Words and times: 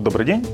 Добрый 0.00 0.24
день. 0.24 0.46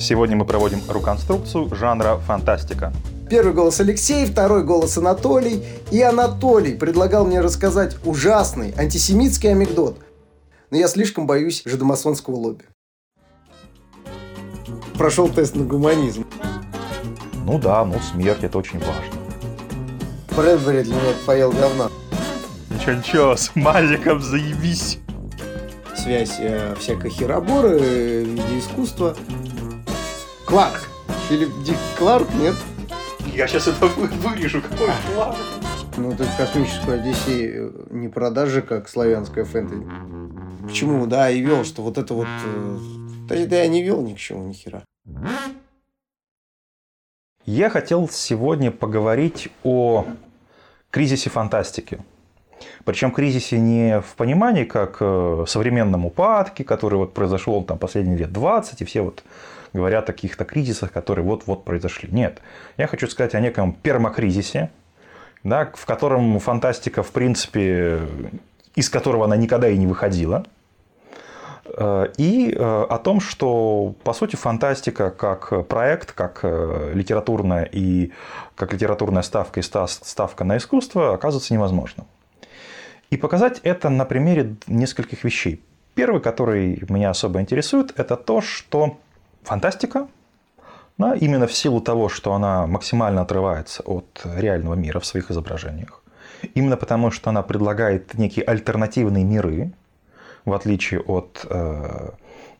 Сегодня 0.00 0.34
мы 0.34 0.44
проводим 0.44 0.80
реконструкцию 0.92 1.72
жанра 1.76 2.16
фантастика. 2.16 2.92
Первый 3.30 3.54
голос 3.54 3.78
Алексей, 3.78 4.26
второй 4.26 4.64
голос 4.64 4.98
Анатолий. 4.98 5.62
И 5.92 6.02
Анатолий 6.02 6.74
предлагал 6.74 7.24
мне 7.24 7.40
рассказать 7.40 7.96
ужасный 8.04 8.74
антисемитский 8.76 9.52
анекдот. 9.52 10.00
Но 10.72 10.76
я 10.76 10.88
слишком 10.88 11.28
боюсь 11.28 11.62
жидомасонского 11.64 12.34
лобби. 12.34 12.64
Прошел 14.98 15.28
тест 15.28 15.54
на 15.54 15.64
гуманизм. 15.64 16.26
Ну 17.46 17.60
да, 17.60 17.84
ну 17.84 18.00
смерть 18.00 18.42
это 18.42 18.58
очень 18.58 18.80
важно. 18.80 19.20
Брэдбери 20.34 20.82
для 20.82 20.96
меня 20.96 21.14
поел 21.24 21.52
говна. 21.52 21.90
Ничего, 22.70 22.92
ничего, 22.92 23.36
с 23.36 23.54
мазиком 23.54 24.20
заебись. 24.20 24.98
Связь 26.04 26.36
э, 26.38 26.74
всякой 26.74 27.08
хероборы 27.10 27.78
э, 27.80 28.24
в 28.24 28.28
виде 28.28 28.58
искусства. 28.58 29.16
Кларк. 30.46 30.86
Филипп 31.30 31.48
Дик 31.64 31.78
Кларк, 31.98 32.28
нет? 32.34 32.54
Я 33.34 33.48
сейчас 33.48 33.68
это 33.68 33.86
вы- 33.86 34.08
вырежу, 34.08 34.60
какой 34.60 34.90
план. 35.14 35.34
Ну, 35.96 36.12
это 36.12 36.26
космическую 36.36 37.00
Одиссею 37.00 37.86
не 37.90 38.08
продажи, 38.08 38.60
как 38.60 38.86
славянская 38.90 39.46
фэнтези. 39.46 39.82
Почему, 40.62 41.06
да, 41.06 41.30
и 41.30 41.40
вел, 41.40 41.64
что 41.64 41.80
вот 41.80 41.96
это 41.96 42.12
вот... 42.12 42.26
э, 42.44 42.78
Да, 43.26 43.46
да 43.46 43.56
я 43.62 43.68
не 43.68 43.82
вел 43.82 44.02
ни 44.02 44.12
к 44.12 44.18
чему, 44.18 44.46
ни 44.46 44.52
хера. 44.52 44.84
Я 47.46 47.70
хотел 47.70 48.10
сегодня 48.10 48.70
поговорить 48.70 49.48
о 49.62 50.04
кризисе 50.90 51.30
фантастики. 51.30 52.04
Причем 52.84 53.10
кризисе 53.10 53.58
не 53.58 54.00
в 54.00 54.14
понимании, 54.14 54.64
как 54.64 54.98
э, 55.00 55.44
современном 55.46 56.06
упадке, 56.06 56.64
который 56.64 56.96
вот 56.96 57.14
произошел 57.14 57.62
там 57.64 57.78
последние 57.78 58.16
лет 58.16 58.32
20, 58.32 58.82
и 58.82 58.84
все 58.84 59.02
вот 59.02 59.22
говорят 59.72 60.08
о 60.08 60.12
каких-то 60.12 60.44
кризисах, 60.44 60.92
которые 60.92 61.24
вот-вот 61.24 61.64
произошли. 61.64 62.08
Нет. 62.12 62.40
Я 62.76 62.86
хочу 62.86 63.06
сказать 63.08 63.34
о 63.34 63.40
неком 63.40 63.72
пермакризисе, 63.72 64.70
да, 65.42 65.70
в 65.74 65.84
котором 65.86 66.38
фантастика, 66.38 67.02
в 67.02 67.10
принципе, 67.10 68.00
из 68.74 68.88
которого 68.88 69.24
она 69.24 69.36
никогда 69.36 69.68
и 69.68 69.76
не 69.76 69.86
выходила. 69.86 70.44
Э, 71.66 72.08
И 72.18 72.52
э, 72.52 72.86
о 72.88 72.98
том, 72.98 73.20
что, 73.20 73.94
по 74.04 74.12
сути, 74.12 74.36
фантастика 74.36 75.10
как 75.10 75.66
проект, 75.68 76.12
как 76.12 76.44
литературная 76.44 77.64
и 77.64 78.12
как 78.54 78.72
литературная 78.72 79.22
ставка 79.22 79.60
и 79.60 79.62
ста- 79.62 79.88
ставка 79.88 80.44
на 80.44 80.58
искусство 80.58 81.14
оказывается 81.14 81.52
невозможным. 81.54 82.06
И 83.14 83.16
показать 83.16 83.60
это 83.62 83.90
на 83.90 84.04
примере 84.04 84.56
нескольких 84.66 85.22
вещей. 85.22 85.62
Первый, 85.94 86.20
который 86.20 86.82
меня 86.88 87.10
особо 87.10 87.40
интересует, 87.40 87.92
это 87.96 88.16
то, 88.16 88.40
что 88.40 88.98
фантастика, 89.44 90.08
да, 90.98 91.14
именно 91.14 91.46
в 91.46 91.52
силу 91.52 91.80
того, 91.80 92.08
что 92.08 92.32
она 92.32 92.66
максимально 92.66 93.20
отрывается 93.20 93.84
от 93.84 94.20
реального 94.24 94.74
мира 94.74 94.98
в 94.98 95.06
своих 95.06 95.30
изображениях, 95.30 96.02
именно 96.54 96.76
потому, 96.76 97.12
что 97.12 97.30
она 97.30 97.42
предлагает 97.42 98.14
некие 98.14 98.44
альтернативные 98.44 99.22
миры, 99.22 99.70
в 100.44 100.52
отличие 100.52 100.98
от 100.98 101.46
э, 101.48 102.10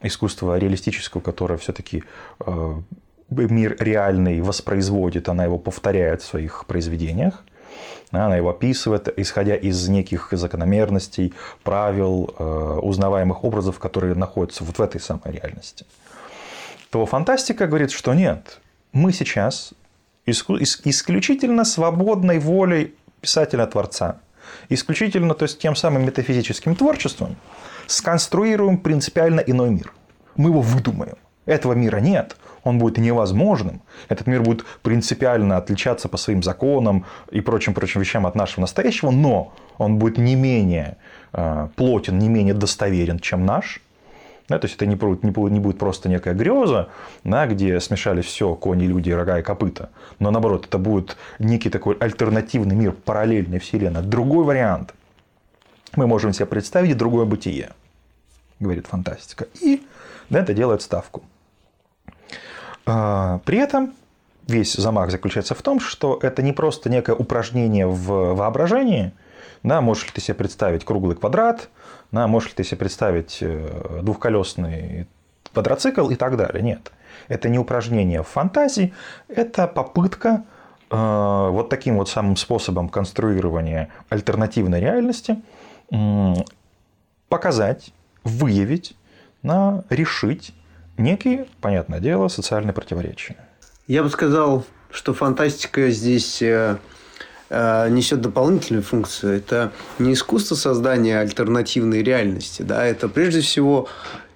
искусства 0.03 0.57
реалистического, 0.57 1.21
которое 1.21 1.57
все-таки 1.57 2.05
э, 2.47 2.75
мир 3.29 3.77
реальный 3.81 4.41
воспроизводит, 4.41 5.29
она 5.29 5.43
его 5.43 5.59
повторяет 5.59 6.23
в 6.23 6.27
своих 6.27 6.65
произведениях. 6.67 7.43
Она 8.11 8.37
его 8.37 8.51
описывает, 8.51 9.13
исходя 9.19 9.57
из 9.57 9.89
неких 9.89 10.29
закономерностей, 10.31 11.35
правил, 11.63 12.35
э, 12.39 12.79
узнаваемых 12.83 13.43
образов, 13.45 13.79
которые 13.79 14.15
находятся 14.15 14.65
вот 14.65 14.79
в 14.79 14.83
этой 14.83 15.01
самой 15.01 15.33
реальности. 15.33 15.85
То 16.91 17.07
фантастика 17.07 17.67
говорит, 17.67 17.91
что 17.91 18.15
нет, 18.15 18.61
мы 18.93 19.13
сейчас 19.13 19.75
исключительно 20.27 21.65
свободной 21.65 22.39
волей 22.39 22.95
писателя-творца, 23.21 24.21
исключительно, 24.69 25.35
то 25.35 25.45
есть 25.45 25.59
тем 25.59 25.75
самым 25.75 26.07
метафизическим 26.07 26.77
творчеством, 26.77 27.37
сконструируем 27.87 28.79
принципиально 28.79 29.41
иной 29.41 29.71
мир. 29.71 29.93
Мы 30.37 30.51
его 30.51 30.61
выдумаем. 30.61 31.17
Этого 31.47 31.75
мира 31.75 31.99
нет. 31.99 32.37
Он 32.65 32.79
будет 32.79 32.99
невозможным. 32.99 33.83
Этот 34.09 34.27
мир 34.27 34.43
будет 34.43 34.65
принципиально 34.83 35.57
отличаться 35.59 36.09
по 36.09 36.17
своим 36.17 36.43
законам 36.43 37.05
и 37.31 37.41
прочим-прочим 37.41 38.01
вещам 38.01 38.27
от 38.27 38.35
нашего 38.35 38.63
настоящего, 38.63 39.11
но 39.11 39.53
он 39.79 39.99
будет 39.99 40.19
не 40.19 40.35
менее 40.35 40.97
э, 41.33 41.69
плотен, 41.77 42.19
не 42.19 42.29
менее 42.29 42.55
достоверен, 42.55 43.19
чем 43.19 43.45
наш. 43.45 43.81
Да, 44.49 44.59
то 44.59 44.67
есть 44.67 44.77
это 44.77 44.87
не 44.87 44.95
будет, 44.95 45.23
не 45.23 45.61
будет- 45.61 45.79
просто 45.79 46.09
некая 46.09 46.35
греза, 46.35 46.89
да, 47.23 47.47
где 47.47 47.81
смешались 47.81 48.27
все, 48.27 48.55
кони, 48.55 48.85
люди, 48.85 49.11
рога 49.11 49.39
и 49.39 49.43
копыта. 49.43 49.89
Но 50.19 50.31
наоборот, 50.31 50.67
это 50.67 50.79
будет 50.79 51.17
некий 51.39 51.71
такой 51.71 51.97
альтернативный 51.97 52.77
мир, 52.77 52.93
параллельной 52.93 53.59
вселенной. 53.59 54.03
Другой 54.03 54.45
вариант. 54.45 54.95
Мы 55.97 56.07
можем 56.07 56.33
себе 56.33 56.47
представить 56.47 56.97
другое 56.99 57.25
бытие, 57.25 57.71
говорит 58.61 58.87
фантастика. 58.87 59.47
И 59.63 59.83
на 60.29 60.39
это 60.39 60.53
делает 60.53 60.83
ставку. 60.83 61.23
А, 62.87 63.41
При 63.45 63.59
этом 63.59 63.95
весь 64.47 64.75
замах 64.75 65.11
заключается 65.11 65.55
в 65.55 65.63
том, 65.63 65.81
что 65.81 66.19
это 66.23 66.43
не 66.43 66.53
просто 66.53 66.91
некое 66.91 67.15
упражнение 67.15 67.87
в 67.87 68.35
воображении. 68.35 69.13
Да, 69.63 69.81
можешь 69.81 70.05
ли 70.07 70.11
ты 70.15 70.21
себе 70.21 70.35
представить 70.35 70.85
круглый 70.85 71.17
квадрат, 71.17 71.71
да, 72.13 72.27
можешь 72.27 72.51
ли 72.51 72.55
ты 72.57 72.65
себе 72.65 72.79
представить 72.79 73.39
э, 73.41 74.01
двухколесный 74.03 75.07
квадроцикл 75.53 76.11
и 76.11 76.17
так 76.17 76.37
далее. 76.37 76.63
Нет. 76.63 76.93
Это 77.29 77.49
не 77.49 77.59
упражнение 77.59 78.23
в 78.23 78.29
фантазии, 78.29 78.93
это 79.29 79.67
попытка 79.67 80.45
э, 80.91 81.49
вот 81.51 81.71
таким 81.71 81.97
вот 81.97 82.11
самым 82.11 82.37
способом 82.37 82.91
конструирования 82.91 83.89
альтернативной 84.11 84.81
реальности 84.81 85.41
м, 85.91 86.35
показать, 87.31 87.95
выявить, 88.23 88.97
на 89.43 89.85
решить 89.91 90.55
некие, 90.97 91.47
понятное 91.61 92.01
дело, 92.01 92.29
социальные 92.29 92.73
противоречия. 92.73 93.37
Я 93.87 94.03
бы 94.03 94.11
сказал, 94.11 94.65
что 94.91 95.13
фантастика 95.13 95.91
здесь 95.91 96.41
э, 96.41 96.79
э, 97.51 97.89
несет 97.91 98.21
дополнительную 98.21 98.83
функцию. 98.83 99.37
Это 99.37 99.73
не 99.99 100.13
искусство 100.13 100.55
создания 100.55 101.19
альтернативной 101.19 102.03
реальности, 102.03 102.63
да, 102.63 102.85
это 102.85 103.09
прежде 103.09 103.41
всего 103.41 103.89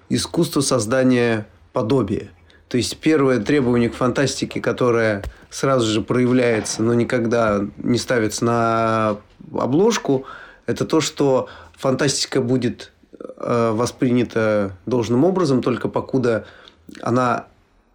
искусство 0.09 0.61
создания 0.61 1.47
подобия. 1.73 2.29
То 2.67 2.77
есть 2.77 2.97
первое 2.97 3.39
требование 3.39 3.89
к 3.89 3.95
фантастике, 3.95 4.61
которое 4.61 5.23
сразу 5.49 5.87
же 5.87 6.01
проявляется, 6.01 6.83
но 6.83 6.93
никогда 6.93 7.65
не 7.77 7.97
ставится 7.97 8.45
на 8.45 9.17
обложку, 9.53 10.25
это 10.67 10.85
то, 10.85 11.01
что 11.01 11.49
фантастика 11.75 12.41
будет 12.41 12.91
воспринята 13.37 14.71
должным 14.85 15.25
образом, 15.25 15.61
только 15.61 15.89
покуда 15.89 16.45
она 17.01 17.45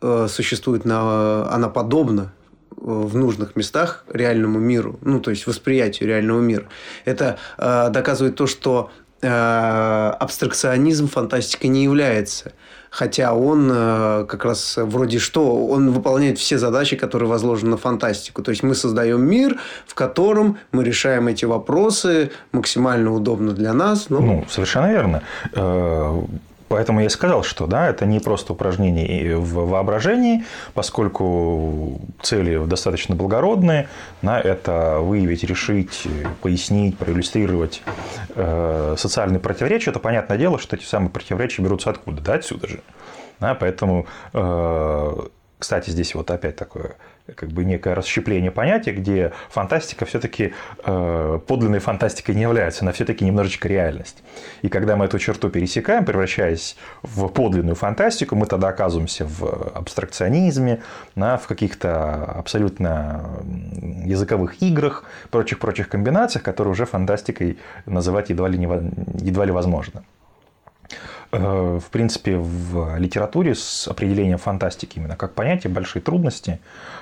э, 0.01 0.27
существует, 0.29 0.85
на, 0.85 1.51
она 1.53 1.69
подобна 1.69 2.33
э, 2.71 2.75
в 2.77 3.17
нужных 3.17 3.57
местах 3.57 4.05
реальному 4.12 4.59
миру, 4.59 4.99
ну, 5.03 5.21
то 5.21 5.31
есть 5.31 5.47
восприятию 5.47 6.09
реального 6.09 6.41
мира. 6.41 6.67
Это 7.05 7.39
э, 7.59 7.91
доказывает 7.91 8.37
то, 8.37 8.47
что 8.47 8.91
э, 9.23 9.29
абстракционизм 9.29 11.09
фантастикой 11.09 11.71
не 11.71 11.85
является. 11.85 12.53
Хотя 12.97 13.34
он 13.34 13.69
э, 13.72 14.25
как 14.28 14.44
раз 14.44 14.77
вроде 14.77 15.19
что, 15.19 15.66
он 15.66 15.91
выполняет 15.91 16.38
все 16.38 16.59
задачи, 16.59 16.94
которые 16.97 17.28
возложены 17.28 17.72
на 17.72 17.77
фантастику. 17.77 18.41
То 18.43 18.53
есть 18.53 18.62
мы 18.62 18.75
создаем 18.77 19.21
мир, 19.21 19.56
в 19.87 19.94
котором 19.94 20.59
мы 20.71 20.84
решаем 20.84 21.27
эти 21.27 21.44
вопросы 21.44 22.31
максимально 22.53 23.12
удобно 23.12 23.50
для 23.53 23.72
нас. 23.72 24.10
но- 24.10 24.21
Ну, 24.21 24.44
совершенно 24.49 24.91
верно. 24.93 25.22
Поэтому 26.69 27.00
я 27.00 27.10
сказал, 27.10 27.42
что 27.42 27.66
да, 27.66 27.88
это 27.88 28.06
не 28.06 28.20
просто 28.20 28.52
упражнение 28.52 29.37
в 29.37 29.69
воображении, 29.69 30.44
поскольку 30.72 32.00
цели 32.22 32.64
достаточно 32.64 33.14
благородные. 33.14 33.88
Да, 34.22 34.40
это 34.40 34.99
выявить, 35.00 35.44
решить, 35.44 36.06
пояснить, 36.43 36.96
проиллюстрировать 36.96 37.82
э, 38.34 38.94
социальные 38.96 39.40
противоречия. 39.40 39.90
Это 39.90 40.00
понятное 40.00 40.38
дело, 40.38 40.58
что 40.58 40.76
эти 40.76 40.84
самые 40.84 41.11
противоречия 41.11 41.62
берутся 41.62 41.90
откуда? 41.90 42.22
Да, 42.22 42.34
отсюда 42.34 42.67
же. 42.67 42.81
Да, 43.40 43.55
поэтому, 43.55 44.06
э, 44.32 45.12
кстати, 45.64 45.88
здесь 45.88 46.14
вот 46.14 46.31
опять 46.31 46.56
такое 46.56 46.96
как 47.37 47.49
бы 47.49 47.64
некое 47.64 47.94
расщепление 47.94 48.50
понятия, 48.50 48.93
где 48.93 49.32
фантастика 49.49 50.05
все-таки 50.05 50.52
э, 50.84 51.38
подлинной 51.46 51.78
фантастикой 51.78 52.34
не 52.34 52.43
является, 52.43 52.84
она 52.84 52.93
все-таки 52.93 53.25
немножечко 53.25 53.66
реальность. 53.66 54.22
И 54.61 54.69
когда 54.69 54.96
мы 54.96 55.06
эту 55.06 55.19
черту 55.19 55.49
пересекаем, 55.49 56.05
превращаясь 56.05 56.76
в 57.02 57.28
подлинную 57.28 57.76
фантастику, 57.76 58.37
мы 58.37 58.44
тогда 58.44 58.69
оказываемся 58.69 59.25
в 59.25 59.72
абстракционизме, 59.75 60.82
да, 61.16 61.38
в 61.38 61.46
каких-то 61.46 62.26
абсолютно 62.26 63.40
языковых 64.05 64.60
играх, 64.60 65.05
прочих-прочих 65.31 65.88
комбинациях, 65.88 66.43
которые 66.43 66.72
уже 66.72 66.84
фантастикой 66.84 67.56
называть 67.87 68.28
едва 68.28 68.49
ли, 68.49 68.58
не, 68.58 68.67
едва 69.26 69.46
ли 69.46 69.50
возможно. 69.50 70.05
Э, 71.36 71.78
в 71.78 71.90
принципе, 71.90 72.36
в 72.36 72.96
литературе 72.98 73.54
с 73.54 73.88
определением 73.88 74.38
фантастики 74.38 74.98
именно 74.98 75.16
как 75.16 75.34
понятие 75.34 75.72
большие 75.72 76.02
трудности 76.02 76.60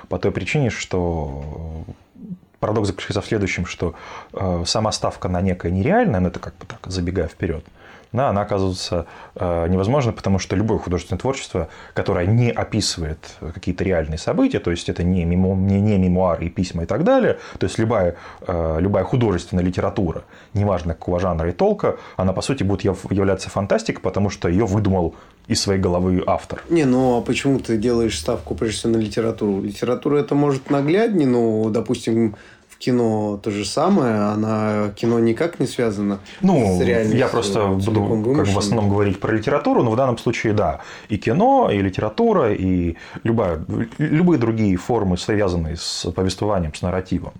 по 0.09 0.17
той 0.17 0.31
причине, 0.31 0.69
что 0.69 1.85
парадокс 2.59 2.87
заключается 2.87 3.21
в 3.21 3.25
следующем, 3.25 3.65
что 3.65 3.93
э, 4.33 4.63
сама 4.65 4.91
ставка 4.91 5.27
на 5.29 5.41
некое 5.41 5.71
нереальное, 5.71 6.19
ну 6.19 6.29
это 6.29 6.39
как 6.39 6.55
бы 6.57 6.65
так, 6.65 6.79
забегая 6.85 7.27
вперед, 7.27 7.65
да, 8.13 8.29
она 8.29 8.41
оказывается 8.41 9.07
э, 9.35 9.67
невозможной, 9.67 10.13
потому 10.13 10.39
что 10.39 10.55
любое 10.55 10.77
художественное 10.77 11.19
творчество, 11.19 11.67
которое 11.93 12.27
не 12.27 12.51
описывает 12.51 13.35
какие-то 13.53 13.83
реальные 13.83 14.19
события, 14.19 14.59
то 14.59 14.71
есть 14.71 14.87
это 14.87 15.03
не, 15.03 15.25
мемо, 15.25 15.55
не, 15.55 15.81
не 15.81 15.97
мемуары 15.97 16.45
и 16.45 16.49
письма 16.49 16.83
и 16.83 16.85
так 16.85 17.03
далее, 17.03 17.39
то 17.57 17.65
есть 17.65 17.77
любая, 17.79 18.15
э, 18.47 18.77
любая 18.79 19.03
художественная 19.03 19.63
литература, 19.63 20.23
неважно 20.53 20.93
какого 20.93 21.19
жанра 21.19 21.49
и 21.49 21.53
толка, 21.53 21.97
она 22.15 22.33
по 22.33 22.41
сути 22.41 22.63
будет 22.63 22.83
являться 23.11 23.49
фантастикой, 23.49 24.01
потому 24.01 24.29
что 24.29 24.47
ее 24.47 24.65
выдумал 24.65 25.15
из 25.47 25.61
своей 25.61 25.79
головы 25.79 26.23
автор. 26.25 26.61
Не, 26.69 26.85
ну 26.85 27.17
а 27.17 27.21
почему 27.21 27.59
ты 27.59 27.77
делаешь 27.77 28.17
ставку 28.17 28.55
прежде 28.55 28.77
всего 28.77 28.93
на 28.93 28.97
литературу? 28.97 29.61
Литература 29.61 30.17
это 30.17 30.35
может 30.35 30.69
нагляднее, 30.69 31.27
но, 31.27 31.69
допустим, 31.69 32.35
кино 32.83 33.39
то 33.41 33.49
же 33.51 33.65
самое, 33.65 34.15
она 34.33 34.89
кино 34.95 35.19
никак 35.19 35.59
не 35.59 35.67
связано 35.67 36.19
ну, 36.41 36.77
с 36.77 36.81
реальностью. 36.81 37.17
Я 37.17 37.27
просто 37.27 37.67
буду 37.67 38.33
как 38.35 38.47
в 38.47 38.57
основном 38.57 38.89
говорить 38.89 39.19
про 39.19 39.33
литературу, 39.33 39.83
но 39.83 39.91
в 39.91 39.95
данном 39.95 40.17
случае 40.17 40.53
да. 40.53 40.81
И 41.07 41.17
кино, 41.17 41.69
и 41.71 41.81
литература, 41.81 42.53
и 42.53 42.95
любая, 43.23 43.63
любые 43.97 44.37
другие 44.37 44.75
формы, 44.75 45.17
связанные 45.17 45.77
с 45.77 46.11
повествованием, 46.11 46.73
с 46.73 46.81
нарративом. 46.81 47.33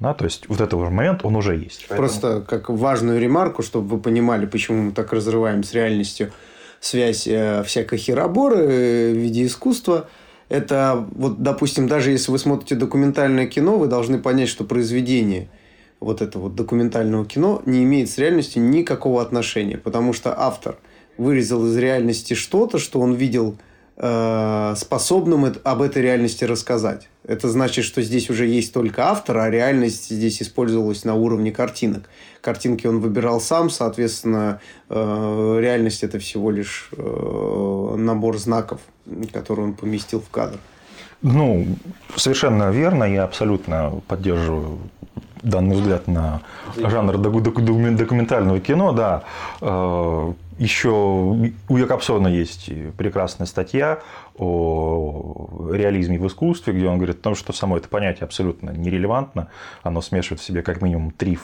Да, 0.00 0.12
то 0.12 0.24
есть 0.24 0.48
вот 0.48 0.60
этот 0.60 0.74
момент, 0.74 1.24
он 1.24 1.36
уже 1.36 1.56
есть. 1.56 1.86
Поэтому... 1.88 2.08
Просто 2.08 2.44
как 2.46 2.68
важную 2.68 3.18
ремарку, 3.20 3.62
чтобы 3.62 3.96
вы 3.96 4.02
понимали, 4.02 4.44
почему 4.44 4.82
мы 4.82 4.92
так 4.92 5.12
разрываем 5.12 5.62
с 5.62 5.72
реальностью 5.72 6.30
связь 6.80 7.26
э, 7.26 7.62
всякой 7.64 7.98
хероборы 7.98 8.56
э, 8.56 9.12
в 9.12 9.16
виде 9.16 9.46
искусства– 9.46 10.08
это 10.48 11.06
вот, 11.12 11.42
допустим, 11.42 11.88
даже 11.88 12.10
если 12.10 12.30
вы 12.30 12.38
смотрите 12.38 12.74
документальное 12.74 13.46
кино, 13.46 13.78
вы 13.78 13.86
должны 13.86 14.18
понять, 14.18 14.48
что 14.48 14.64
произведение 14.64 15.48
вот 16.00 16.20
этого 16.20 16.44
вот 16.44 16.54
документального 16.54 17.24
кино 17.24 17.62
не 17.66 17.84
имеет 17.84 18.10
с 18.10 18.18
реальностью 18.18 18.62
никакого 18.62 19.22
отношения, 19.22 19.78
потому 19.78 20.12
что 20.12 20.38
автор 20.38 20.78
вырезал 21.16 21.66
из 21.66 21.76
реальности 21.76 22.34
что-то, 22.34 22.78
что 22.78 23.00
он 23.00 23.14
видел 23.14 23.56
способным 23.96 25.54
об 25.62 25.82
этой 25.82 26.02
реальности 26.02 26.44
рассказать. 26.44 27.08
Это 27.26 27.48
значит, 27.48 27.84
что 27.84 28.02
здесь 28.02 28.28
уже 28.28 28.46
есть 28.46 28.74
только 28.74 29.08
автор, 29.08 29.38
а 29.38 29.50
реальность 29.50 30.10
здесь 30.10 30.42
использовалась 30.42 31.04
на 31.04 31.14
уровне 31.14 31.52
картинок. 31.52 32.08
Картинки 32.40 32.86
он 32.86 33.00
выбирал 33.00 33.40
сам, 33.40 33.70
соответственно, 33.70 34.60
э, 34.90 35.58
реальность 35.60 36.02
это 36.02 36.18
всего 36.18 36.50
лишь 36.50 36.90
э, 36.92 37.94
набор 37.96 38.36
знаков, 38.38 38.80
который 39.32 39.64
он 39.64 39.74
поместил 39.74 40.20
в 40.20 40.28
кадр. 40.28 40.58
Ну, 41.22 41.66
совершенно 42.16 42.70
верно, 42.70 43.04
я 43.04 43.24
абсолютно 43.24 44.02
поддерживаю 44.08 44.78
данный 45.42 45.76
взгляд 45.76 46.06
на 46.06 46.42
жанр 46.76 47.16
документального 47.16 48.60
кино, 48.60 48.92
да. 48.92 49.24
Еще 50.58 50.90
у 50.90 51.76
Якобсона 51.76 52.28
есть 52.28 52.70
прекрасная 52.96 53.46
статья 53.46 54.00
о 54.36 55.70
реализме 55.72 56.18
в 56.18 56.26
искусстве, 56.28 56.72
где 56.72 56.86
он 56.86 56.96
говорит 56.96 57.18
о 57.18 57.22
том, 57.22 57.34
что 57.34 57.52
само 57.52 57.76
это 57.76 57.88
понятие 57.88 58.24
абсолютно 58.24 58.70
нерелевантно. 58.70 59.48
Оно 59.82 60.00
смешивает 60.00 60.40
в 60.40 60.44
себе 60.44 60.62
как 60.62 60.80
минимум 60.80 61.10
три 61.10 61.38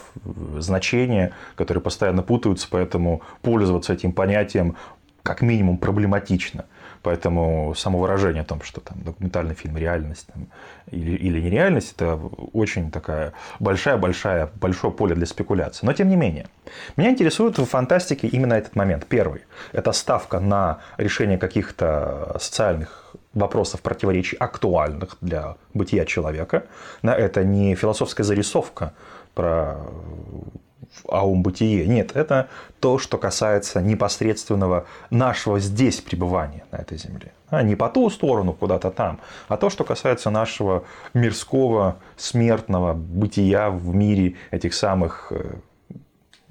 значения, 0.59 1.33
которые 1.57 1.83
постоянно 1.83 2.23
путаются, 2.23 2.69
поэтому 2.71 3.23
пользоваться 3.43 3.93
этим 3.93 4.12
понятием 4.12 4.77
как 5.23 5.43
минимум 5.43 5.79
проблематично. 5.79 6.67
Поэтому 7.02 7.75
само 7.75 7.99
выражение 7.99 8.43
о 8.43 8.44
том, 8.44 8.61
что 8.62 8.81
там 8.81 8.99
документальный 9.02 9.55
фильм 9.55 9.76
реальность 9.79 10.26
там, 10.26 10.49
или, 10.91 11.12
или 11.12 11.41
нереальность, 11.41 11.94
это 11.97 12.17
очень 12.52 12.91
такая 12.91 13.32
большая-большая, 13.58 14.50
большое 14.61 14.93
поле 14.93 15.14
для 15.14 15.26
спекуляции. 15.26 15.87
Но 15.87 15.93
тем 15.93 16.08
не 16.08 16.17
менее, 16.17 16.47
меня 16.97 17.11
интересует 17.11 17.58
в 17.58 17.64
фантастике 17.64 18.29
именно 18.29 18.55
этот 18.55 18.76
момент. 18.76 19.06
Первый– 19.06 19.43
это 19.73 19.93
ставка 19.93 20.41
на 20.41 20.81
решение 20.99 21.38
каких-то 21.38 22.37
социальных 22.38 23.17
вопросов, 23.32 23.81
противоречий, 23.81 24.37
актуальных 24.37 25.17
для 25.20 25.56
бытия 25.73 26.05
человека. 26.05 26.64
Это 27.02 27.44
не 27.44 27.75
философская 27.76 28.25
зарисовка 28.25 28.93
про 29.35 29.79
аум-бытие. 31.08 31.87
Нет, 31.87 32.16
это 32.16 32.48
то, 32.81 32.98
что 32.98 33.19
касается 33.19 33.81
непосредственного 33.81 34.87
нашего 35.10 35.60
здесь 35.60 36.00
пребывания 36.00 36.64
на 36.70 36.76
этой 36.76 36.98
земле. 36.98 37.32
А 37.48 37.62
не 37.62 37.75
по 37.76 37.88
ту 37.88 38.10
сторону, 38.10 38.52
куда-то 38.52 38.90
там, 38.90 39.20
а 39.48 39.56
то, 39.56 39.70
что 39.70 39.84
касается 39.84 40.31
нашего 40.31 40.84
мирского, 41.14 41.96
смертного 42.16 42.94
бытия 42.94 43.70
в 43.70 43.94
мире 43.94 44.37
этих 44.50 44.75
самых 44.75 45.28
э, 45.31 45.54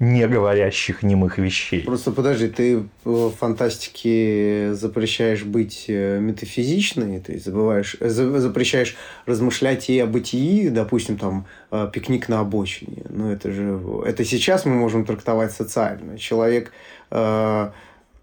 не 0.00 0.26
говорящих 0.26 1.02
немых 1.02 1.36
вещей. 1.36 1.82
Просто 1.82 2.10
подожди, 2.10 2.48
ты 2.48 2.84
в 3.04 3.30
фантастике 3.32 4.70
запрещаешь 4.72 5.44
быть 5.44 5.84
э, 5.88 6.18
метафизичной, 6.18 7.20
ты 7.20 7.38
забываешь, 7.38 7.96
э, 8.00 8.08
запрещаешь 8.08 8.96
размышлять 9.26 9.90
и 9.90 9.98
о 10.00 10.06
бытии, 10.06 10.70
допустим, 10.70 11.18
там 11.18 11.46
э, 11.70 11.86
пикник 11.92 12.30
на 12.30 12.40
обочине. 12.40 13.02
Ну, 13.10 13.30
это 13.30 13.52
же... 13.52 13.78
Это 14.06 14.24
сейчас 14.24 14.64
мы 14.64 14.74
можем 14.74 15.04
трактовать 15.04 15.52
социально. 15.52 16.16
Человек 16.16 16.72
э, 17.10 17.70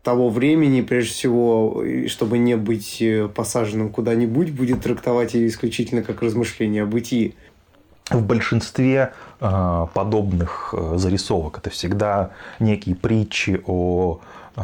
того 0.01 0.29
времени, 0.29 0.81
прежде 0.81 1.11
всего, 1.11 1.83
чтобы 2.07 2.39
не 2.39 2.57
быть 2.57 3.03
посаженным 3.35 3.89
куда-нибудь, 3.89 4.49
будет 4.49 4.81
трактовать 4.81 5.35
ее 5.35 5.47
исключительно 5.47 6.01
как 6.01 6.23
размышление 6.23 6.83
о 6.83 6.85
бытии 6.87 7.35
в 8.09 8.25
большинстве 8.25 9.13
э, 9.39 9.87
подобных 9.93 10.73
э, 10.75 10.97
зарисовок 10.97 11.57
это 11.57 11.69
всегда 11.69 12.31
некие 12.59 12.95
притчи 12.95 13.61
о 13.65 14.19
э, 14.55 14.61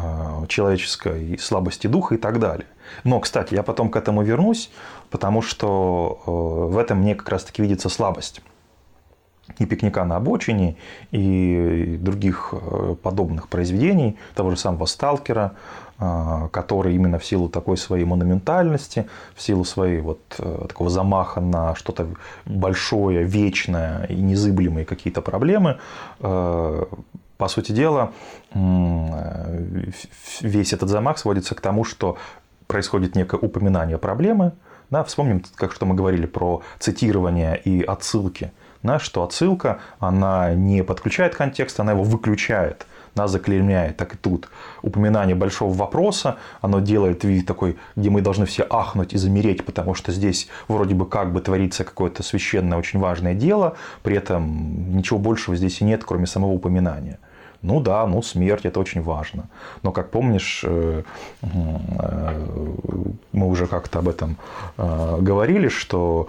человеческой 0.48 1.38
слабости 1.38 1.86
духа 1.86 2.14
и 2.14 2.18
так 2.18 2.38
далее. 2.38 2.66
Но, 3.02 3.20
кстати, 3.20 3.54
я 3.54 3.62
потом 3.62 3.90
к 3.90 3.96
этому 3.96 4.22
вернусь, 4.22 4.70
потому 5.10 5.42
что 5.42 6.22
в 6.26 6.76
этом 6.76 6.98
мне 6.98 7.14
как 7.14 7.28
раз-таки 7.30 7.62
видится 7.62 7.88
слабость 7.88 8.42
и 9.58 9.66
пикника 9.66 10.04
на 10.04 10.16
обочине, 10.16 10.76
и 11.12 11.96
других 12.00 12.54
подобных 13.02 13.48
произведений, 13.48 14.18
того 14.34 14.50
же 14.50 14.56
самого 14.56 14.86
Сталкера, 14.86 15.44
а, 15.44 15.83
который 15.98 16.94
именно 16.94 17.18
в 17.18 17.24
силу 17.24 17.48
такой 17.48 17.76
своей 17.76 18.04
монументальности, 18.04 19.06
в 19.34 19.42
силу 19.42 19.64
своей 19.64 20.00
вот 20.00 20.20
э, 20.38 20.66
такого 20.68 20.90
замаха 20.90 21.40
на 21.40 21.74
что-то 21.76 22.08
большое, 22.44 23.22
вечное 23.22 24.04
и 24.06 24.16
незыблемые 24.16 24.84
какие-то 24.84 25.22
проблемы, 25.22 25.78
э, 26.20 26.84
по 27.36 27.48
сути 27.48 27.72
дела, 27.72 28.12
весь 30.40 30.72
этот 30.72 30.88
замах 30.88 31.18
сводится 31.18 31.54
к 31.54 31.60
тому, 31.60 31.84
что 31.84 32.16
происходит 32.66 33.16
некое 33.16 33.38
упоминание 33.38 33.98
проблемы. 33.98 34.52
Да, 34.90 35.02
вспомним, 35.02 35.42
как 35.56 35.72
что 35.72 35.86
мы 35.86 35.94
говорили 35.94 36.26
про 36.26 36.62
цитирование 36.78 37.58
и 37.58 37.82
отсылки. 37.82 38.52
Да, 38.82 38.98
что 38.98 39.24
отсылка, 39.24 39.80
она 39.98 40.54
не 40.54 40.84
подключает 40.84 41.34
контекст, 41.34 41.80
она 41.80 41.92
его 41.92 42.04
выключает 42.04 42.86
нас 43.14 43.30
заклеймяет, 43.30 43.96
так 43.96 44.14
и 44.14 44.16
тут. 44.16 44.48
Упоминание 44.82 45.34
большого 45.34 45.72
вопроса, 45.72 46.36
оно 46.60 46.80
делает 46.80 47.24
вид 47.24 47.46
такой, 47.46 47.76
где 47.96 48.10
мы 48.10 48.20
должны 48.20 48.46
все 48.46 48.66
ахнуть 48.68 49.12
и 49.12 49.18
замереть, 49.18 49.64
потому 49.64 49.94
что 49.94 50.12
здесь 50.12 50.48
вроде 50.68 50.94
бы 50.94 51.06
как 51.06 51.32
бы 51.32 51.40
творится 51.40 51.84
какое-то 51.84 52.22
священное, 52.22 52.78
очень 52.78 52.98
важное 52.98 53.34
дело, 53.34 53.76
при 54.02 54.16
этом 54.16 54.96
ничего 54.96 55.18
большего 55.18 55.56
здесь 55.56 55.80
и 55.80 55.84
нет, 55.84 56.04
кроме 56.04 56.26
самого 56.26 56.52
упоминания. 56.52 57.18
Ну 57.64 57.80
да, 57.80 58.06
ну 58.06 58.22
смерть 58.22 58.66
это 58.66 58.78
очень 58.78 59.02
важно. 59.02 59.48
Но 59.82 59.90
как 59.90 60.10
помнишь, 60.10 60.64
э, 60.64 61.02
э, 61.42 62.46
мы 63.32 63.46
уже 63.48 63.66
как-то 63.66 64.00
об 64.00 64.08
этом 64.08 64.36
э, 64.76 65.18
говорили, 65.20 65.68
что 65.68 66.28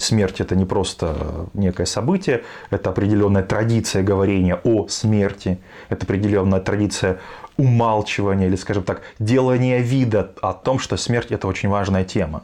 смерть 0.00 0.40
это 0.40 0.56
не 0.56 0.64
просто 0.64 1.14
некое 1.54 1.86
событие, 1.86 2.42
это 2.70 2.90
определенная 2.90 3.44
традиция 3.44 4.02
говорения 4.02 4.60
о 4.64 4.88
смерти, 4.88 5.58
это 5.88 6.04
определенная 6.04 6.60
традиция 6.60 7.18
умалчивания 7.56 8.48
или, 8.48 8.56
скажем 8.56 8.82
так, 8.82 9.02
делания 9.20 9.78
вида 9.78 10.32
о 10.42 10.52
том, 10.52 10.80
что 10.80 10.96
смерть 10.96 11.30
это 11.30 11.46
очень 11.46 11.68
важная 11.68 12.04
тема. 12.04 12.42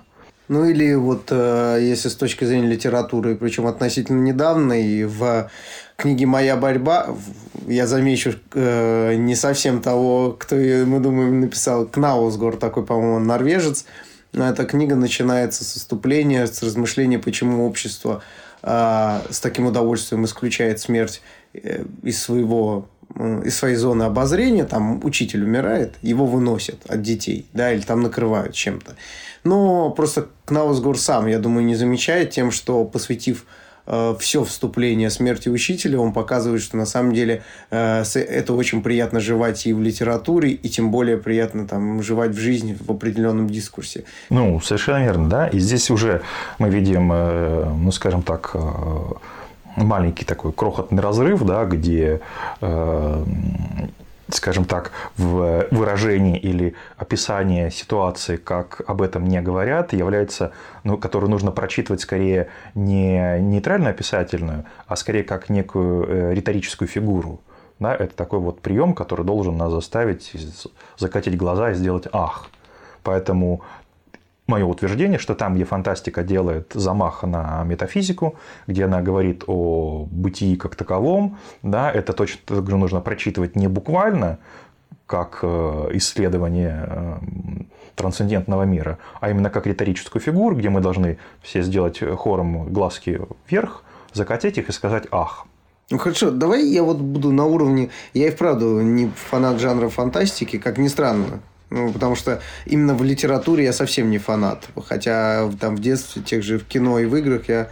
Ну 0.53 0.67
или 0.67 0.93
вот 0.95 1.31
если 1.31 2.11
с 2.11 2.15
точки 2.15 2.45
зрения 2.45 2.69
литературы, 2.69 3.37
причем 3.37 3.67
относительно 3.67 4.21
недавно, 4.21 4.75
и 4.75 5.05
в 5.05 5.51
книге 5.97 6.27
«Моя 6.27 6.59
борьба», 6.59 7.17
я 7.67 7.87
замечу, 7.87 8.35
э, 8.53 9.15
не 9.15 9.35
совсем 9.35 9.81
того, 9.81 10.37
кто 10.39 10.57
мы 10.57 11.01
думаем, 11.01 11.41
написал, 11.41 11.87
Кнаусгор, 11.87 12.57
такой, 12.57 12.85
по-моему, 12.85 13.21
норвежец. 13.21 13.87
Но 14.33 14.47
эта 14.47 14.65
книга 14.65 14.95
начинается 14.95 15.65
с 15.65 15.75
выступления, 15.75 16.47
с 16.47 16.63
размышления, 16.63 17.19
почему 17.19 17.67
общество 17.67 18.23
э, 18.63 19.21
с 19.31 19.41
таким 19.41 19.67
удовольствием 19.67 20.27
исключает 20.27 20.81
смерть 20.81 21.23
э, 21.55 21.85
из 22.03 22.23
своего 22.23 22.89
из 23.45 23.57
своей 23.57 23.77
зоны 23.77 24.05
обозрения, 24.05 24.65
там 24.65 25.05
учитель 25.05 25.45
умирает, 25.45 25.97
его 26.01 26.25
выносят 26.25 26.79
от 26.89 27.03
детей, 27.03 27.47
да, 27.53 27.71
или 27.71 27.83
там 27.83 28.01
накрывают 28.01 28.55
чем-то. 28.55 28.97
Но 29.45 29.91
просто 29.91 30.29
Кнаусгор 30.45 30.99
сам, 30.99 31.27
я 31.27 31.39
думаю, 31.39 31.65
не 31.65 31.75
замечает 31.75 32.31
тем, 32.31 32.51
что 32.51 32.85
посвятив 32.85 33.45
э, 33.87 34.15
все 34.19 34.45
вступление 34.45 35.11
смерти 35.11 35.49
учителя, 35.49 35.99
он 35.99 36.13
показывает, 36.13 36.63
что 36.63 36.77
на 36.77 36.87
самом 36.87 37.13
деле 37.13 37.43
э, 37.71 38.05
это 38.15 38.55
очень 38.55 38.83
приятно 38.83 39.21
жевать 39.21 39.67
и 39.67 39.73
в 39.73 39.81
литературе, 39.81 40.51
и 40.51 40.69
тем 40.69 40.91
более 40.91 41.17
приятно 41.17 41.67
там 41.67 42.03
жевать 42.03 42.31
в 42.33 42.39
жизни 42.39 42.77
в 42.79 42.91
определенном 42.91 43.49
дискурсе. 43.49 44.05
Ну, 44.31 44.61
совершенно 44.61 45.03
верно, 45.03 45.29
да. 45.29 45.49
И 45.49 45.59
здесь 45.59 45.91
уже 45.91 46.23
мы 46.59 46.71
видим, 46.71 47.11
э, 47.13 47.73
ну, 47.77 47.91
скажем 47.91 48.23
так, 48.23 48.55
маленький 49.75 50.25
такой 50.25 50.53
крохотный 50.53 51.03
разрыв, 51.03 51.43
да, 51.45 51.65
где 51.65 52.21
скажем 54.35 54.65
так, 54.65 54.93
в 55.17 55.67
выражении 55.71 56.39
или 56.39 56.75
описании 56.97 57.69
ситуации, 57.71 58.37
как 58.37 58.83
об 58.87 59.03
этом 59.03 59.25
не 59.25 59.41
говорят, 59.41 59.93
является, 59.93 60.53
ну, 60.85 60.99
которую 60.99 61.31
нужно 61.31 61.51
прочитывать 61.53 62.01
скорее 62.01 62.49
не 62.75 63.39
нейтрально-описательную, 63.41 64.65
а 64.87 64.97
скорее 64.97 65.25
как 65.25 65.49
некую 65.49 66.07
э, 66.09 66.35
риторическую 66.35 66.89
фигуру. 66.89 67.41
Да, 67.79 67.95
это 67.95 68.15
такой 68.15 68.39
вот 68.39 68.61
прием, 68.61 68.95
который 68.95 69.27
должен 69.27 69.57
нас 69.57 69.73
заставить 69.73 70.33
закатить 70.99 71.37
глаза 71.37 71.73
и 71.73 71.75
сделать 71.75 72.05
«ах». 72.12 72.49
Поэтому 73.03 73.62
мое 74.47 74.65
утверждение, 74.65 75.19
что 75.19 75.35
там, 75.35 75.55
где 75.55 75.65
фантастика 75.65 76.23
делает 76.23 76.73
замах 76.75 77.23
на 77.23 77.63
метафизику, 77.65 78.37
где 78.67 78.85
она 78.85 79.01
говорит 79.01 79.45
о 79.47 80.07
бытии 80.11 80.57
как 80.57 80.77
таковом, 80.77 81.39
да, 81.63 81.91
это 81.91 82.13
точно 82.13 82.41
так 82.47 82.69
же 82.69 82.77
нужно 82.77 83.01
прочитывать 83.01 83.57
не 83.57 83.69
буквально, 83.69 84.39
как 85.07 85.41
э, 85.43 85.91
исследование 85.93 86.87
э, 86.87 87.19
трансцендентного 87.97 88.63
мира, 88.63 88.99
а 89.21 89.31
именно 89.31 89.51
как 89.51 89.67
риторическую 89.67 90.23
фигуру, 90.23 90.57
где 90.57 90.71
мы 90.71 90.81
должны 90.81 91.19
все 91.43 91.63
сделать 91.63 92.01
хором 92.17 92.73
глазки 92.73 93.21
вверх, 93.49 93.85
закатить 94.13 94.59
их 94.59 94.69
и 94.69 94.73
сказать 94.73 95.05
«ах». 95.11 95.47
Ну 95.91 95.99
хорошо, 95.99 96.31
давай 96.31 96.65
я 96.65 96.83
вот 96.83 96.97
буду 96.99 97.33
на 97.33 97.45
уровне... 97.45 97.91
Я 98.15 98.29
и 98.29 98.31
вправду 98.31 98.81
не 98.81 99.09
фанат 99.09 99.61
жанра 99.61 99.89
фантастики, 99.89 100.59
как 100.59 100.79
ни 100.79 100.89
странно. 100.89 101.41
Ну, 101.73 101.91
потому 101.91 102.14
что 102.14 102.43
именно 102.67 102.95
в 102.95 103.02
литературе 103.02 103.64
я 103.64 103.73
совсем 103.73 104.11
не 104.11 104.19
фанат. 104.19 104.69
Хотя 104.87 105.50
там 105.59 105.76
в 105.76 105.81
детстве, 105.81 106.21
тех 106.21 106.43
же 106.43 106.59
в 106.59 106.64
кино 106.64 106.99
и 106.99 107.07
в 107.07 107.17
играх 107.17 107.49
я 107.49 107.69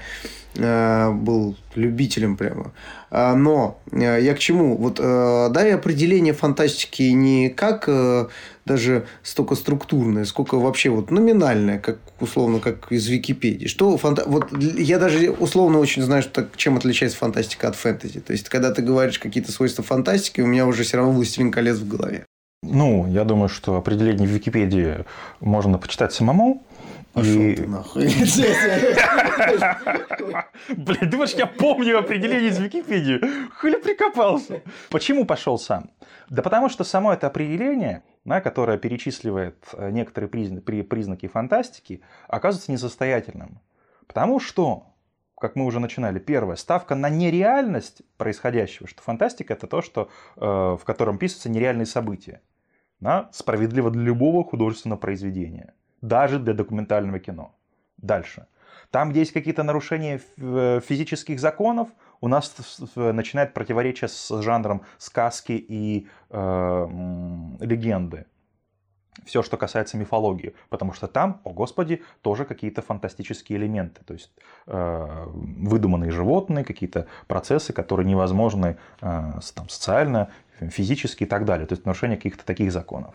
э, 0.55 1.11
был 1.13 1.55
любителем 1.75 2.39
прямо. 2.39 2.73
А, 3.11 3.35
но 3.35 3.79
э, 3.93 4.21
я 4.23 4.35
к 4.35 4.39
чему? 4.39 4.79
Вот 4.79 4.99
э, 4.99 5.49
дай 5.51 5.75
определение 5.75 6.33
фантастики 6.33 7.03
не 7.03 7.51
как 7.51 7.85
э, 7.89 8.29
даже 8.65 9.07
столько 9.23 9.55
структурное, 9.55 10.25
сколько 10.25 10.55
вообще 10.55 10.89
вот 10.89 11.11
номинальное, 11.11 11.79
как 11.79 11.99
условно, 12.21 12.59
как 12.59 12.91
из 12.91 13.07
Википедии. 13.07 13.67
Что 13.67 13.99
фанта... 13.99 14.25
Вот 14.27 14.47
я 14.79 14.99
даже 14.99 15.31
условно 15.31 15.79
очень 15.79 16.01
знаю, 16.01 16.23
что, 16.23 16.49
чем 16.57 16.79
отличается 16.79 17.19
фантастика 17.19 17.69
от 17.69 17.77
фэнтези. 17.77 18.21
То 18.21 18.33
есть, 18.33 18.49
когда 18.49 18.73
ты 18.73 18.81
говоришь 18.81 19.19
какие-то 19.19 19.53
свойства 19.53 19.85
фантастики, 19.85 20.41
у 20.41 20.47
меня 20.47 20.67
уже 20.67 20.85
все 20.85 20.97
равно 20.97 21.13
«Властелин 21.13 21.51
колец» 21.51 21.77
в 21.77 21.87
голове. 21.87 22.25
Ну, 22.63 23.07
я 23.07 23.25
думаю, 23.25 23.49
что 23.49 23.77
определение 23.77 24.29
в 24.29 24.31
Википедии 24.31 25.07
можно 25.41 25.79
почитать 25.79 26.13
самому. 26.13 26.63
Пошел 27.15 27.41
и... 27.41 27.57
ты 27.57 27.67
нахуй. 27.67 28.05
Блин, 30.77 31.11
думаешь, 31.11 31.33
я 31.33 31.47
помню 31.47 31.99
определение 31.99 32.51
из 32.51 32.59
Википедии? 32.59 33.19
Хули 33.59 33.77
прикопался. 33.77 34.61
Почему 34.91 35.25
пошел 35.25 35.59
сам? 35.59 35.91
Да 36.29 36.43
потому 36.43 36.69
что 36.69 36.85
само 36.85 37.15
это 37.15 37.29
определение, 37.29 38.03
да, 38.27 38.43
которое 38.43 38.77
перечисливает 38.77 39.57
э, 39.73 39.91
некоторые 39.91 40.29
признаки 40.29 41.27
фантастики, 41.29 42.03
оказывается 42.29 42.71
несостоятельным. 42.71 43.59
Потому 44.07 44.39
что 44.39 44.85
как 45.41 45.57
мы 45.57 45.65
уже 45.65 45.81
начинали, 45.81 46.19
первое, 46.19 46.57
ставка 46.57 46.95
на 46.95 47.09
нереальность 47.09 48.03
происходящего, 48.19 48.87
что 48.87 49.03
фантастика 49.03 49.55
это 49.55 49.67
то, 49.67 49.81
что, 49.81 50.11
э, 50.37 50.41
в 50.41 50.83
котором 50.85 51.17
пишутся 51.17 51.49
нереальные 51.49 51.87
события. 51.87 52.43
Да? 53.01 53.29
Справедливо 53.33 53.91
для 53.91 54.03
любого 54.03 54.45
художественного 54.45 54.99
произведения, 54.99 55.75
даже 56.03 56.39
для 56.39 56.55
документального 56.55 57.19
кино. 57.19 57.55
Дальше. 57.97 58.47
Там, 58.91 59.11
где 59.11 59.21
есть 59.21 59.33
какие-то 59.33 59.63
нарушения 59.63 60.21
э, 60.37 60.81
физических 60.85 61.39
законов, 61.39 61.89
у 62.21 62.29
нас 62.29 62.55
начинает 62.97 63.55
противоречие 63.55 64.09
с 64.09 64.43
жанром 64.43 64.83
сказки 64.99 65.53
и 65.53 66.09
э, 66.31 66.87
легенды 67.61 68.27
все, 69.25 69.43
что 69.43 69.57
касается 69.57 69.97
мифологии, 69.97 70.55
потому 70.69 70.93
что 70.93 71.07
там, 71.07 71.41
о 71.45 71.51
господи, 71.51 72.03
тоже 72.23 72.45
какие-то 72.45 72.83
фантастические 72.83 73.59
элементы, 73.59 74.03
то 74.05 74.15
есть 74.15 74.31
э, 74.67 75.25
выдуманные 75.27 76.11
животные, 76.11 76.65
какие-то 76.65 77.07
процессы, 77.27 77.73
которые 77.73 78.07
невозможны 78.07 78.79
э, 79.01 79.33
там, 79.55 79.69
социально, 79.69 80.31
физически 80.69 81.25
и 81.25 81.27
так 81.27 81.45
далее, 81.45 81.67
то 81.67 81.73
есть 81.73 81.87
нарушение 81.87 82.17
каких-то 82.17 82.45
таких 82.45 82.73
законов. 82.73 83.15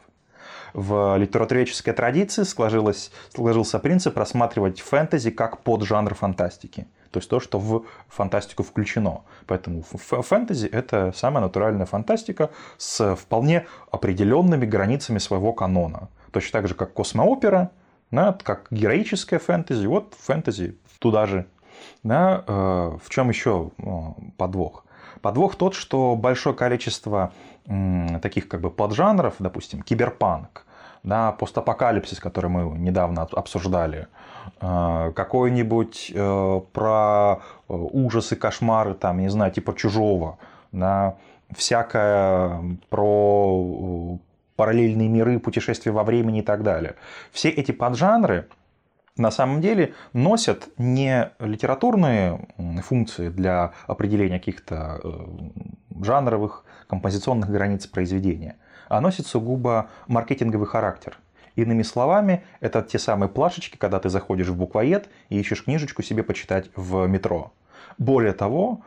В 0.73 1.15
литературоведческой 1.17 1.93
традиции 1.93 2.43
сложилось, 2.43 3.11
сложился 3.33 3.79
принцип 3.79 4.17
рассматривать 4.17 4.81
фэнтези 4.81 5.31
как 5.31 5.61
поджанр 5.61 6.15
фантастики. 6.15 6.87
То 7.11 7.19
есть 7.19 7.29
то, 7.29 7.39
что 7.39 7.59
в 7.59 7.85
фантастику 8.09 8.63
включено. 8.63 9.21
Поэтому 9.47 9.83
фэнтези– 9.83 10.67
это 10.71 11.13
самая 11.15 11.41
натуральная 11.43 11.85
фантастика 11.85 12.49
с 12.77 13.15
вполне 13.15 13.67
определенными 13.89 14.65
границами 14.65 15.19
своего 15.19 15.53
канона. 15.53 16.09
Точно 16.31 16.59
так 16.59 16.67
же, 16.67 16.75
как 16.75 16.91
космоопера, 16.91 17.71
да, 18.11 18.37
как 18.43 18.67
героическая 18.69 19.39
фэнтези. 19.39 19.85
Вот 19.85 20.13
фэнтези 20.19 20.77
туда 20.99 21.25
же. 21.25 21.45
Да, 22.03 22.43
э, 22.45 22.51
в 23.01 23.09
чем 23.09 23.29
еще 23.29 23.71
э, 23.77 23.83
подвох? 24.37 24.84
Подвох 25.21 25.55
тот, 25.55 25.73
что 25.75 26.15
большое 26.15 26.55
количество 26.55 27.31
таких 28.21 28.47
как 28.47 28.61
бы 28.61 28.69
поджанров, 28.69 29.35
допустим, 29.39 29.81
киберпанк, 29.81 30.65
да, 31.03 31.31
постапокалипсис, 31.31 32.19
который 32.19 32.49
мы 32.49 32.77
недавно 32.77 33.23
обсуждали, 33.23 34.07
э, 34.61 35.11
какой-нибудь 35.15 36.11
э, 36.13 36.61
про 36.73 37.41
э, 37.69 37.73
ужасы, 37.73 38.35
кошмары, 38.35 38.95
там, 38.95 39.19
не 39.19 39.29
знаю, 39.29 39.51
типа 39.51 39.75
чужого, 39.75 40.37
да, 40.71 41.15
всякое 41.55 42.77
про 42.89 44.17
параллельные 44.55 45.07
миры, 45.07 45.39
путешествия 45.39 45.91
во 45.91 46.03
времени 46.03 46.39
и 46.39 46.43
так 46.43 46.63
далее. 46.63 46.95
Все 47.31 47.49
эти 47.49 47.71
поджанры 47.71 48.47
на 49.17 49.31
самом 49.31 49.61
деле 49.61 49.93
носят 50.13 50.69
не 50.77 51.31
литературные 51.39 52.47
функции 52.83 53.29
для 53.29 53.73
определения 53.87 54.39
каких-то 54.39 55.01
жанровых, 56.01 56.65
композиционных 56.87 57.49
границ 57.49 57.87
произведения, 57.87 58.57
а 58.89 59.01
носит 59.01 59.25
сугубо 59.27 59.89
маркетинговый 60.07 60.67
характер. 60.67 61.17
Иными 61.55 61.83
словами, 61.83 62.43
это 62.59 62.81
те 62.81 62.99
самые 62.99 63.29
плашечки, 63.29 63.77
когда 63.77 63.99
ты 63.99 64.09
заходишь 64.09 64.47
в 64.47 64.57
буквоед 64.57 65.09
и 65.29 65.39
ищешь 65.39 65.63
книжечку 65.63 66.03
себе 66.03 66.21
почитать 66.21 66.69
в 66.75 67.07
метро. 67.07 67.53
Более 67.97 68.33
того, 68.33 68.81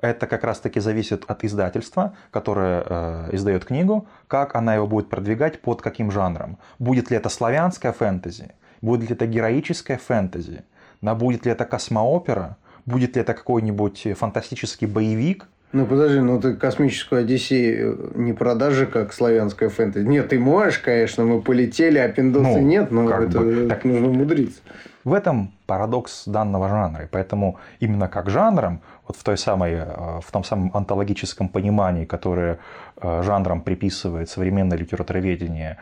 это 0.00 0.26
как 0.26 0.44
раз-таки 0.44 0.80
зависит 0.80 1.24
от 1.28 1.44
издательства, 1.44 2.16
которое 2.30 2.82
э, 2.86 3.28
издает 3.32 3.66
книгу, 3.66 4.06
как 4.26 4.54
она 4.54 4.74
его 4.74 4.86
будет 4.86 5.10
продвигать, 5.10 5.60
под 5.60 5.82
каким 5.82 6.10
жанром. 6.10 6.56
Будет 6.78 7.10
ли 7.10 7.18
это 7.18 7.28
славянская 7.28 7.92
фэнтези, 7.92 8.52
будет 8.84 9.08
ли 9.08 9.16
это 9.16 9.26
героическая 9.26 9.98
фэнтези, 9.98 10.62
да, 11.00 11.14
будет 11.14 11.46
ли 11.46 11.52
это 11.52 11.64
космоопера, 11.64 12.56
будет 12.86 13.16
ли 13.16 13.22
это 13.22 13.34
какой-нибудь 13.34 14.08
фантастический 14.16 14.86
боевик, 14.86 15.46
ну 15.72 15.86
подожди, 15.86 16.20
ну 16.20 16.40
ты 16.40 16.54
космическую 16.54 17.22
Одиссею 17.22 18.12
э, 18.14 18.18
не 18.20 18.32
продажи 18.32 18.86
как 18.86 19.12
славянская 19.12 19.70
фэнтези. 19.70 20.06
Нет, 20.06 20.28
ты 20.28 20.38
можешь, 20.38 20.78
конечно, 20.78 21.24
мы 21.24 21.42
полетели, 21.42 21.98
а 21.98 22.08
пиндосы 22.08 22.44
ну, 22.44 22.60
нет, 22.60 22.92
но 22.92 23.10
это 23.10 23.40
бы. 23.40 23.66
так 23.68 23.82
нужно 23.84 24.06
мудриться. 24.06 24.60
В 25.02 25.12
этом 25.12 25.52
парадокс 25.66 26.26
данного 26.26 26.68
жанра. 26.68 27.06
И 27.06 27.08
поэтому 27.10 27.58
именно 27.80 28.06
как 28.06 28.30
жанром, 28.30 28.82
вот 29.06 29.16
в, 29.16 29.22
той 29.22 29.36
самой, 29.36 29.72
э, 29.72 30.20
в 30.20 30.30
том 30.30 30.44
самом 30.44 30.70
онтологическом 30.74 31.48
понимании, 31.48 32.04
которое 32.04 32.58
э, 32.96 33.22
жанром 33.22 33.60
приписывает 33.60 34.28
современное 34.30 34.78
литературоведение 34.78 35.78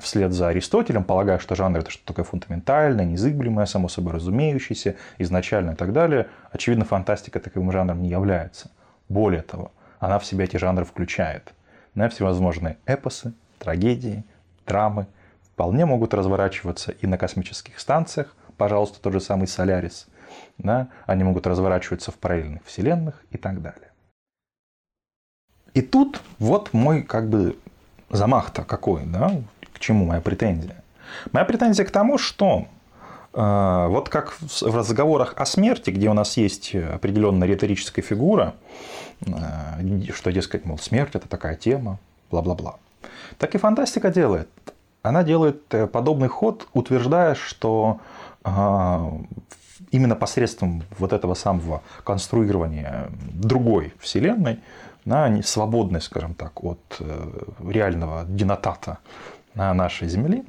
вслед 0.00 0.32
за 0.32 0.48
Аристотелем, 0.48 1.04
полагая, 1.04 1.38
что 1.38 1.54
жанр 1.54 1.78
это 1.78 1.90
что-то 1.90 2.08
такое 2.08 2.24
фундаментальное, 2.24 3.04
незыблемое, 3.04 3.66
само 3.66 3.88
собой 3.88 4.14
разумеющееся, 4.14 4.96
изначально 5.18 5.72
и 5.72 5.74
так 5.74 5.92
далее, 5.92 6.28
очевидно, 6.50 6.84
фантастика 6.84 7.40
таковым 7.40 7.72
жанром 7.72 8.02
не 8.02 8.08
является. 8.08 8.70
Более 9.08 9.42
того, 9.42 9.70
она 10.00 10.18
в 10.18 10.26
себя 10.26 10.44
эти 10.44 10.56
жанры 10.56 10.84
включает. 10.84 11.52
На 11.94 12.08
всевозможные 12.08 12.76
эпосы, 12.86 13.32
трагедии, 13.58 14.24
драмы 14.66 15.06
вполне 15.42 15.86
могут 15.86 16.12
разворачиваться 16.12 16.92
и 16.92 17.06
на 17.06 17.16
космических 17.16 17.78
станциях, 17.78 18.34
пожалуйста, 18.56 19.00
тот 19.00 19.12
же 19.12 19.20
самый 19.20 19.46
Солярис. 19.46 20.06
Да? 20.58 20.88
Они 21.06 21.24
могут 21.24 21.46
разворачиваться 21.46 22.10
в 22.10 22.14
параллельных 22.16 22.64
вселенных 22.64 23.22
и 23.30 23.38
так 23.38 23.62
далее. 23.62 23.90
И 25.74 25.82
тут 25.82 26.22
вот 26.38 26.72
мой 26.72 27.02
как 27.02 27.28
бы 27.28 27.58
замах-то 28.08 28.62
какой, 28.62 29.04
да, 29.04 29.42
к 29.74 29.78
чему 29.78 30.06
моя 30.06 30.20
претензия. 30.22 30.82
Моя 31.32 31.44
претензия 31.44 31.84
к 31.84 31.90
тому, 31.90 32.16
что 32.18 32.66
э, 33.34 33.86
вот 33.88 34.08
как 34.08 34.38
в 34.40 34.74
разговорах 34.74 35.34
о 35.36 35.44
смерти, 35.44 35.90
где 35.90 36.08
у 36.08 36.14
нас 36.14 36.36
есть 36.38 36.74
определенная 36.74 37.46
риторическая 37.46 38.02
фигура, 38.02 38.54
э, 39.20 40.12
что, 40.14 40.32
дескать, 40.32 40.64
мол, 40.64 40.78
смерть 40.78 41.14
это 41.14 41.28
такая 41.28 41.56
тема, 41.56 41.98
бла-бла-бла. 42.30 42.76
Так 43.36 43.54
и 43.54 43.58
фантастика 43.58 44.10
делает. 44.10 44.48
Она 45.02 45.22
делает 45.22 45.62
э, 45.74 45.86
подобный 45.86 46.28
ход, 46.28 46.68
утверждая, 46.72 47.34
что 47.34 48.00
именно 49.90 50.16
посредством 50.16 50.82
вот 50.98 51.12
этого 51.12 51.34
самого 51.34 51.82
конструирования 52.04 53.08
другой 53.32 53.92
вселенной, 53.98 54.60
да, 55.04 55.40
свободной, 55.42 56.00
скажем 56.00 56.34
так, 56.34 56.64
от 56.64 57.00
реального 57.64 58.24
динотата 58.26 58.98
на 59.54 59.72
нашей 59.74 60.08
Земле, 60.08 60.44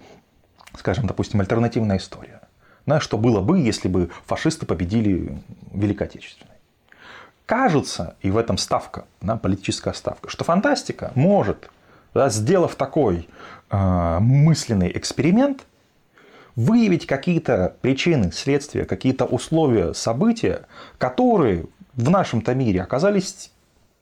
скажем, 0.77 1.07
допустим, 1.07 1.39
альтернативная 1.39 1.97
история. 1.97 2.41
Да, 2.85 3.01
что 3.01 3.17
было 3.17 3.41
бы, 3.41 3.59
если 3.59 3.89
бы 3.89 4.09
фашисты 4.25 4.65
победили 4.65 5.37
Великой 5.73 6.07
Отечественной. 6.07 6.53
Кажется, 7.45 8.15
и 8.21 8.31
в 8.31 8.37
этом 8.37 8.57
ставка, 8.57 9.05
да, 9.21 9.37
политическая 9.37 9.93
ставка, 9.93 10.29
что 10.29 10.43
фантастика 10.43 11.11
может, 11.15 11.69
да, 12.13 12.29
сделав 12.29 12.75
такой 12.75 13.29
э, 13.69 14.19
мысленный 14.19 14.91
эксперимент, 14.95 15.65
выявить 16.57 17.05
какие-то 17.05 17.77
причины, 17.79 18.33
следствия, 18.33 18.83
какие-то 18.83 19.23
условия, 19.23 19.93
события, 19.93 20.65
которые 20.97 21.67
в 21.93 22.09
нашем-то 22.09 22.53
мире 22.53 22.81
оказались 22.81 23.51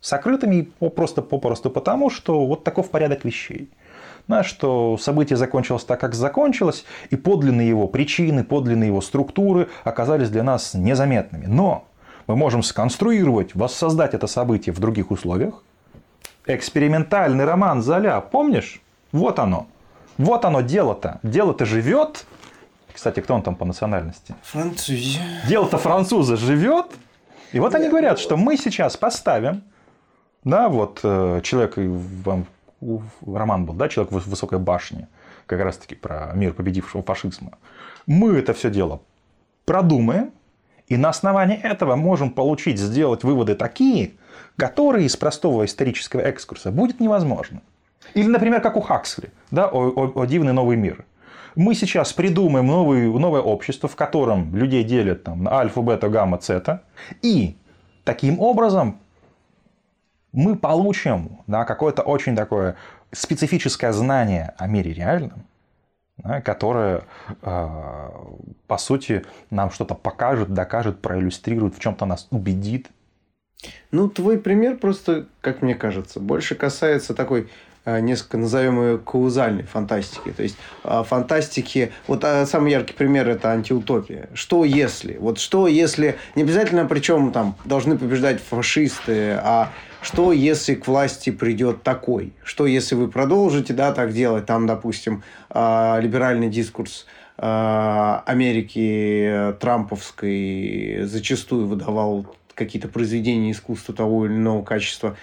сокрытыми 0.02 0.72
просто 0.96 1.22
попросту 1.22 1.70
потому, 1.70 2.10
что 2.10 2.48
вот 2.48 2.64
таков 2.64 2.90
порядок 2.90 3.26
вещей 3.26 3.70
да, 4.28 4.44
что 4.44 4.98
событие 4.98 5.38
закончилось 5.38 5.84
так, 5.84 6.00
как 6.00 6.16
закончилось, 6.16 6.86
и 7.10 7.16
подлинные 7.16 7.70
его 7.70 7.88
причины, 7.88 8.44
подлинные 8.44 8.88
его 8.88 9.02
структуры 9.02 9.70
оказались 9.84 10.30
для 10.30 10.44
нас 10.44 10.74
незаметными. 10.74 11.46
Но 11.46 11.86
мы 12.28 12.36
можем 12.36 12.64
сконструировать, 12.64 13.54
воссоздать 13.56 14.14
это 14.14 14.28
событие 14.28 14.74
в 14.74 14.80
других 14.80 15.12
условиях. 15.12 15.64
Экспериментальный 16.48 17.46
роман 17.46 17.82
Золя, 17.82 18.20
помнишь? 18.20 18.82
Вот 19.12 19.40
оно. 19.40 19.68
Вот 20.18 20.46
оно 20.46 20.62
дело-то. 20.62 21.20
Дело-то 21.24 21.66
живет. 21.66 22.26
Кстати, 22.94 23.20
кто 23.20 23.36
он 23.36 23.44
там 23.44 23.56
по 23.56 23.66
национальности? 23.66 24.36
Француз. 24.44 25.20
Дело-то 25.48 25.78
француза 25.78 26.38
живет. 26.38 26.88
И 27.52 27.60
вот 27.60 27.76
они 27.76 27.90
говорят, 27.90 28.20
что 28.20 28.38
мы 28.38 28.58
сейчас 28.58 28.98
поставим, 28.98 29.64
да, 30.44 30.70
вот 30.70 31.00
э, 31.04 31.42
человек 31.44 31.74
вам 31.78 32.46
роман 33.26 33.66
был, 33.66 33.74
да, 33.74 33.90
«Человек 33.90 34.12
в 34.12 34.30
высокой 34.30 34.60
башне», 34.60 35.08
как 35.46 35.60
раз-таки 35.60 35.96
про 35.96 36.32
мир 36.34 36.54
победившего 36.54 37.04
фашизма. 37.04 37.58
Мы 38.06 38.38
это 38.38 38.54
все 38.54 38.70
дело 38.70 39.02
продумаем, 39.66 40.32
и 40.88 40.98
на 40.98 41.10
основании 41.10 41.58
этого 41.58 41.96
можем 41.96 42.30
получить, 42.30 42.80
сделать 42.80 43.24
выводы 43.24 43.56
такие, 43.56 44.14
которые 44.56 45.06
из 45.06 45.16
простого 45.16 45.66
исторического 45.66 46.22
экскурса 46.22 46.72
будет 46.72 47.00
невозможно. 47.00 47.62
Или, 48.14 48.28
например, 48.28 48.62
как 48.62 48.78
у 48.78 48.82
Хаксли, 48.82 49.32
да, 49.52 49.68
о, 49.68 49.90
о, 49.90 50.22
о 50.22 50.26
дивный 50.26 50.54
новый 50.54 50.78
мир. 50.78 51.06
Мы 51.56 51.74
сейчас 51.74 52.12
придумаем 52.12 52.68
новый, 52.68 53.08
новое 53.08 53.42
общество, 53.42 53.88
в 53.88 53.96
котором 53.96 54.56
людей 54.56 54.84
делят 54.84 55.24
там, 55.24 55.44
на 55.44 55.58
альфа, 55.58 55.82
бета, 55.82 56.10
гамма, 56.10 56.38
цета. 56.38 56.84
И 57.22 57.58
таким 58.04 58.40
образом 58.42 59.00
мы 60.34 60.58
получим 60.58 61.40
да, 61.48 61.64
какое-то 61.64 62.02
очень 62.02 62.36
такое 62.36 62.76
специфическое 63.14 63.94
знание 63.94 64.54
о 64.58 64.68
мире 64.68 64.94
реальном, 64.94 65.46
да, 66.18 66.42
которое, 66.42 67.04
э, 67.42 68.10
по 68.68 68.78
сути, 68.78 69.26
нам 69.50 69.72
что-то 69.72 69.96
покажет, 69.96 70.54
докажет, 70.54 71.02
проиллюстрирует, 71.02 71.76
в 71.76 71.80
чем-то 71.80 72.06
нас 72.06 72.28
убедит. 72.32 72.90
Ну, 73.92 74.10
твой 74.10 74.38
пример 74.38 74.78
просто, 74.78 75.28
как 75.40 75.62
мне 75.62 75.74
кажется, 75.74 76.20
больше 76.20 76.56
касается 76.56 77.14
такой 77.14 77.50
несколько, 77.86 78.38
назовем 78.38 78.82
ее, 78.82 78.98
каузальной 78.98 79.64
фантастики. 79.64 80.32
То 80.32 80.44
есть, 80.44 80.58
э, 80.84 81.04
фантастики... 81.08 81.92
Вот 82.08 82.24
э, 82.24 82.46
самый 82.46 82.72
яркий 82.72 82.94
пример– 82.94 83.30
это 83.30 83.52
антиутопия. 83.52 84.30
Что 84.34 84.66
если? 84.66 85.18
Вот 85.18 85.40
что 85.40 85.68
если... 85.68 86.18
Не 86.36 86.44
обязательно, 86.44 86.86
причем 86.86 87.32
там 87.32 87.56
должны 87.66 87.98
побеждать 87.98 88.42
фашисты, 88.42 89.40
а 89.42 89.72
что 90.02 90.32
если 90.32 90.76
к 90.76 90.88
власти 90.88 91.30
придет 91.32 91.84
такой? 91.84 92.34
Что 92.44 92.66
если 92.66 92.96
вы 92.96 93.08
продолжите 93.08 93.74
да, 93.74 93.92
так 93.92 94.14
делать? 94.14 94.46
Там, 94.46 94.68
допустим, 94.68 95.24
либеральный 95.50 96.50
дискурс 96.50 97.06
Америки 97.38 98.26
трамповской 99.60 101.00
зачастую 101.04 101.66
выдавал 101.68 102.28
какие-то 102.54 102.88
произведения 102.88 103.52
искусства 103.52 103.94
того 103.94 104.26
или 104.26 104.34
иного 104.34 104.64
качества 104.64 105.18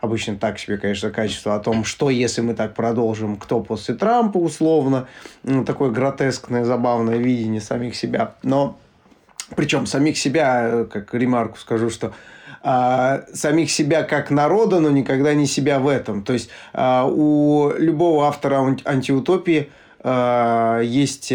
обычно 0.00 0.36
так 0.36 0.58
себе, 0.58 0.78
конечно, 0.78 1.10
качество, 1.10 1.54
о 1.54 1.60
том, 1.60 1.84
что 1.84 2.10
если 2.10 2.40
мы 2.40 2.54
так 2.54 2.74
продолжим, 2.74 3.36
кто 3.36 3.60
после 3.60 3.94
Трампа 3.94 4.38
условно. 4.38 5.08
Ну, 5.42 5.64
такое 5.64 5.90
гротескное, 5.90 6.64
забавное 6.64 7.16
видение 7.16 7.60
самих 7.60 7.94
себя. 7.96 8.34
Но 8.42 8.78
причем 9.54 9.86
самих 9.86 10.18
себя, 10.18 10.86
как 10.90 11.14
ремарку 11.14 11.58
скажу, 11.58 11.90
что 11.90 12.12
а, 12.62 13.22
самих 13.32 13.70
себя 13.70 14.02
как 14.02 14.30
народа, 14.30 14.80
но 14.80 14.90
никогда 14.90 15.34
не 15.34 15.46
себя 15.46 15.78
в 15.78 15.86
этом. 15.86 16.24
То 16.24 16.32
есть 16.32 16.50
а, 16.72 17.06
у 17.06 17.72
любого 17.76 18.26
автора 18.26 18.76
антиутопии 18.84 19.70
а, 20.00 20.80
есть 20.80 21.32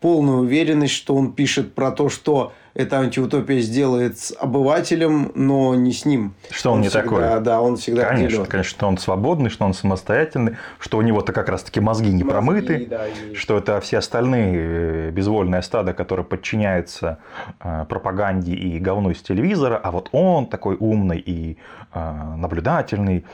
полная 0.00 0.34
уверенность, 0.34 0.92
что 0.92 1.14
он 1.14 1.32
пишет 1.32 1.74
про 1.74 1.90
то, 1.90 2.10
что 2.10 2.52
эта 2.78 3.00
антиутопия 3.00 3.58
сделает 3.58 4.18
с 4.20 4.32
обывателем, 4.38 5.32
но 5.34 5.74
не 5.74 5.92
с 5.92 6.04
ним. 6.04 6.34
Что 6.48 6.70
он, 6.70 6.76
он 6.76 6.82
не 6.82 6.88
всегда, 6.88 7.02
такой. 7.02 7.40
Да, 7.40 7.60
он 7.60 7.76
всегда 7.76 8.04
Конечно, 8.04 8.26
отделен. 8.26 8.46
конечно, 8.46 8.70
что 8.70 8.86
он 8.86 8.98
свободный, 8.98 9.50
что 9.50 9.64
он 9.64 9.74
самостоятельный, 9.74 10.56
что 10.78 10.98
у 10.98 11.02
него-то 11.02 11.32
как 11.32 11.48
раз-таки 11.48 11.80
мозги 11.80 12.10
не 12.10 12.22
мозги, 12.22 12.30
промыты, 12.30 12.86
да, 12.88 13.08
и... 13.08 13.34
что 13.34 13.58
это 13.58 13.80
все 13.80 13.98
остальные 13.98 14.54
э, 14.54 15.10
безвольное 15.10 15.60
стадо, 15.62 15.92
которое 15.92 16.22
подчиняется 16.22 17.18
э, 17.58 17.84
пропаганде 17.88 18.54
и 18.54 18.78
говну 18.78 19.10
из 19.10 19.22
телевизора, 19.22 19.76
а 19.76 19.90
вот 19.90 20.08
он 20.12 20.46
такой 20.46 20.76
умный 20.78 21.18
и 21.18 21.58
э, 21.92 22.12
наблюдательный, 22.36 23.24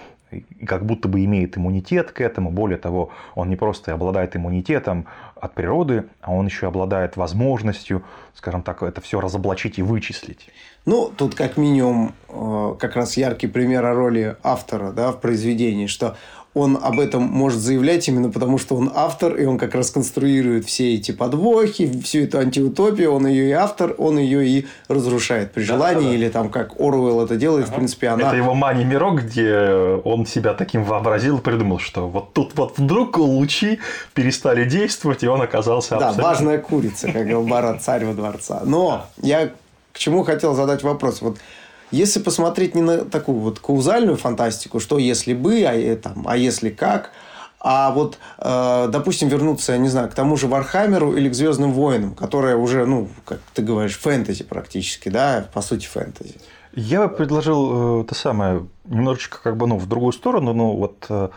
как 0.66 0.84
будто 0.84 1.08
бы 1.08 1.24
имеет 1.24 1.56
иммунитет 1.56 2.12
к 2.12 2.20
этому. 2.20 2.50
Более 2.50 2.78
того, 2.78 3.10
он 3.34 3.48
не 3.48 3.56
просто 3.56 3.92
обладает 3.92 4.36
иммунитетом 4.36 5.06
от 5.36 5.54
природы, 5.54 6.04
а 6.20 6.32
он 6.32 6.46
еще 6.46 6.66
обладает 6.66 7.16
возможностью, 7.16 8.02
скажем 8.34 8.62
так, 8.62 8.82
это 8.82 9.00
все 9.00 9.20
разоблачить 9.20 9.78
и 9.78 9.82
вычислить. 9.82 10.48
Ну, 10.86 11.10
тут 11.16 11.34
как 11.34 11.56
минимум 11.56 12.14
э, 12.28 12.76
как 12.78 12.96
раз 12.96 13.16
яркий 13.16 13.46
пример 13.46 13.84
о 13.86 13.94
роли 13.94 14.36
автора 14.42 14.92
да, 14.92 15.12
в 15.12 15.20
произведении, 15.20 15.86
что 15.86 16.16
он 16.54 16.78
об 16.80 17.00
этом 17.00 17.22
может 17.22 17.58
заявлять 17.60 18.06
именно 18.08 18.30
потому, 18.30 18.58
что 18.58 18.76
он 18.76 18.90
автор, 18.94 19.34
и 19.34 19.44
он 19.44 19.58
как 19.58 19.74
раз 19.74 19.90
конструирует 19.90 20.66
все 20.66 20.94
эти 20.94 21.10
подвохи, 21.10 22.00
всю 22.00 22.20
эту 22.20 22.38
антиутопию, 22.38 23.12
он 23.12 23.26
ее 23.26 23.48
и 23.48 23.52
автор, 23.52 23.94
он 23.98 24.18
ее 24.18 24.46
и 24.46 24.66
разрушает 24.88 25.52
при 25.52 25.62
желании, 25.62 26.04
да, 26.04 26.08
да. 26.08 26.14
или 26.14 26.28
там 26.28 26.50
как 26.50 26.80
Оруэлл 26.80 27.24
это 27.24 27.36
делает, 27.36 27.64
ага. 27.64 27.72
в 27.72 27.76
принципе, 27.76 28.08
она... 28.08 28.28
Это 28.28 28.36
его 28.36 28.54
маня-мирок, 28.54 29.22
где 29.22 30.00
он 30.04 30.26
себя 30.26 30.54
таким 30.54 30.84
вообразил, 30.84 31.40
придумал, 31.40 31.80
что 31.80 32.08
вот 32.08 32.32
тут 32.32 32.56
вот 32.56 32.78
вдруг 32.78 33.18
лучи 33.18 33.80
перестали 34.14 34.64
действовать, 34.64 35.24
и 35.24 35.28
он 35.28 35.42
оказался 35.42 35.96
абсолютно... 35.96 36.22
Да, 36.22 36.28
важная 36.28 36.58
курица, 36.58 37.06
как 37.08 37.22
говорил 37.22 37.42
Борат, 37.42 37.82
царь 37.82 38.04
во 38.04 38.14
дворца. 38.14 38.62
Но 38.64 39.06
я 39.20 39.50
к 39.92 39.98
чему 39.98 40.22
хотел 40.22 40.54
задать 40.54 40.82
вопрос. 40.82 41.20
Вот 41.20 41.38
если 41.94 42.20
посмотреть 42.20 42.74
не 42.74 42.82
на 42.82 43.04
такую 43.04 43.38
вот 43.38 43.58
каузальную 43.60 44.16
фантастику, 44.16 44.80
что 44.80 44.98
если 44.98 45.34
бы, 45.34 45.64
а, 45.64 45.74
э, 45.74 45.96
там, 45.96 46.24
а 46.26 46.36
если 46.36 46.70
как, 46.70 47.10
а 47.60 47.90
вот, 47.92 48.18
э, 48.38 48.88
допустим, 48.90 49.28
вернуться, 49.28 49.78
не 49.78 49.88
знаю, 49.88 50.10
к 50.10 50.14
тому 50.14 50.36
же 50.36 50.48
Warhammer 50.48 51.09
у 51.09 51.16
или 51.16 51.30
к 51.30 51.34
Звездным 51.34 51.72
войнам, 51.72 52.14
которая 52.14 52.56
уже, 52.56 52.84
ну, 52.84 53.08
как 53.24 53.40
ты 53.54 53.62
говоришь, 53.62 53.98
фэнтези 53.98 54.44
практически, 54.44 55.08
да, 55.08 55.48
по 55.54 55.62
сути 55.62 55.86
фэнтези. 55.86 56.34
Я 56.74 57.06
бы 57.06 57.14
предложил 57.14 58.02
э, 58.02 58.04
то 58.04 58.14
самое, 58.14 58.66
немножечко 58.84 59.38
как 59.42 59.56
бы, 59.56 59.66
ну, 59.66 59.78
в 59.78 59.86
другую 59.86 60.12
сторону, 60.12 60.52
ну, 60.52 60.72
вот 60.72 61.06
э, 61.08 61.28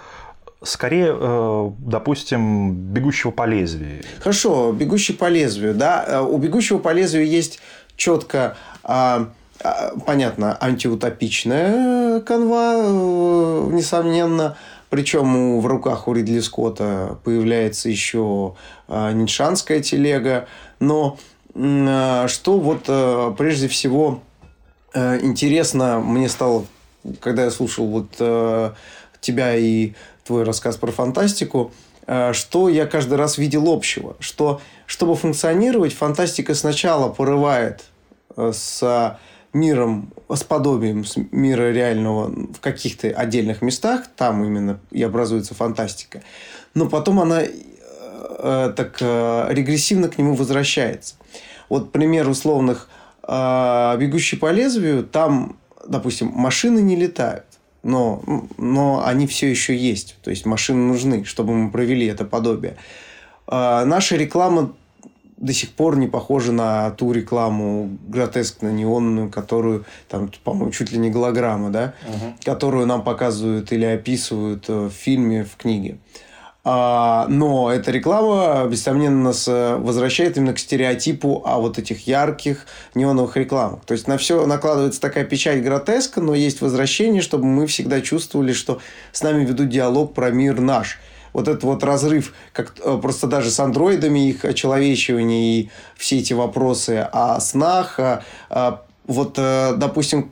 скорее, 0.63 1.15
э, 1.17 1.71
допустим, 1.79 2.73
бегущего 2.73 3.31
по 3.31 3.45
лезвию. 3.45 4.03
Хорошо, 4.19 4.71
бегущий 4.71 5.13
по 5.13 5.29
лезвию, 5.29 5.73
да. 5.75 6.03
Э, 6.07 6.21
у 6.21 6.37
бегущего 6.37 6.79
по 6.79 6.91
лезвию 6.91 7.27
есть 7.27 7.59
четко 7.95 8.57
а, 8.83 9.29
понятно, 10.05 10.57
антиутопичная 10.59 12.21
канва, 12.21 12.75
э, 12.75 13.69
несомненно. 13.71 14.57
Причем 14.89 15.59
в 15.59 15.67
руках 15.67 16.07
у 16.07 16.13
Ридли 16.13 16.39
Скотта 16.39 17.17
появляется 17.25 17.89
еще 17.89 18.55
а, 18.87 19.11
нитшанская 19.11 19.81
телега. 19.81 20.47
Но 20.79 21.17
а, 21.53 22.27
что 22.29 22.57
вот 22.59 22.85
прежде 23.37 23.67
всего 23.67 24.21
интересно 24.93 25.99
мне 25.99 26.29
стало 26.29 26.65
когда 27.19 27.45
я 27.45 27.51
слушал 27.51 27.85
вот 27.87 28.07
э, 28.19 28.71
тебя 29.21 29.55
и 29.55 29.93
твой 30.23 30.43
рассказ 30.43 30.77
про 30.77 30.91
фантастику, 30.91 31.71
э, 32.05 32.33
что 32.33 32.69
я 32.69 32.85
каждый 32.85 33.15
раз 33.15 33.37
видел 33.37 33.71
общего, 33.71 34.15
что 34.19 34.61
чтобы 34.85 35.15
функционировать, 35.15 35.93
фантастика 35.93 36.53
сначала 36.53 37.09
порывает 37.09 37.83
э, 38.35 38.51
с 38.53 39.17
миром, 39.53 40.11
с 40.29 40.43
подобием 40.43 41.05
мира 41.31 41.71
реального 41.71 42.27
в 42.27 42.59
каких-то 42.59 43.07
отдельных 43.09 43.61
местах, 43.61 44.05
там 44.15 44.43
именно 44.43 44.79
и 44.91 45.01
образуется 45.03 45.55
фантастика, 45.55 46.21
но 46.73 46.87
потом 46.87 47.19
она 47.19 47.41
э, 47.43 48.73
так 48.75 48.97
э, 48.99 49.47
регрессивно 49.49 50.09
к 50.09 50.17
нему 50.17 50.35
возвращается. 50.35 51.15
Вот 51.69 51.91
пример 51.91 52.29
условных 52.29 52.89
э, 53.27 53.97
«Бегущий 53.99 54.37
по 54.37 54.51
лезвию», 54.51 55.03
там, 55.03 55.57
допустим, 55.87 56.27
машины 56.27 56.79
не 56.79 56.95
летают, 56.95 57.45
но, 57.83 58.21
но 58.57 59.03
они 59.05 59.27
все 59.27 59.49
еще 59.49 59.75
есть. 59.75 60.17
То 60.23 60.29
есть 60.29 60.45
машины 60.45 60.79
нужны, 60.79 61.25
чтобы 61.25 61.53
мы 61.53 61.71
провели 61.71 62.05
это 62.05 62.25
подобие. 62.25 62.77
Э, 63.47 63.83
наша 63.85 64.15
реклама 64.15 64.73
до 65.37 65.53
сих 65.53 65.71
пор 65.71 65.97
не 65.97 66.07
похожа 66.07 66.51
на 66.51 66.91
ту 66.91 67.11
рекламу 67.11 67.97
гротескно-неонную, 68.07 69.29
которую, 69.29 69.85
там, 70.09 70.31
по-моему, 70.43 70.71
чуть 70.71 70.91
ли 70.91 70.97
не 70.97 71.09
голограмма, 71.09 71.69
да, 71.69 71.93
угу. 72.07 72.33
которую 72.43 72.87
нам 72.87 73.03
показывают 73.03 73.71
или 73.71 73.85
описывают 73.85 74.65
э, 74.67 74.87
в 74.87 74.91
фильме, 74.91 75.43
в 75.43 75.55
книге. 75.55 75.99
А, 76.69 77.27
но 77.29 77.71
эта 77.71 77.91
реклама, 77.91 78.67
несомненно, 78.69 79.23
нас 79.23 79.47
возвращает 79.47 80.35
именно 80.35 80.53
к 80.53 80.59
стереотипу 80.59 81.41
о 81.45 81.59
вот 81.59 81.79
этих 81.79 82.07
ярких 82.07 82.65
неоновых 82.93 83.37
рекламах. 83.37 83.85
То 83.85 83.93
есть 83.93 84.05
на 84.09 84.17
все 84.17 84.45
накладывается 84.45 84.99
такая 84.99 85.23
печать 85.23 85.63
гротеска, 85.63 86.19
но 86.19 86.35
есть 86.35 86.59
возвращение, 86.59 87.21
чтобы 87.21 87.45
мы 87.45 87.67
всегда 87.67 88.01
чувствовали, 88.01 88.51
что 88.51 88.81
с 89.13 89.23
нами 89.23 89.45
ведут 89.45 89.69
диалог 89.69 90.13
про 90.13 90.29
мир 90.29 90.59
наш. 90.59 90.99
Вот 91.37 91.47
этот 91.47 91.63
вот 91.63 91.83
разрыв, 91.83 92.33
как 92.51 92.73
э, 92.83 92.97
просто 92.99 93.27
даже 93.27 93.51
с 93.51 93.59
андроидами, 93.59 94.27
их 94.27 94.43
очеловечивание 94.43 95.61
и 95.61 95.69
все 95.95 96.17
эти 96.17 96.33
вопросы 96.33 97.07
о 97.11 97.39
снах. 97.39 97.99
Вот, 99.05 99.35
э, 99.37 99.73
допустим, 99.77 100.31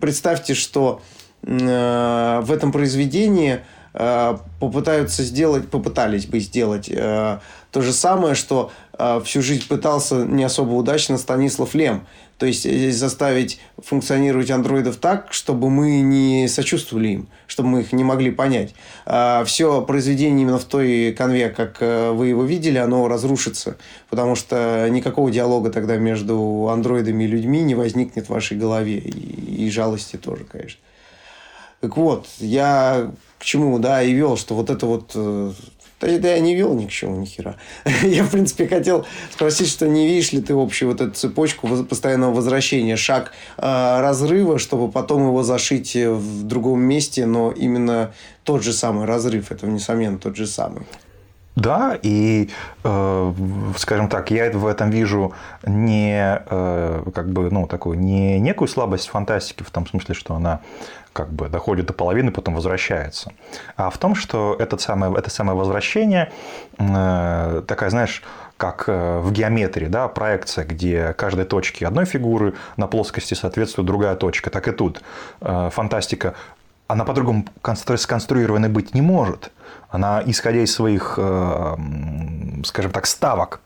представьте, 0.00 0.54
что 0.54 1.02
в 1.42 2.50
этом 2.50 2.72
произведении– 2.72 3.60
Э, 4.00 4.36
попытаются 4.60 5.24
сделать, 5.24 5.68
попытались 5.68 6.26
бы 6.26 6.38
сделать 6.38 6.88
э, 6.88 7.38
то 7.72 7.80
же 7.80 7.92
самое, 7.92 8.36
что 8.36 8.70
э, 8.96 9.20
всю 9.24 9.42
жизнь 9.42 9.66
пытался 9.66 10.24
не 10.24 10.44
особо 10.44 10.74
удачно 10.74 11.18
Станислав 11.18 11.74
Лем. 11.74 12.06
То 12.38 12.46
есть 12.46 12.60
здесь 12.60 12.96
заставить 12.96 13.60
функционировать 13.78 14.50
андроидов 14.50 14.96
так, 14.96 15.32
чтобы 15.32 15.70
мы 15.70 16.00
не 16.00 16.46
сочувствовали 16.46 17.08
им, 17.08 17.28
чтобы 17.48 17.68
мы 17.68 17.80
их 17.80 17.92
не 17.92 18.04
могли 18.04 18.30
понять. 18.30 18.74
Все 19.44 19.82
произведение 19.82 20.42
именно 20.42 20.60
в 20.60 20.64
той 20.64 21.12
конве, 21.12 21.48
как 21.48 21.80
вы 21.80 22.28
его 22.28 22.44
видели, 22.44 22.78
оно 22.78 23.08
разрушится, 23.08 23.76
потому 24.08 24.36
что 24.36 24.86
никакого 24.88 25.32
диалога 25.32 25.70
тогда 25.70 25.96
между 25.96 26.68
андроидами 26.70 27.24
и 27.24 27.26
людьми 27.26 27.60
не 27.62 27.74
возникнет 27.74 28.26
в 28.26 28.30
вашей 28.30 28.56
голове. 28.56 28.98
И, 28.98 29.66
и 29.66 29.70
жалости 29.70 30.16
тоже, 30.16 30.44
конечно. 30.44 30.80
Так 31.80 31.96
вот, 31.96 32.28
я 32.38 33.10
к 33.38 33.44
чему, 33.44 33.78
да, 33.80 34.02
и 34.02 34.12
вел, 34.12 34.36
что 34.36 34.54
вот 34.54 34.70
это 34.70 34.86
вот... 34.86 35.16
Э, 36.00 36.16
да, 36.16 36.18
да 36.18 36.28
я 36.34 36.40
не 36.40 36.54
вел 36.54 36.74
ни 36.74 36.86
к 36.86 36.90
чему, 36.90 37.16
ни 37.16 37.26
хера. 37.26 37.56
я, 38.02 38.24
в 38.24 38.30
принципе, 38.30 38.68
хотел 38.68 39.06
спросить, 39.30 39.68
что 39.68 39.88
не 39.88 40.06
видишь 40.06 40.32
ли 40.32 40.40
ты 40.40 40.54
общую 40.54 40.90
вот 40.90 41.00
эту 41.00 41.12
цепочку 41.12 41.68
постоянного 41.84 42.34
возвращения, 42.34 42.96
шаг 42.96 43.32
э, 43.56 44.00
разрыва, 44.00 44.58
чтобы 44.58 44.90
потом 44.90 45.26
его 45.26 45.42
зашить 45.42 45.96
в 45.96 46.44
другом 46.44 46.80
месте, 46.80 47.26
но 47.26 47.52
именно 47.52 48.12
тот 48.44 48.62
же 48.62 48.72
самый 48.72 49.06
разрыв, 49.06 49.50
это, 49.50 49.66
несомненно, 49.66 50.18
тот 50.18 50.36
же 50.36 50.46
самый. 50.46 50.82
Да, 51.58 51.98
и, 52.00 52.50
э, 52.84 53.32
скажем 53.76 54.08
так, 54.08 54.30
я 54.30 54.48
в 54.52 54.64
этом 54.64 54.90
вижу 54.90 55.32
не 55.66 56.40
э, 56.46 57.02
как 57.12 57.30
бы, 57.30 57.50
ну, 57.50 57.66
такую, 57.66 57.98
не 57.98 58.38
некую 58.38 58.68
слабость 58.68 59.08
фантастики 59.08 59.64
в 59.64 59.70
том 59.72 59.84
смысле, 59.84 60.14
что 60.14 60.36
она 60.36 60.60
как 61.12 61.32
бы 61.32 61.48
доходит 61.48 61.86
до 61.86 61.92
половины, 61.92 62.30
потом 62.30 62.54
возвращается. 62.54 63.32
А 63.76 63.90
в 63.90 63.98
том, 63.98 64.14
что 64.14 64.54
это 64.56 64.78
самое, 64.78 65.12
это 65.18 65.30
самое 65.30 65.58
возвращение 65.58 66.30
э, 66.78 67.62
такая, 67.66 67.90
знаешь, 67.90 68.22
как 68.56 68.84
э, 68.86 69.18
в 69.18 69.32
геометрии, 69.32 69.86
да, 69.86 70.06
проекция, 70.06 70.64
где 70.64 71.12
каждой 71.14 71.44
точке 71.44 71.88
одной 71.88 72.04
фигуры 72.04 72.54
на 72.76 72.86
плоскости 72.86 73.34
соответствует 73.34 73.84
другая 73.84 74.14
точка, 74.14 74.50
так 74.50 74.68
и 74.68 74.70
тут. 74.70 75.02
Фантастика, 75.40 76.34
она 76.86 77.04
по-другому 77.04 77.46
сконструирована 77.96 78.68
быть 78.68 78.94
не 78.94 79.02
может. 79.02 79.50
Она, 79.88 80.22
исходя 80.24 80.60
из 80.60 80.74
своих, 80.74 81.14
э, 81.16 81.76
скажем 82.64 82.92
так, 82.92 83.06
ставок, 83.06 83.60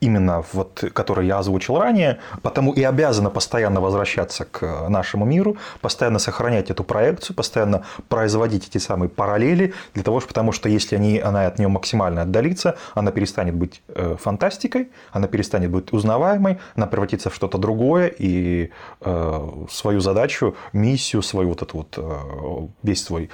именно 0.00 0.44
вот, 0.52 0.84
который 0.92 1.26
я 1.26 1.38
озвучил 1.38 1.78
ранее, 1.78 2.18
потому 2.42 2.72
и 2.72 2.82
обязана 2.82 3.30
постоянно 3.30 3.80
возвращаться 3.80 4.44
к 4.44 4.88
нашему 4.88 5.24
миру, 5.24 5.56
постоянно 5.80 6.18
сохранять 6.18 6.70
эту 6.70 6.84
проекцию, 6.84 7.36
постоянно 7.36 7.84
производить 8.08 8.68
эти 8.68 8.78
самые 8.78 9.08
параллели, 9.08 9.74
для 9.94 10.02
того, 10.02 10.20
потому 10.20 10.52
что 10.52 10.68
если 10.68 10.96
они, 10.96 11.18
она 11.18 11.46
от 11.46 11.58
нее 11.58 11.68
максимально 11.68 12.22
отдалится, 12.22 12.76
она 12.94 13.10
перестанет 13.10 13.54
быть 13.54 13.82
э, 13.88 14.16
фантастикой, 14.18 14.90
она 15.12 15.28
перестанет 15.28 15.70
быть 15.70 15.92
узнаваемой, 15.92 16.58
она 16.74 16.86
превратится 16.86 17.30
в 17.30 17.34
что-то 17.34 17.58
другое, 17.58 18.06
и 18.06 18.70
э, 19.00 19.48
свою 19.70 20.00
задачу, 20.00 20.54
миссию, 20.72 21.22
свою 21.22 21.50
вот 21.50 21.62
эту 21.62 21.76
вот, 21.78 21.94
э, 21.98 22.68
весь 22.82 23.04
свой 23.04 23.30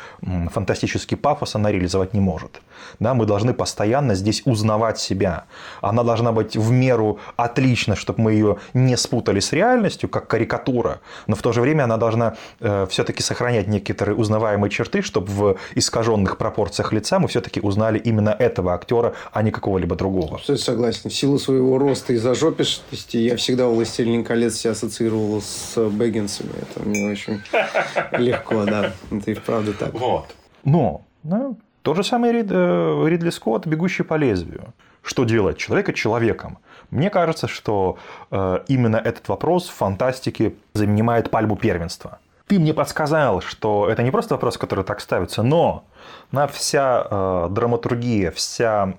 фантастический 0.51 1.17
пафос 1.17 1.55
она 1.55 1.71
реализовать 1.71 2.15
не 2.15 2.21
может. 2.21 2.61
Да, 2.99 3.15
мы 3.15 3.27
должны 3.27 3.55
постоянно 3.55 4.15
здесь 4.15 4.43
узнавать 4.45 4.99
себя. 4.99 5.45
Она 5.81 6.03
должна 6.03 6.33
быть 6.33 6.56
в 6.57 6.71
меру 6.71 7.19
отлично, 7.37 7.97
чтобы 7.97 8.23
мы 8.23 8.33
ее 8.33 8.57
не 8.75 8.97
спутали 8.97 9.41
с 9.41 9.53
реальностью, 9.53 10.09
как 10.09 10.27
карикатура, 10.27 11.01
но 11.27 11.37
в 11.37 11.43
то 11.43 11.53
же 11.53 11.61
время 11.61 11.85
она 11.85 11.97
должна 11.97 12.37
э, 12.61 12.87
все-таки 12.91 13.23
сохранять 13.23 13.67
некоторые 13.67 14.17
узнаваемые 14.17 14.71
черты, 14.71 15.03
чтобы 15.03 15.27
в 15.27 15.57
искаженных 15.75 16.39
пропорциях 16.39 16.93
лица 16.93 17.19
мы 17.19 17.29
все-таки 17.29 17.61
узнали 17.61 17.99
именно 17.99 18.31
этого 18.31 18.75
актера, 18.75 19.15
а 19.33 19.43
не 19.43 19.51
какого-либо 19.51 19.97
другого. 19.97 20.37
Абсолютно 20.37 20.65
согласен. 20.65 21.11
В 21.11 21.15
силу 21.15 21.39
своего 21.39 21.79
роста 21.79 22.13
и 22.13 22.17
зажопистости 22.17 23.17
я 23.17 23.37
всегда 23.37 23.67
«Властелин 23.67 24.25
колец» 24.25 24.57
себя 24.57 24.73
ассоциировал 24.73 25.41
с 25.41 25.77
Бэггинсами. 25.77 26.53
Это 26.63 26.87
мне 26.87 27.11
очень 27.11 27.41
легко, 28.19 28.65
да. 28.65 28.93
Это 29.11 29.31
и 29.31 29.35
вправду 29.35 29.75
так. 29.75 29.93
Вот. 29.95 30.27
Но 30.65 31.03
ну, 31.23 31.59
то 31.83 31.95
же 31.95 32.03
самое 32.05 32.33
Рид, 32.33 32.49
э, 32.51 33.05
Ридли 33.07 33.31
Скотт, 33.31 33.67
бегущий 33.67 34.03
по 34.03 34.15
лезвию. 34.15 34.75
Что 35.07 35.23
делать 35.23 35.57
человека 35.57 35.93
человеком? 35.93 36.59
Мне 36.91 37.11
кажется, 37.11 37.47
что 37.47 37.97
э, 38.33 38.59
именно 38.67 38.97
этот 38.97 39.29
вопрос 39.29 39.69
в 39.69 39.75
фантастике 39.75 40.55
занимает 40.75 41.31
пальму 41.31 41.55
первенства. 41.55 42.19
Ты 42.49 42.59
мне 42.59 42.75
подсказал, 42.75 43.41
что 43.41 43.89
это 43.89 44.03
не 44.03 44.11
просто 44.11 44.35
вопрос, 44.35 44.59
который 44.59 44.85
так 44.85 45.01
ставится, 45.01 45.45
но 45.45 45.85
на 46.33 46.49
вся 46.49 47.07
э, 47.09 47.49
драматургия, 47.51 48.33
вся 48.33 48.95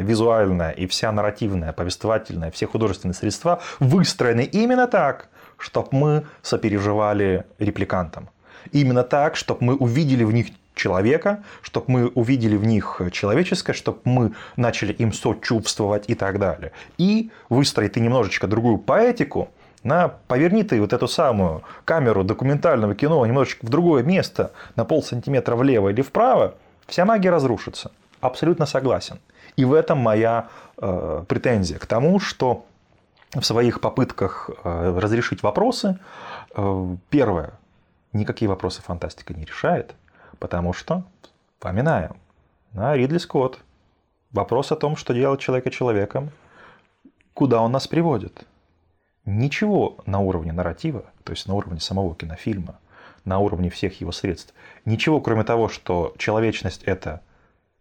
визуальная 0.00 0.72
и 0.72 0.88
вся 0.88 1.12
нарративная, 1.12 1.72
повествовательная, 1.72 2.50
все 2.50 2.66
художественные 2.66 3.14
средства 3.14 3.60
выстроены 3.78 4.40
именно 4.40 4.88
так, 4.88 5.28
чтобы 5.56 5.88
мы 5.92 6.24
сопереживали 6.42 7.44
репликантам. 7.60 8.28
Именно 8.72 9.04
так, 9.04 9.36
чтобы 9.36 9.64
мы 9.64 9.76
увидели 9.76 10.24
в 10.24 10.32
них 10.32 10.48
человека, 10.74 11.42
чтобы 11.62 11.86
мы 11.88 12.08
увидели 12.08 12.56
в 12.56 12.64
них 12.64 13.00
человеческое, 13.12 13.72
чтобы 13.72 13.98
мы 14.04 14.32
начали 14.56 14.92
им 14.92 15.12
сочувствовать 15.12 16.04
и 16.08 16.14
так 16.14 16.38
далее. 16.38 16.72
И 16.98 17.30
выстроить 17.48 17.92
ты 17.92 18.00
немножечко 18.00 18.46
другую 18.46 18.78
поэтику, 18.78 19.48
на, 19.82 20.08
поверни 20.08 20.62
ты 20.62 20.80
вот 20.80 20.92
эту 20.92 21.06
самую 21.08 21.62
камеру 21.84 22.24
документального 22.24 22.94
кино 22.94 23.24
немножечко 23.24 23.66
в 23.66 23.68
другое 23.68 24.02
место, 24.02 24.52
на 24.76 24.84
пол 24.84 25.02
сантиметра 25.02 25.56
влево 25.56 25.90
или 25.90 26.02
вправо, 26.02 26.54
вся 26.86 27.04
магия 27.04 27.30
разрушится. 27.30 27.90
Абсолютно 28.20 28.66
согласен. 28.66 29.18
И 29.56 29.64
в 29.64 29.74
этом 29.74 29.98
моя 29.98 30.48
э, 30.78 31.24
претензия 31.28 31.78
к 31.78 31.86
тому, 31.86 32.18
что 32.18 32.64
в 33.34 33.42
своих 33.42 33.80
попытках 33.80 34.48
э, 34.64 34.98
разрешить 34.98 35.42
вопросы, 35.42 35.98
э, 36.56 36.96
первое, 37.10 37.52
никакие 38.14 38.48
вопросы 38.48 38.80
фантастика 38.80 39.34
не 39.34 39.44
решает– 39.44 39.94
Потому 40.38 40.72
что, 40.72 41.04
вспоминаем, 41.58 42.16
на 42.72 42.96
Ридли 42.96 43.18
Скотт. 43.18 43.58
Вопрос 44.32 44.72
о 44.72 44.76
том, 44.76 44.96
что 44.96 45.14
делать 45.14 45.40
человека 45.40 45.70
человеком, 45.70 46.30
куда 47.32 47.60
он 47.60 47.72
нас 47.72 47.86
приводит. 47.86 48.46
Ничего 49.24 49.96
на 50.06 50.20
уровне 50.20 50.52
нарратива, 50.52 51.04
то 51.22 51.32
есть 51.32 51.46
на 51.46 51.54
уровне 51.54 51.80
самого 51.80 52.14
кинофильма, 52.14 52.78
на 53.24 53.38
уровне 53.38 53.70
всех 53.70 54.00
его 54.00 54.12
средств, 54.12 54.52
ничего 54.84 55.20
кроме 55.20 55.44
того, 55.44 55.68
что 55.68 56.14
человечность– 56.18 56.82
это 56.84 57.22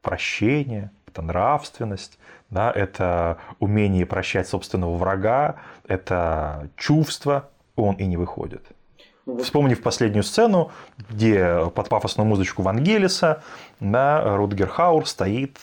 прощение, 0.01 0.91
это 1.07 1.21
нравственность, 1.21 2.17
да, 2.49 2.71
это 2.71 3.39
умение 3.59 4.05
прощать 4.05 4.47
собственного 4.47 4.95
врага, 4.95 5.55
это 5.87 6.69
чувство, 6.77 7.49
он 7.75 7.95
и 7.95 8.05
не 8.05 8.15
выходит. 8.15 8.63
Вспомнив 9.41 9.81
последнюю 9.81 10.23
сцену, 10.23 10.71
где 11.09 11.69
под 11.73 11.89
пафосную 11.89 12.27
музычку 12.27 12.61
Вангелиса 12.61 13.41
да, 13.79 14.35
Рутгер 14.35 14.67
Хаур 14.67 15.07
стоит 15.07 15.59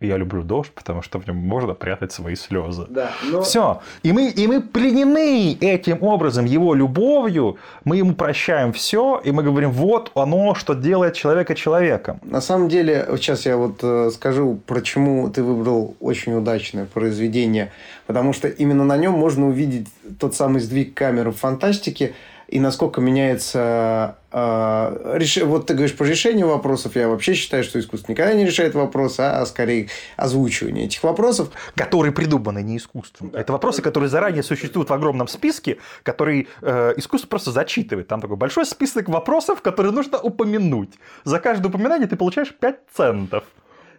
я 0.00 0.16
люблю 0.16 0.42
дождь, 0.42 0.72
потому 0.74 1.02
что 1.02 1.18
в 1.18 1.26
нем 1.26 1.36
можно 1.36 1.74
прятать 1.74 2.10
свои 2.10 2.34
слезы. 2.34 2.86
Да, 2.88 3.12
но... 3.30 3.42
Все. 3.42 3.82
И 4.02 4.12
мы, 4.12 4.30
и 4.30 4.46
мы 4.46 4.62
пленены 4.62 5.52
этим 5.60 6.02
образом, 6.02 6.46
его 6.46 6.74
любовью. 6.74 7.58
Мы 7.84 7.98
ему 7.98 8.14
прощаем 8.14 8.72
все, 8.72 9.20
и 9.22 9.30
мы 9.30 9.42
говорим, 9.42 9.70
вот 9.70 10.10
оно, 10.14 10.54
что 10.54 10.74
делает 10.74 11.14
человека 11.14 11.54
человеком. 11.54 12.18
На 12.22 12.40
самом 12.40 12.70
деле, 12.70 13.06
сейчас 13.16 13.44
я 13.44 13.58
вот 13.58 13.80
э, 13.82 14.10
скажу, 14.14 14.58
почему 14.66 15.28
ты 15.28 15.42
выбрал 15.42 15.94
очень 16.00 16.32
удачное 16.32 16.86
произведение. 16.86 17.70
Потому 18.06 18.32
что 18.32 18.48
именно 18.48 18.84
на 18.84 18.96
нем 18.96 19.12
можно 19.12 19.48
увидеть 19.48 19.88
тот 20.18 20.34
самый 20.34 20.60
сдвиг 20.60 20.94
камеры 20.94 21.30
в 21.30 21.36
фантастике– 21.36 22.14
и 22.50 22.58
насколько 22.58 23.00
меняется... 23.00 24.16
Э, 24.32 25.16
реш... 25.16 25.36
Вот 25.36 25.68
ты 25.68 25.74
говоришь 25.74 25.96
по 25.96 26.02
решению 26.02 26.48
вопросов, 26.48 26.96
я 26.96 27.08
вообще 27.08 27.34
считаю, 27.34 27.62
что 27.62 27.78
искусство 27.78 28.10
никогда 28.10 28.34
не 28.34 28.44
решает 28.44 28.74
вопросы, 28.74 29.20
а 29.20 29.46
скорее 29.46 29.88
озвучивание 30.16 30.86
этих 30.86 31.00
вопросов. 31.04 31.50
Которые 31.76 32.12
придуманы 32.12 32.60
не 32.62 32.78
искусством. 32.78 33.30
Да. 33.30 33.40
Это 33.40 33.52
вопросы, 33.52 33.82
которые 33.82 34.10
заранее 34.10 34.42
существуют 34.42 34.90
в 34.90 34.92
огромном 34.92 35.28
списке, 35.28 35.78
который 36.02 36.48
э, 36.60 36.94
искусство 36.96 37.28
просто 37.28 37.52
зачитывает. 37.52 38.08
Там 38.08 38.20
такой 38.20 38.36
большой 38.36 38.66
список 38.66 39.08
вопросов, 39.08 39.62
которые 39.62 39.92
нужно 39.92 40.18
упомянуть. 40.18 40.90
За 41.22 41.38
каждое 41.38 41.68
упоминание 41.68 42.08
ты 42.08 42.16
получаешь 42.16 42.52
5 42.52 42.78
центов. 42.92 43.44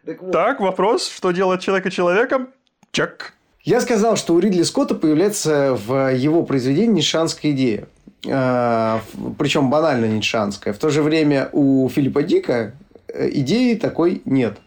Так, 0.05 0.21
вот. 0.21 0.31
так 0.33 0.59
вопрос, 0.59 1.07
что 1.07 1.31
делает 1.31 1.61
человека 1.61 1.89
человеком? 1.89 2.49
Чек. 2.91 3.33
Я 3.63 3.79
сказал, 3.79 4.17
что 4.17 4.33
у 4.33 4.39
Ридли 4.39 4.63
Скотта 4.63 4.95
появляется 4.95 5.79
в 5.85 6.13
его 6.13 6.43
произведении 6.43 6.95
нишанская 6.95 7.51
идея. 7.51 7.87
Э, 8.25 8.99
причем 9.37 9.69
банально 9.69 10.05
ницшанская. 10.05 10.73
В 10.73 10.77
то 10.77 10.89
же 10.89 11.01
время 11.01 11.49
у 11.53 11.89
Филиппа 11.89 12.23
Дика 12.23 12.73
э, 13.07 13.29
идеи 13.33 13.75
такой 13.75 14.21
нет. 14.25 14.57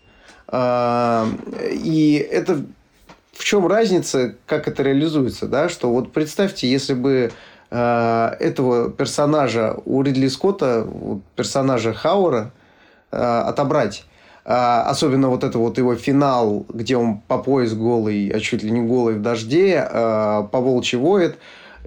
Э, 0.48 1.26
и 1.70 2.14
это 2.30 2.64
в 3.32 3.44
чем 3.44 3.66
разница, 3.66 4.34
как 4.46 4.68
это 4.68 4.82
реализуется, 4.82 5.46
да? 5.46 5.68
Что 5.68 5.90
вот 5.90 6.12
представьте, 6.12 6.70
если 6.70 6.94
бы 6.94 7.32
этого 7.70 8.88
персонажа 8.88 9.76
у 9.84 10.02
Ридли 10.02 10.28
Скотта, 10.28 10.86
персонажа 11.34 11.92
Хаура, 11.92 12.52
отобрать, 13.10 14.04
особенно 14.44 15.28
вот 15.28 15.42
это 15.42 15.58
вот 15.58 15.76
его 15.76 15.96
финал, 15.96 16.66
где 16.68 16.96
он 16.96 17.18
по 17.26 17.38
пояс 17.38 17.72
голый, 17.72 18.28
а 18.28 18.38
чуть 18.38 18.62
ли 18.62 18.70
не 18.70 18.80
голый 18.80 19.16
в 19.16 19.22
дожде, 19.22 19.84
по 19.90 20.60
волчьи 20.60 20.96
воет, 20.96 21.36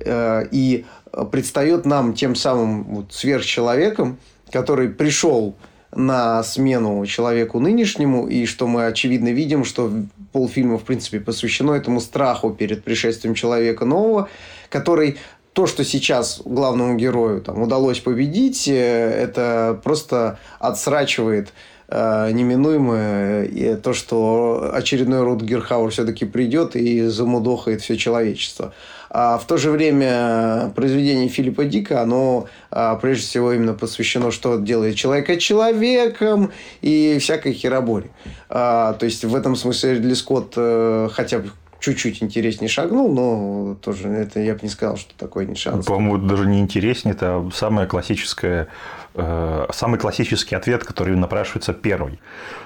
и 0.06 0.86
предстает 1.32 1.86
нам 1.86 2.14
тем 2.14 2.36
самым 2.36 2.84
вот 2.84 3.14
сверхчеловеком, 3.14 4.18
который 4.52 4.90
пришел 4.90 5.56
на 5.96 6.44
смену 6.44 7.06
человеку 7.06 7.60
нынешнему, 7.60 8.28
и 8.28 8.46
что 8.46 8.68
мы 8.68 8.86
очевидно 8.86 9.30
видим, 9.30 9.64
что 9.64 9.92
полфильма, 10.32 10.78
в 10.78 10.84
принципе, 10.84 11.20
посвящено 11.20 11.74
этому 11.74 12.02
страху 12.02 12.52
перед 12.52 12.84
пришествием 12.84 13.34
человека 13.34 13.86
нового, 13.86 14.30
который 14.70 15.18
то, 15.54 15.66
что 15.66 15.84
сейчас 15.84 16.42
главному 16.46 16.96
герою 16.98 17.42
там, 17.42 17.64
удалось 17.64 18.00
победить, 18.00 18.68
э, 18.68 18.74
это 18.74 19.80
просто 19.84 20.38
отсрачивает 20.60 21.52
э, 21.88 22.30
неминуемое 22.32 23.46
и 23.46 23.76
то, 23.76 23.94
что 23.94 24.70
очередной 24.72 25.24
Рут 25.24 25.42
Герхауэр 25.42 25.90
все-таки 25.90 26.26
придет 26.26 26.76
и 26.76 27.08
замудохает 27.08 27.82
все 27.82 27.98
человечество. 27.98 28.76
А 29.10 29.38
в 29.38 29.46
то 29.46 29.58
же 29.58 29.72
время 29.72 30.72
произведение 30.76 31.28
Филиппа 31.30 31.66
Дика, 31.66 32.02
оно 32.02 32.48
а, 32.72 32.96
прежде 32.96 33.24
всего 33.24 33.54
именно 33.54 33.74
посвящено, 33.74 34.32
что 34.32 34.58
делает 34.58 34.96
человека 34.96 35.38
человеком 35.38 36.52
и 36.82 37.18
всякой 37.20 37.54
хероборе. 37.54 38.10
А, 38.50 38.94
то 38.94 39.06
есть 39.06 39.24
в 39.24 39.36
этом 39.36 39.56
смысле 39.56 39.96
Ридли 39.96 40.14
Скотт 40.14 40.54
э, 40.56 41.10
хотя 41.12 41.40
бы 41.40 41.52
чуть-чуть 41.80 42.24
интереснее 42.24 42.70
шагнул, 42.70 43.14
но 43.14 43.76
тоже 43.76 44.10
это 44.10 44.40
я 44.40 44.54
бы 44.54 44.60
не 44.64 44.70
сказал, 44.70 44.98
что 44.98 45.14
такое 45.18 45.46
не 45.46 45.56
шанс. 45.56 45.86
По-моему, 45.86 46.18
даже 46.18 46.48
не 46.48 46.60
интереснее, 46.60 47.14
это 47.14 47.50
самое 47.54 47.88
классическое 47.88 48.68
э, 49.14 49.68
самый 49.72 50.00
классический 50.00 50.56
ответ, 50.56 50.84
который 50.84 51.16
напрашивается 51.16 51.74
первый. 51.74 52.20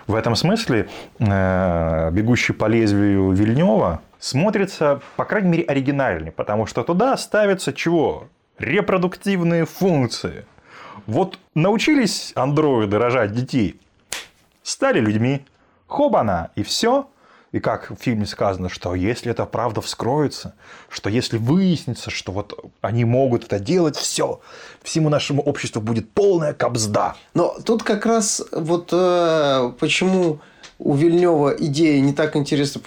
В 0.07 0.15
этом 0.15 0.35
смысле 0.35 0.87
э, 1.19 2.09
«Бегущий 2.11 2.53
по 2.53 2.65
лезвию 2.65 3.31
Вильнева» 3.31 4.01
смотрится, 4.21 5.01
по 5.17 5.25
крайней 5.25 5.49
мере, 5.49 5.63
оригинальнее, 5.63 6.31
потому 6.31 6.65
что 6.65 6.83
туда 6.83 7.17
ставятся 7.17 7.73
чего? 7.73 8.29
Репродуктивные 8.59 9.65
функции. 9.65 10.45
Вот 11.07 11.39
научились 11.55 12.31
андроиды 12.35 12.99
рожать 12.99 13.33
детей, 13.33 13.81
стали 14.61 14.99
людьми, 14.99 15.45
хобана, 15.87 16.51
и 16.55 16.63
все. 16.63 17.07
И 17.51 17.59
как 17.59 17.91
в 17.91 17.95
фильме 17.95 18.25
сказано, 18.25 18.69
что 18.69 18.95
если 18.95 19.29
это 19.29 19.45
правда 19.45 19.81
вскроется, 19.81 20.53
что 20.87 21.09
если 21.09 21.37
выяснится, 21.37 22.09
что 22.09 22.31
вот 22.31 22.71
они 22.79 23.03
могут 23.03 23.43
это 23.43 23.59
делать, 23.59 23.97
все, 23.97 24.39
всему 24.83 25.09
нашему 25.09 25.41
обществу 25.41 25.81
будет 25.81 26.09
полная 26.11 26.53
кобзда. 26.53 27.15
Но 27.33 27.57
тут 27.65 27.83
как 27.83 28.05
раз 28.05 28.41
вот 28.53 28.89
э, 28.93 29.73
почему 29.79 30.39
у 30.83 30.95
Вильнева 30.95 31.55
идея 31.59 32.01
не 32.01 32.11
так 32.11 32.35
интересна. 32.35 32.81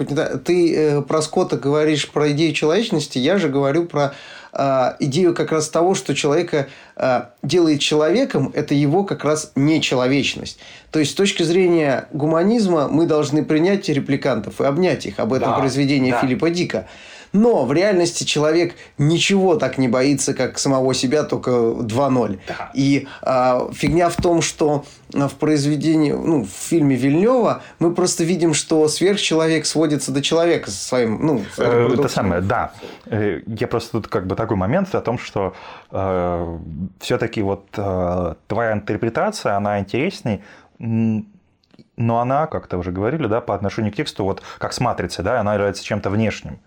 Ты 0.45 0.75
э, 0.75 1.03
про 1.03 1.23
Скотта 1.23 1.57
говоришь 1.57 2.11
про 2.11 2.33
идею 2.33 2.53
человечности, 2.53 3.19
я 3.19 3.39
же 3.39 3.49
говорю 3.49 3.87
про 3.87 4.15
э, 4.53 4.95
идею 4.99 5.33
как 5.33 5.53
раз 5.53 5.69
того, 5.69 5.95
что 5.95 6.13
человека 6.13 6.67
э, 6.97 7.23
делает 7.45 7.81
человеком, 7.81 8.51
это 8.53 8.75
его 8.75 9.05
как 9.05 9.25
раз 9.25 9.53
нечеловечность. 9.55 10.59
То 10.91 10.99
есть, 10.99 11.13
с 11.13 11.15
точки 11.15 11.45
зрения 11.45 12.09
гуманизма 12.13 12.89
мы 12.89 13.07
должны 13.07 13.45
принять 13.45 13.89
репликантов 13.89 14.61
и 14.61 14.65
обнять 14.65 15.07
их. 15.07 15.21
Об 15.21 15.33
этом 15.33 15.51
да, 15.51 15.59
произведение 15.59 16.13
да. 16.13 16.21
Филиппа 16.21 16.51
Дика. 16.51 16.89
Но 17.35 17.67
в 17.67 17.73
реальности 17.73 18.23
человек 18.23 18.77
ничего 18.97 19.57
так 19.57 19.77
не 19.77 19.89
боится, 19.89 20.35
как 20.35 20.57
самого 20.57 20.95
себя, 20.95 21.25
только 21.25 21.51
2-0. 21.51 22.39
Да. 22.47 22.71
И 22.75 23.09
а, 23.23 23.69
фигня 23.73 24.09
в 24.09 24.15
том, 24.17 24.41
что 24.41 24.85
в 25.13 25.35
произведении, 25.35 26.13
ну, 26.13 26.45
в 26.45 26.49
фильме 26.49 26.95
Вильнева 26.95 27.63
мы 27.81 27.93
просто 27.93 28.23
видим, 28.23 28.55
что 28.55 28.87
сверхчеловек 28.87 29.67
сводится 29.67 30.13
до 30.13 30.23
человека 30.23 30.71
со 30.71 30.77
своим, 30.77 31.27
ну, 31.27 31.45
э, 31.59 31.91
это 31.93 32.09
самое, 32.09 32.41
да. 32.41 32.73
Э, 33.07 33.41
я 33.47 33.67
просто 33.67 33.93
тут 33.93 34.07
как 34.07 34.29
бы 34.29 34.37
такой 34.37 34.57
момент 34.57 34.95
о 34.95 35.01
том, 35.01 35.19
что 35.19 35.55
э, 35.91 36.59
все-таки 37.01 37.43
вот 37.43 37.67
э, 37.77 38.35
твоя 38.47 38.73
интерпретация, 38.73 39.57
она 39.57 39.81
интересней, 39.81 40.43
но 40.79 42.21
она, 42.21 42.47
как 42.47 42.69
то 42.69 42.79
уже 42.79 42.93
говорили, 42.93 43.27
да, 43.27 43.41
по 43.41 43.55
отношению 43.55 43.93
к 43.93 43.97
тексту, 43.97 44.25
вот 44.25 44.43
как 44.59 44.73
с 44.73 44.81
матрицей, 44.81 45.25
да, 45.25 45.41
она 45.41 45.55
является 45.55 45.85
чем-то 45.85 46.11
внешним. 46.11 46.61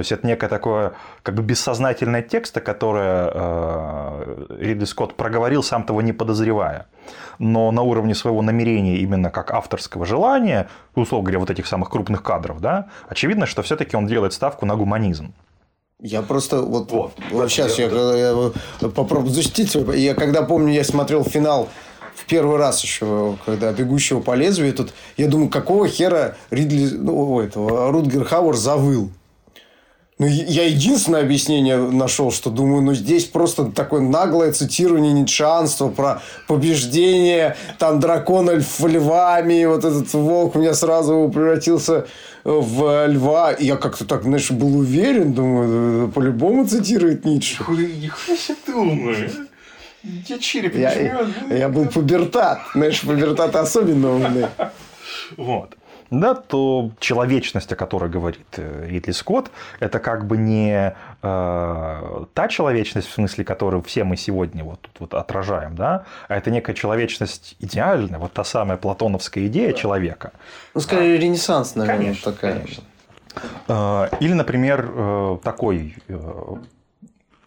То 0.00 0.02
есть 0.02 0.12
это 0.12 0.26
некое 0.26 0.48
такое 0.48 0.94
как 1.22 1.34
бы 1.34 1.42
бессознательное 1.42 2.22
текст, 2.22 2.58
которое 2.58 3.30
э, 3.34 4.46
Ридли 4.58 4.86
Скотт 4.86 5.14
проговорил, 5.14 5.62
сам 5.62 5.84
того 5.84 6.00
не 6.00 6.14
подозревая. 6.14 6.86
Но 7.38 7.70
на 7.70 7.82
уровне 7.82 8.14
своего 8.14 8.40
намерения, 8.40 8.96
именно 8.96 9.28
как 9.28 9.50
авторского 9.50 10.06
желания, 10.06 10.70
условно 10.94 11.26
говоря, 11.26 11.40
вот 11.40 11.50
этих 11.50 11.66
самых 11.66 11.90
крупных 11.90 12.22
кадров, 12.22 12.62
да, 12.62 12.86
очевидно, 13.10 13.44
что 13.44 13.60
все-таки 13.60 13.94
он 13.94 14.06
делает 14.06 14.32
ставку 14.32 14.64
на 14.64 14.74
гуманизм. 14.74 15.34
Я 16.00 16.22
просто 16.22 16.62
вот, 16.62 16.90
вот, 16.90 17.12
вот 17.30 17.50
сейчас 17.50 17.78
я, 17.78 17.88
я, 17.88 18.52
я 18.80 18.88
попробую 18.88 19.34
защитить. 19.34 19.74
Я 19.94 20.14
когда 20.14 20.40
помню, 20.40 20.72
я 20.72 20.82
смотрел 20.82 21.24
финал 21.24 21.68
в 22.14 22.24
первый 22.24 22.56
раз 22.56 22.82
еще, 22.82 23.36
когда 23.44 23.70
«Бегущего 23.70 24.20
по 24.20 24.34
лезвию», 24.34 24.72
тут 24.72 24.94
я 25.18 25.28
думаю, 25.28 25.50
какого 25.50 25.88
хера 25.88 26.36
Ридли, 26.50 26.88
ну, 26.96 27.38
этого, 27.40 27.92
Рутгер 27.92 28.24
Хауэр 28.24 28.56
завыл. 28.56 29.10
Ну, 30.20 30.26
я 30.26 30.66
единственное 30.66 31.22
объяснение 31.22 31.78
нашел, 31.78 32.30
что 32.30 32.50
думаю, 32.50 32.82
ну, 32.82 32.92
здесь 32.92 33.24
просто 33.24 33.64
такое 33.64 34.02
наглое 34.02 34.52
цитирование 34.52 35.14
ницшанства 35.14 35.88
про 35.88 36.20
побеждение 36.46 37.56
там 37.78 38.00
дракона 38.00 38.60
львами, 38.80 39.64
вот 39.64 39.82
этот 39.86 40.12
волк 40.12 40.56
у 40.56 40.58
меня 40.58 40.74
сразу 40.74 41.30
превратился 41.32 42.06
в 42.44 43.06
льва. 43.06 43.52
И 43.52 43.64
я 43.64 43.76
как-то 43.76 44.04
так, 44.04 44.24
знаешь, 44.24 44.50
был 44.50 44.80
уверен, 44.80 45.32
думаю, 45.32 46.10
по-любому 46.10 46.68
цитирует 46.68 47.24
Ницше. 47.24 47.64
Нихуя 47.66 48.36
себе 48.36 48.58
думаю. 48.66 49.30
Я 50.02 50.38
череп 50.38 50.76
я, 50.76 51.30
я 51.48 51.70
был 51.70 51.86
пубертат. 51.86 52.60
Знаешь, 52.74 53.00
пубертат 53.00 53.56
особенно 53.56 54.16
умный. 54.16 54.46
Вот 55.36 55.76
да, 56.10 56.34
то 56.34 56.90
человечность, 56.98 57.72
о 57.72 57.76
которой 57.76 58.10
говорит 58.10 58.46
э, 58.56 58.86
Ридли 58.88 59.12
Скотт, 59.12 59.50
это 59.78 59.98
как 60.00 60.26
бы 60.26 60.36
не 60.36 60.94
э, 61.22 62.24
та 62.34 62.48
человечность, 62.48 63.08
в 63.08 63.12
смысле, 63.12 63.44
которую 63.44 63.82
все 63.82 64.04
мы 64.04 64.16
сегодня 64.16 64.64
вот 64.64 64.80
тут 64.80 65.00
вот 65.00 65.14
отражаем, 65.14 65.76
да, 65.76 66.04
а 66.28 66.36
это 66.36 66.50
некая 66.50 66.74
человечность 66.74 67.56
идеальная, 67.60 68.18
вот 68.18 68.32
та 68.32 68.44
самая 68.44 68.76
платоновская 68.76 69.46
идея 69.46 69.72
да. 69.72 69.74
человека. 69.74 70.32
Ну, 70.74 70.80
скорее, 70.80 71.16
да. 71.16 71.22
ренессанс, 71.24 71.74
наверное, 71.76 71.98
конечно, 71.98 72.32
такая. 72.32 72.54
Конечно. 72.54 72.84
Э, 73.68 74.08
или, 74.20 74.32
например, 74.32 74.90
э, 74.92 75.38
такой 75.44 75.96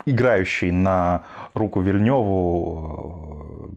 играющий 0.06 0.72
на 0.72 1.24
руку 1.54 1.82
Вильневу 1.82 3.72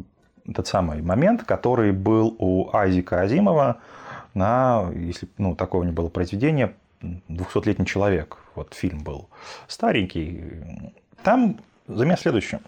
этот 0.48 0.66
самый 0.66 1.02
момент, 1.02 1.42
который 1.42 1.92
был 1.92 2.34
у 2.38 2.70
Айзека 2.72 3.22
Азимова 3.22 3.78
на, 4.36 4.90
если 4.94 5.28
ну, 5.38 5.56
такого 5.56 5.82
не 5.82 5.92
было 5.92 6.08
произведения, 6.08 6.74
«200-летний 7.00 7.86
человек». 7.86 8.38
Вот 8.54 8.74
фильм 8.74 9.00
был 9.02 9.28
старенький. 9.66 10.42
Там 11.22 11.58
замес 11.88 12.20
следующий. 12.20 12.58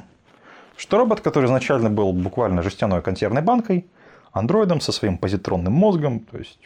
Что 0.77 0.99
робот, 0.99 1.21
который 1.21 1.47
изначально 1.47 1.91
был 1.91 2.13
буквально 2.13 2.63
жестяной 2.63 3.03
консервной 3.03 3.43
банкой, 3.43 3.87
андроидом 4.33 4.81
со 4.81 4.93
своим 4.93 5.19
позитронным 5.19 5.73
мозгом, 5.73 6.21
то 6.21 6.39
есть 6.39 6.59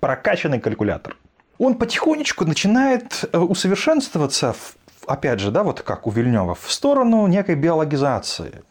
прокачанный 0.00 0.60
калькулятор. 0.60 1.16
Он 1.58 1.74
потихонечку 1.74 2.46
начинает 2.46 3.24
э, 3.32 3.38
усовершенствоваться, 3.38 4.54
опять 5.06 5.40
же, 5.40 5.50
да, 5.50 5.62
вот 5.62 5.82
как 5.82 6.06
у 6.06 6.10
Вильнева, 6.10 6.54
в 6.54 6.72
сторону 6.72 7.26
некой 7.26 7.54
биологизации. 7.54 8.62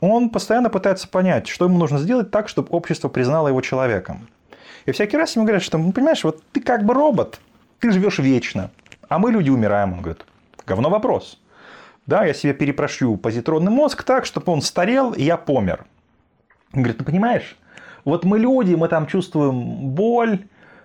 Он 0.00 0.30
постоянно 0.30 0.70
пытается 0.70 1.06
понять, 1.06 1.48
что 1.48 1.66
ему 1.66 1.76
нужно 1.76 1.98
сделать 1.98 2.30
так, 2.30 2.48
чтобы 2.48 2.70
общество 2.70 3.08
признало 3.08 3.48
его 3.48 3.60
человеком. 3.60 4.28
И 4.90 4.92
всякий 4.92 5.16
раз 5.16 5.36
ему 5.36 5.44
говорят, 5.44 5.62
что, 5.62 5.78
ну, 5.78 5.92
понимаешь, 5.92 6.24
вот 6.24 6.42
ты 6.50 6.60
как 6.60 6.84
бы 6.84 6.94
робот, 6.94 7.38
ты 7.78 7.92
живешь 7.92 8.18
вечно, 8.18 8.72
а 9.08 9.20
мы 9.20 9.30
люди 9.30 9.48
умираем. 9.48 9.92
Он 9.92 10.00
говорит, 10.00 10.26
говно 10.66 10.90
вопрос. 10.90 11.40
Да, 12.06 12.24
я 12.24 12.34
себе 12.34 12.54
перепрошью 12.54 13.16
позитронный 13.16 13.70
мозг 13.70 14.02
так, 14.02 14.26
чтобы 14.26 14.50
он 14.52 14.62
старел, 14.62 15.12
и 15.12 15.22
я 15.22 15.36
помер. 15.36 15.86
Он 16.72 16.82
говорит, 16.82 16.98
ну 16.98 17.04
понимаешь, 17.04 17.56
вот 18.04 18.24
мы 18.24 18.40
люди, 18.40 18.74
мы 18.74 18.88
там 18.88 19.06
чувствуем 19.06 19.90
боль, 19.90 20.40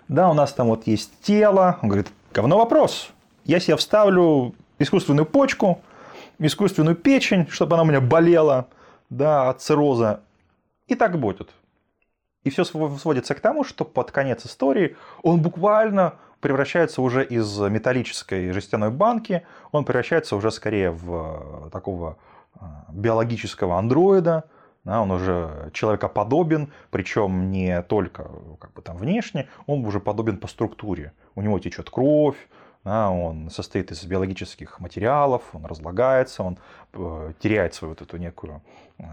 да, 0.06 0.30
у 0.30 0.34
нас 0.34 0.52
там 0.52 0.68
вот 0.68 0.86
есть 0.86 1.10
тело. 1.22 1.80
Он 1.82 1.88
говорит, 1.88 2.06
говно 2.32 2.58
вопрос. 2.58 3.10
Я 3.44 3.58
себе 3.58 3.76
вставлю 3.76 4.54
искусственную 4.78 5.26
почку, 5.26 5.80
искусственную 6.38 6.94
печень, 6.94 7.48
чтобы 7.50 7.74
она 7.74 7.82
у 7.82 7.86
меня 7.86 8.00
болела, 8.00 8.68
да, 9.10 9.50
от 9.50 9.62
цирроза. 9.62 10.20
И 10.86 10.94
так 10.94 11.18
будет. 11.18 11.50
И 12.46 12.50
все 12.50 12.62
сводится 12.62 13.34
к 13.34 13.40
тому, 13.40 13.64
что 13.64 13.84
под 13.84 14.12
конец 14.12 14.46
истории 14.46 14.96
он 15.24 15.42
буквально 15.42 16.14
превращается 16.40 17.02
уже 17.02 17.24
из 17.24 17.58
металлической 17.58 18.52
жестяной 18.52 18.92
банки, 18.92 19.42
он 19.72 19.84
превращается 19.84 20.36
уже 20.36 20.52
скорее 20.52 20.92
в 20.92 21.68
такого 21.72 22.18
а, 22.54 22.84
биологического 22.92 23.76
андроида, 23.76 24.44
да, 24.84 25.02
он 25.02 25.10
уже 25.10 25.70
человекоподобен, 25.72 26.72
причем 26.92 27.50
не 27.50 27.82
только 27.82 28.30
как 28.60 28.72
бы, 28.74 28.80
там, 28.80 28.96
внешне, 28.96 29.48
он 29.66 29.84
уже 29.84 29.98
подобен 29.98 30.36
по 30.38 30.46
структуре. 30.46 31.14
У 31.34 31.42
него 31.42 31.58
течет 31.58 31.90
кровь, 31.90 32.38
да, 32.84 33.10
он 33.10 33.50
состоит 33.50 33.90
из 33.90 34.04
биологических 34.04 34.78
материалов, 34.78 35.42
он 35.52 35.66
разлагается, 35.66 36.44
он 36.44 36.58
э, 36.92 37.32
теряет 37.40 37.74
свою 37.74 37.94
вот 37.94 38.02
эту 38.02 38.18
некую 38.18 38.62
э, 38.98 39.04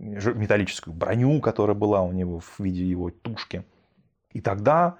металлическую 0.00 0.94
броню, 0.94 1.40
которая 1.40 1.76
была 1.76 2.02
у 2.02 2.12
него 2.12 2.40
в 2.40 2.58
виде 2.58 2.84
его 2.84 3.10
тушки. 3.10 3.64
И 4.32 4.40
тогда 4.40 4.96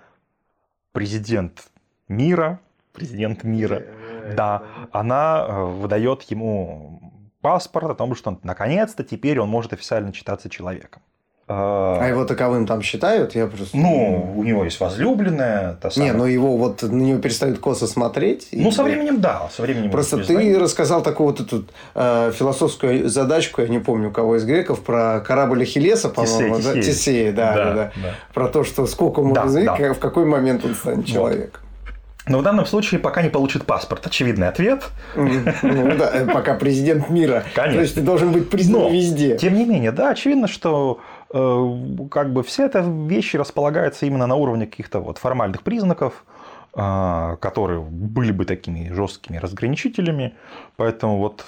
президент 0.92 1.70
мира, 2.08 2.60
президент 2.92 3.44
мира, 3.44 3.84
да, 4.36 4.62
она 4.92 5.46
э, 5.46 5.64
выдает 5.64 6.22
ему 6.24 7.00
паспорт 7.40 7.90
о 7.90 7.94
том, 7.94 8.14
что 8.14 8.38
наконец-то 8.42 9.02
теперь 9.02 9.40
он 9.40 9.48
может 9.48 9.72
официально 9.72 10.12
считаться 10.12 10.50
человеком. 10.50 11.02
А 11.52 12.06
его 12.06 12.24
таковым 12.24 12.64
там 12.64 12.80
считают? 12.80 13.34
Я 13.34 13.48
просто... 13.48 13.76
Ну, 13.76 14.34
у 14.36 14.44
него 14.44 14.64
есть 14.64 14.78
возлюбленная. 14.78 15.76
Та 15.82 15.90
самая... 15.90 16.12
Не, 16.12 16.16
но 16.16 16.26
его 16.28 16.56
вот 16.56 16.82
на 16.82 17.02
него 17.02 17.18
перестают 17.18 17.58
косо 17.58 17.88
смотреть. 17.88 18.48
Ну, 18.52 18.68
и... 18.68 18.72
со 18.72 18.84
временем, 18.84 19.20
да. 19.20 19.48
Со 19.50 19.62
временем 19.62 19.90
просто 19.90 20.18
ты 20.18 20.58
рассказал 20.60 21.02
такую 21.02 21.30
вот 21.30 21.40
эту 21.40 21.64
э, 21.96 22.30
философскую 22.36 23.08
задачку, 23.08 23.62
я 23.62 23.68
не 23.68 23.80
помню, 23.80 24.10
у 24.10 24.12
кого 24.12 24.36
из 24.36 24.44
греков, 24.44 24.80
про 24.80 25.20
корабль 25.26 25.62
Ахиллеса, 25.62 26.08
по-моему. 26.08 26.58
Тесея, 26.58 26.74
да? 26.74 26.82
Тесея 26.82 27.32
да, 27.32 27.54
да, 27.54 27.64
да, 27.64 27.92
да. 27.96 28.14
Про 28.32 28.46
то, 28.46 28.62
что 28.62 28.86
сколько 28.86 29.20
ему 29.22 29.34
да, 29.34 29.46
да. 29.46 29.92
в 29.92 29.98
какой 29.98 30.26
момент 30.26 30.64
он 30.64 30.76
станет 30.76 31.06
человеком. 31.06 31.60
Вот. 31.62 31.70
Но 32.30 32.38
в 32.38 32.42
данном 32.42 32.66
случае 32.66 33.00
пока 33.00 33.22
не 33.22 33.28
получит 33.28 33.64
паспорт. 33.64 34.06
Очевидный 34.06 34.48
ответ. 34.48 34.84
Ну 35.16 35.42
да, 35.98 36.10
э, 36.12 36.26
пока 36.26 36.54
президент 36.54 37.08
мира. 37.08 37.44
Конечно. 37.54 37.76
То 37.76 37.82
есть 37.82 37.94
ты 37.96 38.02
должен 38.02 38.30
быть 38.30 38.50
признан 38.50 38.92
везде. 38.92 39.36
Тем 39.36 39.54
не 39.54 39.64
менее, 39.64 39.90
да, 39.90 40.10
очевидно, 40.10 40.46
что 40.46 41.00
как 41.32 42.32
бы 42.32 42.42
все 42.42 42.66
это 42.66 42.80
вещи 42.80 43.36
располагаются 43.36 44.06
именно 44.06 44.26
на 44.26 44.34
уровне 44.34 44.66
каких-то 44.66 45.00
вот 45.00 45.18
формальных 45.18 45.62
признаков, 45.62 46.24
э, 46.74 47.36
которые 47.40 47.80
были 47.80 48.32
бы 48.32 48.44
такими 48.44 48.92
жесткими 48.92 49.36
разграничителями. 49.36 50.34
Поэтому 50.76 51.18
вот 51.18 51.44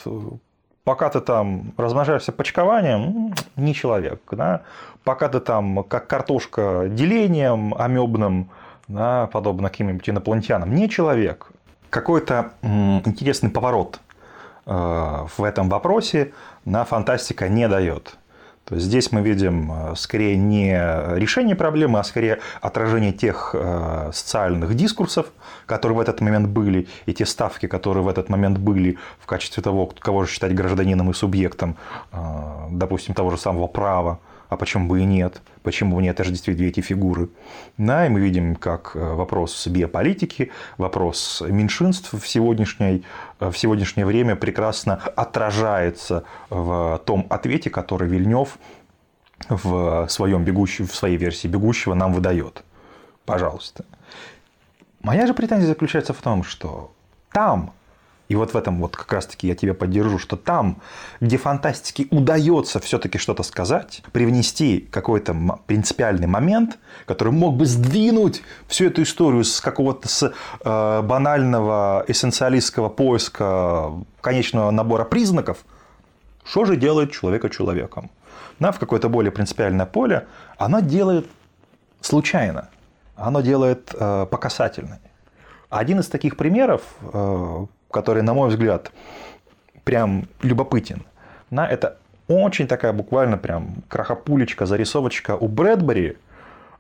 пока 0.85 1.09
ты 1.11 1.21
там 1.21 1.73
размножаешься 1.77 2.33
почкованием, 2.33 3.35
не 3.57 3.75
человек. 3.75 4.21
Да? 4.31 4.63
Пока 5.05 5.29
ты 5.29 5.41
там 5.41 5.85
как 5.85 6.07
картошка 6.07 6.87
делением 6.89 7.75
амебным, 7.75 8.51
да, 8.89 9.29
подобно 9.33 9.69
каким-нибудь 9.69 10.09
инопланетянам, 10.09 10.75
не 10.75 10.89
человек. 10.89 11.51
Какой-то 11.91 12.53
интересный 12.63 13.51
поворот 13.51 14.01
э, 14.67 14.73
в 15.37 15.43
этом 15.43 15.69
вопросе 15.69 16.33
на 16.65 16.85
фантастика 16.85 17.49
не 17.49 17.69
дает. 17.69 18.17
То 18.65 18.77
есть 18.77 18.87
здесь 18.87 19.11
мы 19.11 19.23
видим 19.23 19.73
э, 19.73 19.95
скорее 19.97 20.37
не 20.37 20.73
решение 21.17 21.57
проблемы, 21.57 21.99
а 21.99 22.05
скорее 22.05 22.39
отражение 22.61 23.13
тех 23.13 23.55
э, 23.55 24.11
социальных 24.13 24.75
дискурсов, 24.75 25.27
которые 25.67 25.97
в 25.99 26.01
этот 26.01 26.21
момент 26.21 26.49
были, 26.49 26.87
и 27.07 27.13
те 27.13 27.27
ставки, 27.27 27.67
которые 27.67 28.05
в 28.05 28.09
этот 28.09 28.29
момент 28.29 28.59
были 28.59 28.99
в 29.19 29.27
качестве 29.27 29.63
того, 29.63 29.91
кого 29.99 30.25
же 30.25 30.31
считать 30.31 30.55
гражданином 30.55 31.11
и 31.11 31.15
субъектом, 31.15 31.77
допустим, 32.71 33.15
того 33.15 33.31
же 33.31 33.39
самого 33.39 33.67
права, 33.67 34.19
а 34.53 34.57
почему 34.59 34.87
бы 34.87 35.01
и 35.01 35.05
нет? 35.07 35.41
Почему 35.63 35.97
бы 35.97 36.03
не 36.03 36.11
отождествить 36.11 36.59
две 36.59 36.69
эти 36.69 36.81
фигуры? 36.81 37.31
Да, 37.79 38.05
и 38.05 38.11
мы 38.11 38.21
видим, 38.21 38.55
как 38.55 38.93
э, 38.95 38.99
вопрос 38.99 39.67
биополитики, 39.67 40.51
вопрос 40.77 41.43
меньшинств 41.49 42.13
в, 42.13 42.29
сегодняшней, 42.29 43.03
э, 43.41 43.51
в 43.51 43.57
сегодняшнее 43.57 44.05
время 44.05 44.37
прекрасно 44.37 44.97
отражается 45.17 46.25
в 46.51 47.01
том 47.07 47.27
ответе, 47.31 47.71
который 47.71 48.09
Вильнев 48.09 48.59
в, 49.49 50.07
своем 50.09 50.45
бегущем, 50.45 50.87
в 50.87 50.95
своей 50.95 51.17
версии 51.17 51.49
«Бегущего» 51.49 51.95
нам 51.95 52.13
выдает. 52.13 52.63
Пожалуйста. 53.25 53.87
Моя 55.01 55.27
же 55.27 55.33
претензия 55.33 55.69
заключается 55.69 56.13
в 56.13 56.21
том, 56.21 56.45
что 56.45 56.93
там 57.33 57.73
и 58.33 58.35
вот 58.35 58.55
в 58.55 58.57
этом 58.57 58.81
вот 58.81 58.97
как 58.97 59.13
раз-таки 59.13 59.47
я 59.47 59.55
тебя 59.55 59.75
поддержу, 59.75 60.19
что 60.19 60.37
там, 60.37 60.81
где 61.21 61.37
фантастике 61.37 62.07
удается 62.11 62.81
все-таки 62.81 63.19
что-то 63.19 63.43
сказать, 63.43 64.03
привнести 64.11 64.89
какой-то 64.91 65.37
принципиальный 65.67 66.27
момент, 66.27 66.79
который 67.05 67.35
мог 67.35 67.59
бы 67.59 67.67
сдвинуть 67.67 68.43
всю 68.69 68.87
эту 68.87 69.03
историю 69.03 69.45
с 69.45 69.61
какого-то 69.61 70.09
с, 70.09 70.33
э, 70.65 71.03
банального 71.03 72.07
эссенциалистского 72.09 72.89
поиска 72.89 73.93
конечного 74.23 74.71
набора 74.71 75.05
признаков, 75.05 75.59
что 76.43 76.65
же 76.65 76.77
делает 76.77 77.13
человека 77.13 77.51
человеком? 77.51 78.11
На 78.59 78.73
в 78.73 78.79
какое-то 78.79 79.11
более 79.11 79.31
принципиальное 79.31 79.85
поле, 79.85 80.27
оно 80.57 80.81
делает 80.81 81.27
случайно, 82.01 82.71
оно 83.15 83.43
делает 83.43 83.95
э, 83.95 84.27
по 84.31 84.39
Один 85.69 86.01
из 86.01 86.09
таких 86.09 86.39
примеров, 86.39 86.81
э, 87.13 87.67
который, 87.93 88.23
на 88.23 88.35
мой 88.35 88.49
взгляд, 88.49 88.91
прям 89.85 90.29
любопытен. 90.43 91.05
На 91.51 91.69
это 91.69 91.99
очень 92.29 92.67
такая 92.67 92.93
буквально 92.93 93.39
прям 93.39 93.83
крахопулечка, 93.89 94.67
зарисовочка 94.67 95.37
у 95.37 95.49
Брэдбери 95.49 96.17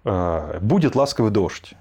э, 0.05 0.59
будет 0.61 0.97
ласковый 0.97 1.31
дождь, 1.31 1.75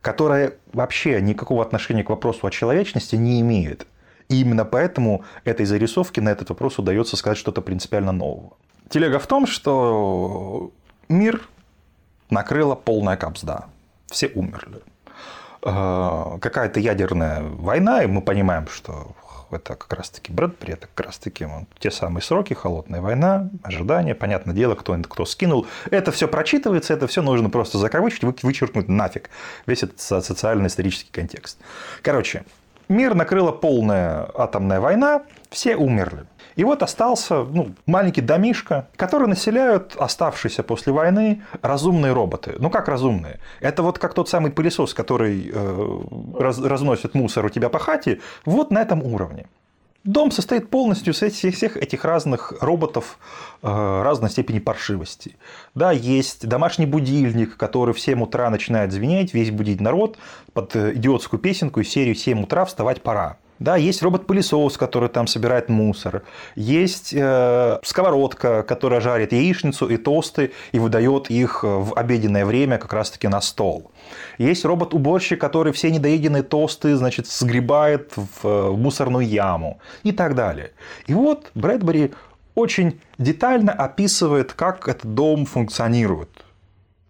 которая 0.00 0.52
вообще 0.72 1.20
никакого 1.20 1.62
отношения 1.62 2.04
к 2.04 2.10
вопросу 2.10 2.46
о 2.46 2.50
человечности 2.50 3.16
не 3.16 3.40
имеет. 3.40 3.86
И 4.28 4.40
именно 4.42 4.64
поэтому 4.64 5.24
этой 5.44 5.66
зарисовке 5.66 6.20
на 6.20 6.28
этот 6.28 6.50
вопрос 6.50 6.78
удается 6.78 7.16
сказать 7.16 7.38
что-то 7.38 7.62
принципиально 7.62 8.12
нового. 8.12 8.52
Телега 8.88 9.18
в 9.18 9.26
том, 9.26 9.46
что 9.46 10.72
мир 11.08 11.42
накрыла 12.30 12.74
полная 12.74 13.16
капсда. 13.16 13.66
Все 14.06 14.28
умерли. 14.28 14.82
Э, 15.62 16.38
какая-то 16.40 16.80
ядерная 16.80 17.42
война, 17.42 18.02
и 18.02 18.06
мы 18.06 18.22
понимаем, 18.22 18.66
что 18.68 19.14
это 19.50 19.74
как 19.74 19.92
раз-таки 19.92 20.32
Брэдбери, 20.32 20.74
это 20.74 20.86
как 20.94 21.06
раз-таки 21.06 21.44
вот, 21.44 21.64
те 21.78 21.90
самые 21.90 22.22
сроки, 22.22 22.54
холодная 22.54 23.00
война, 23.00 23.50
ожидания, 23.62 24.14
понятное 24.14 24.54
дело, 24.54 24.74
кто, 24.74 24.96
кто 24.96 25.24
скинул. 25.26 25.66
Это 25.90 26.12
все 26.12 26.28
прочитывается, 26.28 26.94
это 26.94 27.06
все 27.08 27.20
нужно 27.20 27.50
просто 27.50 27.78
закавычить, 27.78 28.22
вычеркнуть 28.42 28.88
нафиг 28.88 29.28
весь 29.66 29.82
этот 29.82 30.00
социально-исторический 30.00 31.12
контекст. 31.12 31.58
Короче, 32.02 32.44
мир 32.88 33.14
накрыла 33.14 33.52
полная 33.52 34.28
атомная 34.34 34.80
война, 34.80 35.22
все 35.50 35.76
умерли. 35.76 36.24
И 36.60 36.64
вот 36.64 36.82
остался 36.82 37.42
ну, 37.42 37.74
маленький 37.86 38.20
домишка, 38.20 38.86
который 38.96 39.26
населяют 39.28 39.96
оставшиеся 39.96 40.62
после 40.62 40.92
войны 40.92 41.42
разумные 41.62 42.12
роботы. 42.12 42.56
Ну 42.58 42.68
как 42.68 42.86
разумные? 42.86 43.40
Это 43.60 43.82
вот 43.82 43.98
как 43.98 44.12
тот 44.12 44.28
самый 44.28 44.52
пылесос, 44.52 44.92
который 44.92 45.50
э, 45.50 46.00
раз, 46.38 46.60
разносит 46.60 47.14
мусор 47.14 47.46
у 47.46 47.48
тебя 47.48 47.70
по 47.70 47.78
хате, 47.78 48.20
вот 48.44 48.70
на 48.70 48.82
этом 48.82 49.02
уровне. 49.02 49.46
Дом 50.04 50.30
состоит 50.30 50.68
полностью 50.68 51.14
из 51.14 51.32
всех, 51.32 51.54
всех 51.54 51.78
этих 51.78 52.04
разных 52.04 52.52
роботов 52.60 53.18
э, 53.62 54.02
разной 54.02 54.28
степени 54.28 54.58
паршивости. 54.58 55.36
Да, 55.74 55.92
есть 55.92 56.46
домашний 56.46 56.84
будильник, 56.84 57.56
который 57.56 57.94
в 57.94 58.00
7 58.00 58.22
утра 58.22 58.50
начинает 58.50 58.92
звенеть, 58.92 59.32
весь 59.32 59.50
будить 59.50 59.80
народ 59.80 60.18
под 60.52 60.76
идиотскую 60.76 61.40
песенку 61.40 61.80
из 61.80 61.88
серии 61.88 62.12
«7 62.12 62.42
утра 62.42 62.66
вставать 62.66 63.00
пора». 63.00 63.38
Да, 63.60 63.76
есть 63.76 64.02
робот-пылесос, 64.02 64.78
который 64.78 65.10
там 65.10 65.26
собирает 65.26 65.68
мусор. 65.68 66.22
Есть 66.56 67.12
э, 67.14 67.78
сковородка, 67.82 68.62
которая 68.62 69.02
жарит 69.02 69.32
яичницу 69.32 69.86
и 69.86 69.98
тосты 69.98 70.52
и 70.72 70.78
выдает 70.78 71.30
их 71.30 71.62
в 71.62 71.92
обеденное 71.94 72.46
время 72.46 72.78
как 72.78 72.94
раз-таки 72.94 73.28
на 73.28 73.42
стол. 73.42 73.92
Есть 74.38 74.64
робот-уборщик, 74.64 75.38
который 75.38 75.74
все 75.74 75.90
недоеденные 75.90 76.42
тосты, 76.42 76.96
значит, 76.96 77.26
сгребает 77.26 78.14
в 78.42 78.74
мусорную 78.76 79.28
яму 79.28 79.78
и 80.04 80.12
так 80.12 80.34
далее. 80.34 80.72
И 81.06 81.12
вот 81.12 81.50
Брэдбери 81.54 82.12
очень 82.54 82.98
детально 83.18 83.72
описывает, 83.72 84.54
как 84.54 84.88
этот 84.88 85.14
дом 85.14 85.44
функционирует 85.44 86.30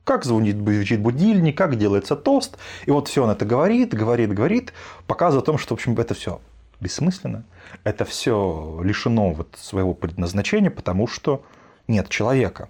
как 0.04 0.24
звонит, 0.24 0.56
звучит 0.56 1.00
будильник, 1.00 1.56
как 1.56 1.76
делается 1.76 2.16
тост. 2.16 2.58
И 2.86 2.90
вот 2.90 3.08
все 3.08 3.24
он 3.24 3.30
это 3.30 3.44
говорит, 3.44 3.94
говорит, 3.94 4.32
говорит, 4.32 4.72
показывает 5.06 5.44
о 5.44 5.46
том, 5.46 5.58
что, 5.58 5.74
в 5.74 5.78
общем, 5.78 5.98
это 5.98 6.14
все 6.14 6.40
бессмысленно. 6.80 7.44
Это 7.84 8.04
все 8.04 8.80
лишено 8.82 9.30
вот 9.30 9.56
своего 9.58 9.94
предназначения, 9.94 10.70
потому 10.70 11.06
что 11.06 11.44
нет 11.86 12.08
человека. 12.08 12.68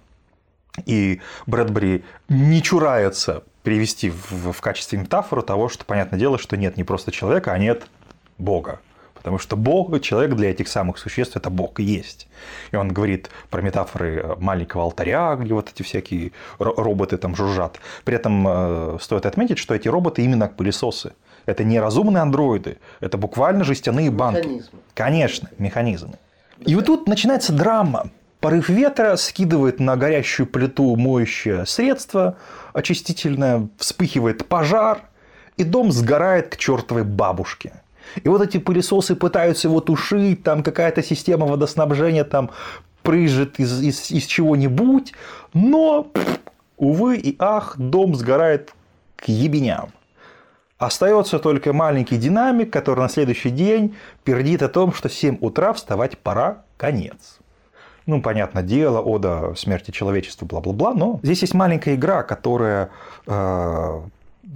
И 0.85 1.21
Брэдбери 1.47 2.03
не 2.29 2.61
чурается 2.61 3.43
привести 3.63 4.09
в, 4.09 4.51
в 4.51 4.61
качестве 4.61 4.99
метафоры 4.99 5.41
того, 5.41 5.69
что, 5.69 5.85
понятное 5.85 6.19
дело, 6.19 6.37
что 6.37 6.57
нет 6.57 6.77
не 6.77 6.83
просто 6.83 7.11
человека, 7.11 7.51
а 7.53 7.57
нет 7.57 7.87
Бога. 8.37 8.79
Потому 9.21 9.37
что 9.37 9.55
Бог, 9.55 10.01
человек 10.01 10.35
для 10.35 10.49
этих 10.51 10.67
самых 10.67 10.97
существ, 10.97 11.35
это 11.35 11.49
Бог 11.49 11.79
и 11.79 11.83
есть. 11.83 12.27
И 12.71 12.75
он 12.75 12.89
говорит 12.89 13.29
про 13.49 13.61
метафоры 13.61 14.35
маленького 14.39 14.83
алтаря, 14.83 15.35
где 15.35 15.53
вот 15.53 15.69
эти 15.69 15.83
всякие 15.83 16.31
роботы 16.57 17.17
там 17.17 17.35
жужжат. 17.35 17.79
При 18.03 18.15
этом 18.15 18.47
э, 18.47 18.97
стоит 18.99 19.25
отметить, 19.25 19.59
что 19.59 19.75
эти 19.75 19.87
роботы 19.87 20.23
именно 20.23 20.47
пылесосы. 20.47 21.13
Это 21.45 21.63
не 21.63 21.79
разумные 21.79 22.21
андроиды, 22.21 22.77
это 22.99 23.17
буквально 23.17 23.63
жестяные 23.63 24.11
банки. 24.11 24.39
Механизмы. 24.39 24.79
Конечно, 24.93 25.49
механизмы. 25.57 26.13
И 26.65 26.75
вот 26.75 26.85
тут 26.85 27.07
начинается 27.07 27.53
драма. 27.53 28.11
Порыв 28.39 28.69
ветра 28.69 29.15
скидывает 29.17 29.79
на 29.79 29.95
горящую 29.95 30.47
плиту 30.47 30.95
моющее 30.95 31.65
средство 31.65 32.37
очистительное, 32.73 33.67
вспыхивает 33.77 34.47
пожар, 34.47 35.01
и 35.57 35.63
дом 35.63 35.91
сгорает 35.91 36.49
к 36.49 36.57
чертовой 36.57 37.03
бабушке. 37.03 37.73
И 38.23 38.29
вот 38.29 38.41
эти 38.41 38.57
пылесосы 38.57 39.15
пытаются 39.15 39.67
его 39.67 39.79
тушить, 39.79 40.43
там 40.43 40.63
какая-то 40.63 41.03
система 41.03 41.45
водоснабжения 41.45 42.23
там 42.23 42.51
прыжет 43.03 43.59
из, 43.59 43.81
из, 43.81 44.11
из 44.11 44.25
чего-нибудь, 44.25 45.13
но, 45.53 46.11
увы 46.77 47.17
и 47.17 47.35
ах, 47.39 47.75
дом 47.77 48.15
сгорает 48.15 48.73
к 49.15 49.27
ебеням. 49.27 49.91
Остается 50.77 51.37
только 51.37 51.73
маленький 51.73 52.17
динамик, 52.17 52.73
который 52.73 53.01
на 53.01 53.09
следующий 53.09 53.51
день 53.51 53.95
пердит 54.23 54.63
о 54.63 54.67
том, 54.67 54.93
что 54.93 55.09
в 55.09 55.13
7 55.13 55.37
утра 55.39 55.73
вставать 55.73 56.17
пора, 56.17 56.63
конец. 56.77 57.37
Ну, 58.07 58.19
понятное 58.19 58.63
дело, 58.63 58.99
ода 58.99 59.53
смерти 59.55 59.91
человечества, 59.91 60.47
бла-бла-бла, 60.47 60.95
но 60.95 61.19
здесь 61.21 61.41
есть 61.41 61.53
маленькая 61.53 61.93
игра, 61.93 62.23
которая 62.23 62.89
э, 63.27 64.01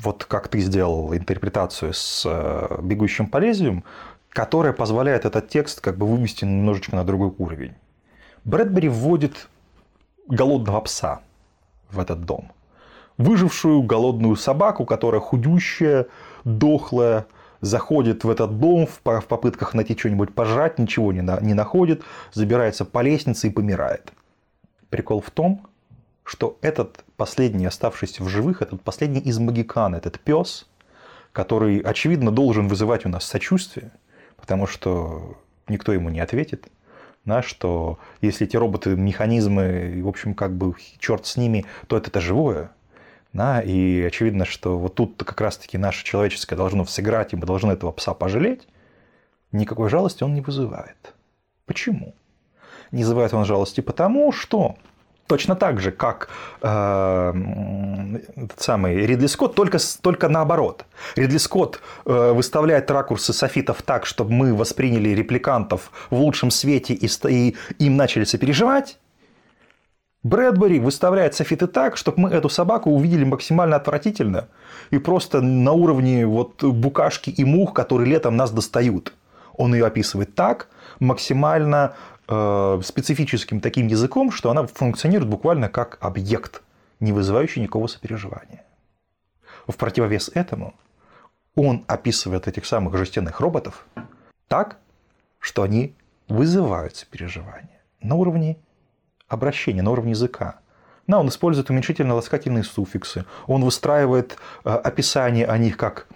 вот 0.01 0.25
как 0.25 0.49
ты 0.49 0.59
сделал 0.59 1.15
интерпретацию 1.15 1.93
с 1.93 2.23
э, 2.25 2.81
«Бегущим 2.81 3.27
по 3.27 3.37
лезвиям», 3.37 3.83
которая 4.29 4.73
позволяет 4.73 5.25
этот 5.25 5.47
текст 5.47 5.79
как 5.79 5.97
бы 5.97 6.05
вывести 6.05 6.43
немножечко 6.43 6.95
на 6.95 7.05
другой 7.05 7.33
уровень. 7.37 7.73
Брэдбери 8.43 8.89
вводит 8.89 9.47
голодного 10.27 10.81
пса 10.81 11.21
в 11.89 11.99
этот 11.99 12.25
дом. 12.25 12.51
Выжившую 13.17 13.83
голодную 13.83 14.35
собаку, 14.35 14.85
которая 14.85 15.21
худющая, 15.21 16.07
дохлая, 16.43 17.25
заходит 17.61 18.25
в 18.25 18.29
этот 18.29 18.59
дом 18.59 18.87
в 18.87 18.99
попытках 19.01 19.73
найти 19.73 19.97
что-нибудь 19.97 20.35
пожрать, 20.35 20.77
ничего 20.77 21.13
не, 21.13 21.21
на, 21.21 21.39
не 21.39 21.53
находит, 21.53 22.03
забирается 22.33 22.83
по 22.83 23.01
лестнице 23.01 23.47
и 23.47 23.51
помирает. 23.51 24.11
Прикол 24.89 25.21
в 25.21 25.31
том, 25.31 25.65
что 26.25 26.57
этот 26.61 27.04
последний 27.17 27.65
оставшийся 27.65 28.23
в 28.23 28.29
живых, 28.29 28.61
этот 28.61 28.81
последний 28.81 29.21
из 29.21 29.39
магикан, 29.39 29.95
этот 29.95 30.19
пес, 30.19 30.67
который, 31.31 31.79
очевидно, 31.79 32.31
должен 32.31 32.67
вызывать 32.67 33.05
у 33.05 33.09
нас 33.09 33.25
сочувствие, 33.25 33.91
потому 34.37 34.67
что 34.67 35.37
никто 35.67 35.93
ему 35.93 36.09
не 36.09 36.19
ответит, 36.19 36.67
да, 37.25 37.41
что 37.41 37.97
если 38.21 38.47
эти 38.47 38.55
роботы, 38.55 38.95
механизмы, 38.95 40.01
в 40.03 40.07
общем, 40.07 40.33
как 40.35 40.55
бы 40.55 40.75
черт 40.99 41.25
с 41.25 41.37
ними, 41.37 41.65
то 41.87 41.97
это-то 41.97 42.21
живое. 42.21 42.71
Да, 43.33 43.59
и 43.59 44.01
очевидно, 44.01 44.45
что 44.45 44.77
вот 44.77 44.95
тут 44.95 45.21
как 45.21 45.41
раз-таки 45.41 45.77
наше 45.77 46.05
человеческое 46.05 46.55
должно 46.55 46.85
сыграть, 46.85 47.33
и 47.33 47.35
мы 47.35 47.45
должны 47.45 47.73
этого 47.73 47.91
пса 47.91 48.13
пожалеть. 48.13 48.65
Никакой 49.51 49.89
жалости 49.89 50.23
он 50.23 50.33
не 50.35 50.41
вызывает. 50.41 51.13
Почему? 51.65 52.15
Не 52.91 53.03
вызывает 53.03 53.33
он 53.33 53.43
жалости 53.43 53.81
потому, 53.81 54.31
что 54.31 54.77
Точно 55.27 55.55
так 55.55 55.79
же, 55.79 55.91
как 55.91 56.29
э, 56.61 57.33
этот 58.35 58.61
самый 58.61 59.07
Ридли 59.07 59.25
Скотт, 59.25 59.55
только, 59.55 59.79
только 60.01 60.29
наоборот. 60.29 60.85
Ридли 61.15 61.39
Скотт 61.39 61.79
э, 62.05 62.31
выставляет 62.31 62.91
ракурсы 62.91 63.33
софитов 63.33 63.81
так, 63.81 64.05
чтобы 64.05 64.31
мы 64.31 64.53
восприняли 64.53 65.09
репликантов 65.09 65.91
в 66.11 66.15
лучшем 66.15 66.51
свете 66.51 66.93
и, 66.93 67.09
и 67.27 67.55
им 67.79 67.97
начали 67.97 68.23
сопереживать. 68.23 68.99
Брэдбери 70.21 70.79
выставляет 70.79 71.33
софиты 71.33 71.65
так, 71.67 71.97
чтобы 71.97 72.21
мы 72.21 72.29
эту 72.29 72.49
собаку 72.49 72.91
увидели 72.91 73.23
максимально 73.23 73.77
отвратительно 73.77 74.47
и 74.91 74.99
просто 74.99 75.41
на 75.41 75.71
уровне 75.71 76.25
вот 76.27 76.63
букашки 76.63 77.31
и 77.31 77.43
мух, 77.45 77.73
которые 77.73 78.11
летом 78.11 78.35
нас 78.35 78.51
достают. 78.51 79.13
Он 79.57 79.73
ее 79.73 79.85
описывает 79.85 80.35
так, 80.35 80.67
максимально 80.99 81.93
специфическим 82.27 83.59
таким 83.59 83.87
языком, 83.87 84.31
что 84.31 84.49
она 84.49 84.65
функционирует 84.65 85.29
буквально 85.29 85.69
как 85.69 85.97
объект, 86.01 86.63
не 86.99 87.11
вызывающий 87.11 87.61
никакого 87.61 87.87
сопереживания. 87.87 88.63
В 89.67 89.75
противовес 89.75 90.29
этому 90.33 90.75
он 91.55 91.85
описывает 91.87 92.47
этих 92.47 92.65
самых 92.65 92.95
жестяных 92.97 93.39
роботов 93.39 93.85
так, 94.47 94.77
что 95.39 95.63
они 95.63 95.95
вызывают 96.27 96.95
сопереживание 96.95 97.81
на 98.01 98.15
уровне 98.15 98.57
обращения, 99.27 99.81
на 99.81 99.91
уровне 99.91 100.11
языка. 100.11 100.59
Да, 101.07 101.19
он 101.19 101.27
использует 101.29 101.69
уменьшительно-ласкательные 101.69 102.63
суффиксы, 102.63 103.25
он 103.45 103.63
выстраивает 103.63 104.37
э, 104.63 104.69
описание 104.69 105.45
о 105.45 105.57
них 105.59 105.77
как 105.77 106.07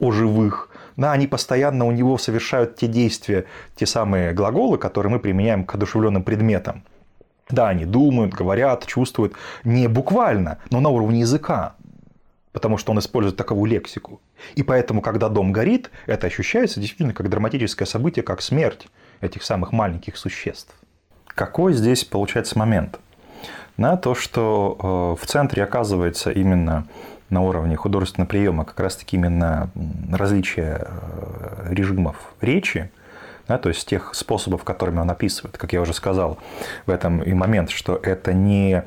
о 0.00 0.12
живых, 0.12 0.68
да, 0.96 1.12
они 1.12 1.26
постоянно 1.26 1.86
у 1.86 1.92
него 1.92 2.18
совершают 2.18 2.76
те 2.76 2.86
действия, 2.86 3.46
те 3.76 3.86
самые 3.86 4.32
глаголы, 4.32 4.78
которые 4.78 5.10
мы 5.10 5.20
применяем 5.20 5.64
к 5.64 5.74
одушевленным 5.74 6.22
предметам. 6.22 6.84
Да, 7.48 7.68
они 7.68 7.84
думают, 7.84 8.32
говорят, 8.32 8.86
чувствуют 8.86 9.34
не 9.64 9.88
буквально, 9.88 10.58
но 10.70 10.80
на 10.80 10.88
уровне 10.88 11.20
языка, 11.20 11.74
потому 12.52 12.78
что 12.78 12.92
он 12.92 12.98
использует 12.98 13.36
таковую 13.36 13.70
лексику. 13.70 14.20
И 14.54 14.62
поэтому, 14.62 15.02
когда 15.02 15.28
дом 15.28 15.52
горит, 15.52 15.90
это 16.06 16.26
ощущается 16.26 16.80
действительно 16.80 17.14
как 17.14 17.28
драматическое 17.28 17.86
событие, 17.86 18.22
как 18.22 18.42
смерть 18.42 18.88
этих 19.20 19.42
самых 19.42 19.72
маленьких 19.72 20.16
существ. 20.16 20.74
Какой 21.26 21.72
здесь 21.72 22.04
получается 22.04 22.58
момент? 22.58 22.98
На 23.76 23.96
то, 23.96 24.14
что 24.14 25.16
э, 25.18 25.22
в 25.22 25.26
центре 25.26 25.64
оказывается 25.64 26.30
именно 26.30 26.86
на 27.32 27.40
уровне 27.40 27.76
художественного 27.76 28.28
приема 28.28 28.64
как 28.64 28.78
раз-таки 28.78 29.16
именно 29.16 29.70
различия 30.12 30.86
э, 30.86 31.66
режимов 31.70 32.16
речи, 32.40 32.90
да, 33.48 33.58
то 33.58 33.68
есть 33.70 33.88
тех 33.88 34.14
способов, 34.14 34.62
которыми 34.62 35.00
он 35.00 35.10
описывает, 35.10 35.58
как 35.58 35.72
я 35.72 35.80
уже 35.80 35.94
сказал 35.94 36.38
в 36.86 36.90
этом 36.90 37.22
и 37.22 37.32
момент, 37.32 37.70
что 37.70 37.98
это 38.00 38.32
не 38.32 38.84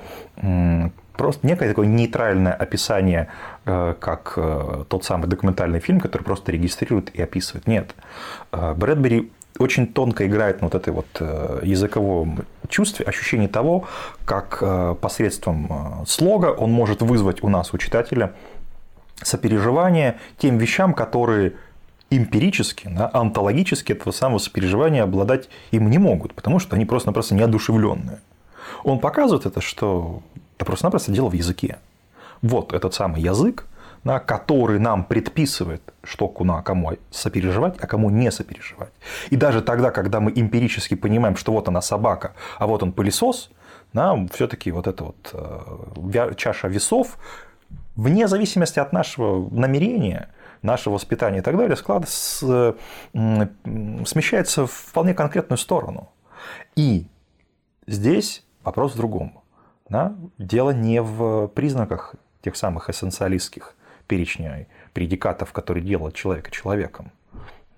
просто 1.17 1.47
некое 1.47 1.69
такое 1.69 1.87
нейтральное 1.87 2.53
описание, 2.53 3.27
э, 3.65 3.95
как 3.99 4.33
э, 4.37 4.83
тот 4.87 5.03
самый 5.03 5.27
документальный 5.27 5.79
фильм, 5.79 5.99
который 5.99 6.23
просто 6.23 6.51
регистрирует 6.51 7.09
и 7.15 7.21
описывает. 7.21 7.67
Нет. 7.67 7.95
Брэдбери 8.51 9.31
очень 9.57 9.87
тонко 9.87 10.25
играет 10.25 10.61
на 10.61 10.67
вот 10.67 10.75
этой 10.75 10.91
вот 10.93 11.07
э, 11.19 11.61
языковом 11.63 12.39
чувстве, 12.67 13.05
ощущении 13.05 13.47
того, 13.47 13.85
как 14.25 14.57
э, 14.61 14.95
посредством 14.99 15.67
э, 15.69 16.05
слога 16.07 16.47
он 16.47 16.71
может 16.71 17.01
вызвать 17.01 17.43
у 17.43 17.49
нас, 17.49 17.73
у 17.73 17.77
читателя, 17.77 18.33
сопереживание 19.21 20.17
тем 20.37 20.57
вещам, 20.57 20.93
которые 20.93 21.53
эмпирически, 22.09 22.89
да, 22.89 23.09
онтологически 23.13 23.93
этого 23.93 24.11
самого 24.11 24.39
сопереживания 24.39 25.03
обладать 25.03 25.49
им 25.71 25.89
не 25.89 25.97
могут, 25.97 26.33
потому 26.33 26.59
что 26.59 26.75
они 26.75 26.85
просто-напросто 26.85 27.33
неодушевленные. 27.35 28.19
Он 28.83 28.99
показывает 28.99 29.45
это, 29.45 29.61
что 29.61 30.21
это 30.57 30.65
просто-напросто 30.65 31.11
дело 31.11 31.29
в 31.29 31.33
языке. 31.33 31.77
Вот 32.41 32.73
этот 32.73 32.93
самый 32.93 33.21
язык, 33.21 33.65
да, 34.05 34.19
который 34.19 34.79
нам 34.79 35.03
предписывает, 35.03 35.81
что 36.03 36.27
куда, 36.27 36.61
кому 36.61 36.93
сопереживать, 37.09 37.75
а 37.81 37.87
кому 37.87 38.11
не 38.11 38.31
сопереживать. 38.31 38.93
И 39.31 39.35
даже 39.35 39.61
тогда, 39.61 39.89
когда 39.89 40.19
мы 40.19 40.31
эмпирически 40.31 40.93
понимаем, 40.93 41.35
что 41.35 41.51
вот 41.51 41.67
она 41.67 41.81
собака, 41.81 42.33
а 42.59 42.67
вот 42.67 42.83
он 42.83 42.93
пылесос, 42.93 43.49
да, 43.93 44.15
все-таки 44.31 44.71
вот 44.71 44.87
эта 44.87 45.05
вот 45.05 45.33
э, 45.33 46.33
чаша 46.37 46.67
весов, 46.67 47.17
вне 47.95 48.27
зависимости 48.27 48.77
от 48.77 48.93
нашего 48.93 49.49
намерения, 49.49 50.29
нашего 50.61 50.93
воспитания 50.93 51.39
и 51.39 51.41
так 51.41 51.57
далее, 51.57 51.75
склад 51.75 52.07
с, 52.07 52.75
смещается 53.11 54.67
в 54.67 54.71
вполне 54.71 55.15
конкретную 55.15 55.57
сторону. 55.57 56.11
И 56.75 57.07
здесь 57.87 58.45
вопрос 58.63 58.93
в 58.93 58.97
другом. 58.97 59.41
Да? 59.89 60.15
Дело 60.37 60.69
не 60.69 61.01
в 61.01 61.47
признаках 61.47 62.13
тех 62.41 62.55
самых 62.55 62.89
эссенциалистских 62.91 63.74
перечней 64.07 64.67
предикатов, 64.93 65.51
которые 65.51 65.83
делают 65.83 66.15
человека 66.15 66.51
человеком. 66.51 67.11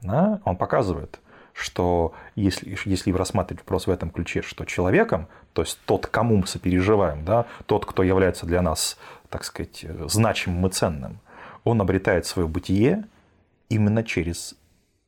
Да? 0.01 0.39
Он 0.45 0.55
показывает, 0.55 1.19
что 1.53 2.13
если, 2.36 2.78
если 2.86 3.11
рассматривать 3.11 3.61
вопрос 3.61 3.88
в 3.88 3.89
этом 3.89 4.11
ключе, 4.11 4.41
что 4.41 4.65
человеком, 4.65 5.28
то 5.53 5.63
есть 5.63 5.80
тот, 5.86 6.05
кому 6.07 6.38
мы 6.38 6.47
сопереживаем, 6.47 7.25
да, 7.25 7.47
тот, 7.65 7.86
кто 7.86 8.03
является 8.03 8.45
для 8.45 8.61
нас, 8.61 8.97
так 9.30 9.43
сказать, 9.43 9.84
значимым 10.05 10.67
и 10.67 10.69
ценным, 10.69 11.19
он 11.63 11.82
обретает 11.82 12.25
свое 12.25 12.47
бытие 12.47 13.05
именно 13.69 14.03
через 14.03 14.55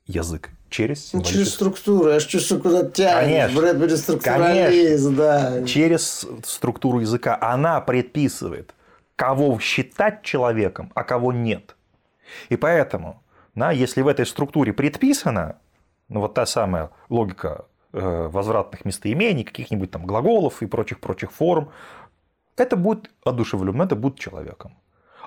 язык, 0.07 0.49
через 0.69 1.13
ну, 1.13 1.21
Через 1.21 1.53
структуру, 1.53 2.09
аж 2.09 2.25
чувствую, 2.25 2.61
куда 2.61 2.83
тянешь. 2.89 3.53
Брэдбери 3.53 3.95
структурализм, 3.95 5.15
да. 5.15 5.63
Через 5.65 6.27
структуру 6.43 6.99
языка. 6.99 7.37
Она 7.39 7.79
предписывает, 7.79 8.73
кого 9.19 9.59
считать 9.59 10.23
человеком, 10.23 10.93
а 10.95 11.03
кого 11.03 11.33
нет. 11.33 11.75
И 12.47 12.55
поэтому, 12.55 13.21
да, 13.53 13.71
если 13.71 14.01
в 14.01 14.07
этой 14.07 14.25
структуре 14.25 14.71
предписано, 14.71 15.57
ну, 16.07 16.21
вот 16.21 16.35
та 16.35 16.45
самая 16.45 16.91
логика 17.09 17.65
э, 17.91 18.29
возвратных 18.31 18.85
местоимений, 18.85 19.43
каких-нибудь 19.43 19.91
там 19.91 20.05
глаголов 20.05 20.61
и 20.61 20.67
прочих-прочих 20.67 21.33
форм, 21.33 21.69
это 22.55 22.77
будет 22.77 23.11
одушевлен, 23.25 23.81
это 23.81 23.97
будет 23.97 24.17
человеком. 24.17 24.77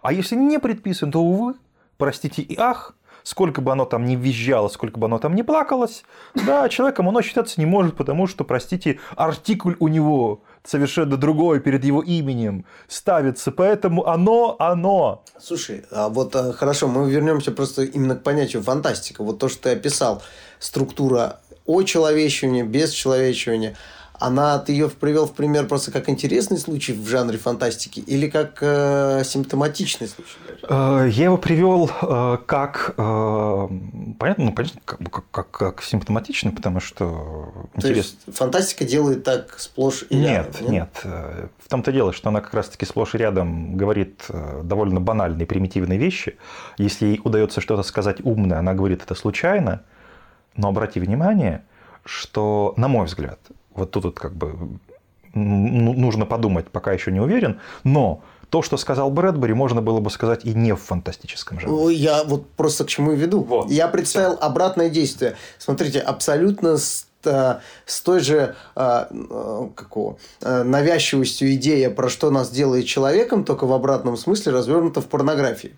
А 0.00 0.10
если 0.10 0.36
не 0.36 0.58
предписан, 0.58 1.12
то, 1.12 1.22
увы, 1.22 1.54
простите 1.98 2.40
и 2.40 2.56
ах, 2.58 2.96
сколько 3.22 3.60
бы 3.60 3.72
оно 3.72 3.84
там 3.84 4.04
ни 4.04 4.16
визжало, 4.16 4.68
сколько 4.68 4.98
бы 4.98 5.06
оно 5.06 5.18
там 5.18 5.34
ни 5.34 5.42
плакалось, 5.42 6.04
да, 6.34 6.68
человеком 6.68 7.08
оно 7.08 7.22
считаться 7.22 7.60
не 7.60 7.66
может, 7.66 7.96
потому 7.96 8.26
что, 8.26 8.44
простите, 8.44 8.98
артикль 9.16 9.74
у 9.78 9.88
него 9.88 10.42
совершенно 10.64 11.16
другой 11.16 11.60
перед 11.60 11.84
его 11.84 12.02
именем 12.02 12.64
ставится, 12.88 13.50
поэтому 13.50 14.06
оно, 14.06 14.56
оно. 14.58 15.24
Слушай, 15.40 15.84
а 15.90 16.08
вот 16.08 16.34
а, 16.36 16.52
хорошо, 16.52 16.88
мы 16.88 17.10
вернемся 17.10 17.52
просто 17.52 17.82
именно 17.82 18.16
к 18.16 18.22
понятию 18.22 18.62
фантастика. 18.62 19.22
Вот 19.22 19.38
то, 19.38 19.48
что 19.48 19.64
ты 19.64 19.70
описал, 19.70 20.22
структура 20.58 21.40
очеловечивания, 21.66 22.64
бесчеловечивания– 22.64 23.76
она, 24.22 24.58
ты 24.58 24.72
ее 24.72 24.88
привел 24.88 25.26
в 25.26 25.32
пример 25.32 25.66
просто 25.66 25.90
как 25.90 26.08
интересный 26.08 26.58
случай 26.58 26.92
в 26.92 27.06
жанре 27.08 27.38
фантастики 27.38 28.00
или 28.00 28.28
как 28.28 28.58
э, 28.60 29.22
симптоматичный 29.24 30.06
случай? 30.06 30.36
Э, 30.68 31.08
я 31.10 31.24
его 31.24 31.36
привел 31.36 31.90
э, 31.90 32.38
как, 32.46 32.94
э, 32.96 33.68
понятно, 34.18 34.44
ну, 34.44 34.52
понятно, 34.52 34.80
как, 34.84 35.00
как, 35.10 35.24
как, 35.30 35.50
как 35.50 35.82
симптоматичный, 35.82 36.52
потому 36.52 36.80
что 36.80 37.52
интерес... 37.74 38.12
То 38.12 38.26
есть 38.26 38.38
фантастика 38.38 38.84
делает 38.84 39.24
так 39.24 39.58
сплошь 39.58 40.04
и 40.08 40.16
нет, 40.16 40.54
рядом? 40.54 40.72
Нет, 40.72 40.90
нет. 41.04 41.14
В 41.58 41.68
том-то 41.68 41.90
дело, 41.90 42.12
что 42.12 42.28
она 42.28 42.40
как 42.40 42.54
раз-таки 42.54 42.86
сплошь 42.86 43.14
и 43.14 43.18
рядом 43.18 43.76
говорит 43.76 44.24
довольно 44.62 45.00
банальные, 45.00 45.46
примитивные 45.46 45.98
вещи. 45.98 46.36
Если 46.78 47.06
ей 47.06 47.20
удается 47.24 47.60
что-то 47.60 47.82
сказать 47.82 48.20
умное, 48.24 48.58
она 48.58 48.74
говорит 48.74 49.02
это 49.02 49.14
случайно, 49.14 49.82
но 50.56 50.68
обрати 50.68 51.00
внимание, 51.00 51.64
что, 52.04 52.74
на 52.76 52.88
мой 52.88 53.06
взгляд, 53.06 53.38
вот 53.74 53.90
тут 53.90 54.04
вот 54.04 54.18
как 54.18 54.34
бы 54.34 54.54
ну, 55.34 55.94
нужно 55.94 56.26
подумать, 56.26 56.68
пока 56.68 56.92
еще 56.92 57.10
не 57.10 57.20
уверен, 57.20 57.60
но 57.84 58.22
то, 58.50 58.60
что 58.60 58.76
сказал 58.76 59.10
Брэдбери, 59.10 59.54
можно 59.54 59.80
было 59.80 60.00
бы 60.00 60.10
сказать 60.10 60.44
и 60.44 60.52
не 60.52 60.74
в 60.74 60.80
фантастическом 60.80 61.58
жанре. 61.58 61.94
Я 61.94 62.22
вот 62.22 62.50
просто 62.50 62.84
к 62.84 62.88
чему 62.88 63.12
веду. 63.12 63.42
Вот. 63.42 63.70
Я 63.70 63.88
представил 63.88 64.36
Все. 64.36 64.44
обратное 64.44 64.90
действие. 64.90 65.36
Смотрите, 65.58 66.00
абсолютно 66.00 66.76
с, 66.76 67.06
э, 67.24 67.60
с 67.86 68.02
той 68.02 68.20
же 68.20 68.54
а, 68.74 69.08
э, 69.10 69.68
какого, 69.74 70.18
э, 70.42 70.64
навязчивостью 70.64 71.54
идея, 71.54 71.88
про 71.88 72.10
что 72.10 72.30
нас 72.30 72.50
делает 72.50 72.84
человеком, 72.84 73.44
только 73.44 73.66
в 73.66 73.72
обратном 73.72 74.18
смысле 74.18 74.52
развернута 74.52 75.00
в 75.00 75.06
порнографии. 75.06 75.74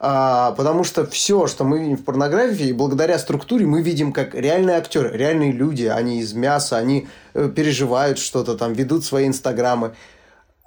А, 0.00 0.52
потому 0.52 0.84
что 0.84 1.06
все, 1.06 1.48
что 1.48 1.64
мы 1.64 1.80
видим 1.80 1.96
в 1.96 2.04
порнографии, 2.04 2.72
благодаря 2.72 3.18
структуре 3.18 3.66
мы 3.66 3.82
видим 3.82 4.12
как 4.12 4.34
реальные 4.34 4.76
актеры, 4.76 5.16
реальные 5.16 5.50
люди, 5.50 5.86
они 5.86 6.20
из 6.20 6.34
мяса, 6.34 6.76
они 6.76 7.08
э, 7.34 7.48
переживают 7.48 8.18
что-то 8.18 8.56
там, 8.56 8.74
ведут 8.74 9.04
свои 9.04 9.26
инстаграмы. 9.26 9.94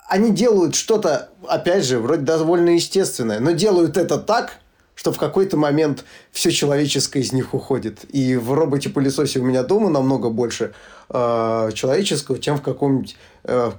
Они 0.10 0.32
делают 0.32 0.76
что-то, 0.76 1.30
опять 1.48 1.86
же, 1.86 2.00
вроде 2.00 2.24
довольно 2.24 2.72
естественное, 2.72 3.40
но 3.40 3.52
делают 3.52 3.96
это 3.96 4.18
так, 4.18 4.58
что 4.96 5.14
в 5.14 5.18
какой-то 5.18 5.56
момент 5.56 6.04
все 6.34 6.52
человеческое 6.52 7.22
из 7.22 7.32
них 7.32 7.54
уходит. 7.54 8.00
И 8.14 8.36
в 8.36 8.52
роботе-пылесосе 8.52 9.40
у 9.40 9.46
меня 9.46 9.64
дома 9.64 9.90
намного 9.90 10.30
больше 10.30 10.74
э, 11.10 11.70
человеческого, 11.74 12.38
чем 12.38 12.58
в 12.58 12.62
каком-нибудь 12.62 13.16
э, 13.46 13.72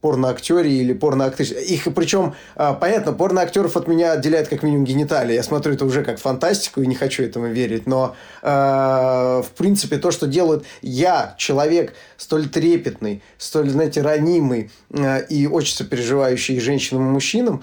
порноактере 0.00 0.70
или 0.70 0.92
порноактрисе. 0.92 1.60
Их 1.62 1.88
причем, 1.94 2.34
а, 2.54 2.74
понятно, 2.74 3.12
порноактеров 3.12 3.76
от 3.76 3.88
меня 3.88 4.12
отделяет 4.12 4.48
как 4.48 4.62
минимум 4.62 4.84
гениталии. 4.84 5.34
Я 5.34 5.42
смотрю 5.42 5.74
это 5.74 5.84
уже 5.84 6.04
как 6.04 6.18
фантастику 6.18 6.80
и 6.80 6.86
не 6.86 6.94
хочу 6.94 7.22
этому 7.22 7.46
верить. 7.46 7.86
Но, 7.86 8.14
э, 8.42 8.48
в 8.48 9.48
принципе, 9.56 9.98
то, 9.98 10.10
что 10.10 10.26
делают 10.26 10.64
я, 10.82 11.34
человек 11.38 11.94
столь 12.16 12.48
трепетный, 12.48 13.22
столь, 13.38 13.70
знаете, 13.70 14.02
ранимый 14.02 14.70
э, 14.90 15.26
и 15.26 15.46
очень 15.46 15.74
сопереживающий 15.74 16.60
женщинам 16.60 17.08
и 17.08 17.12
мужчинам, 17.12 17.62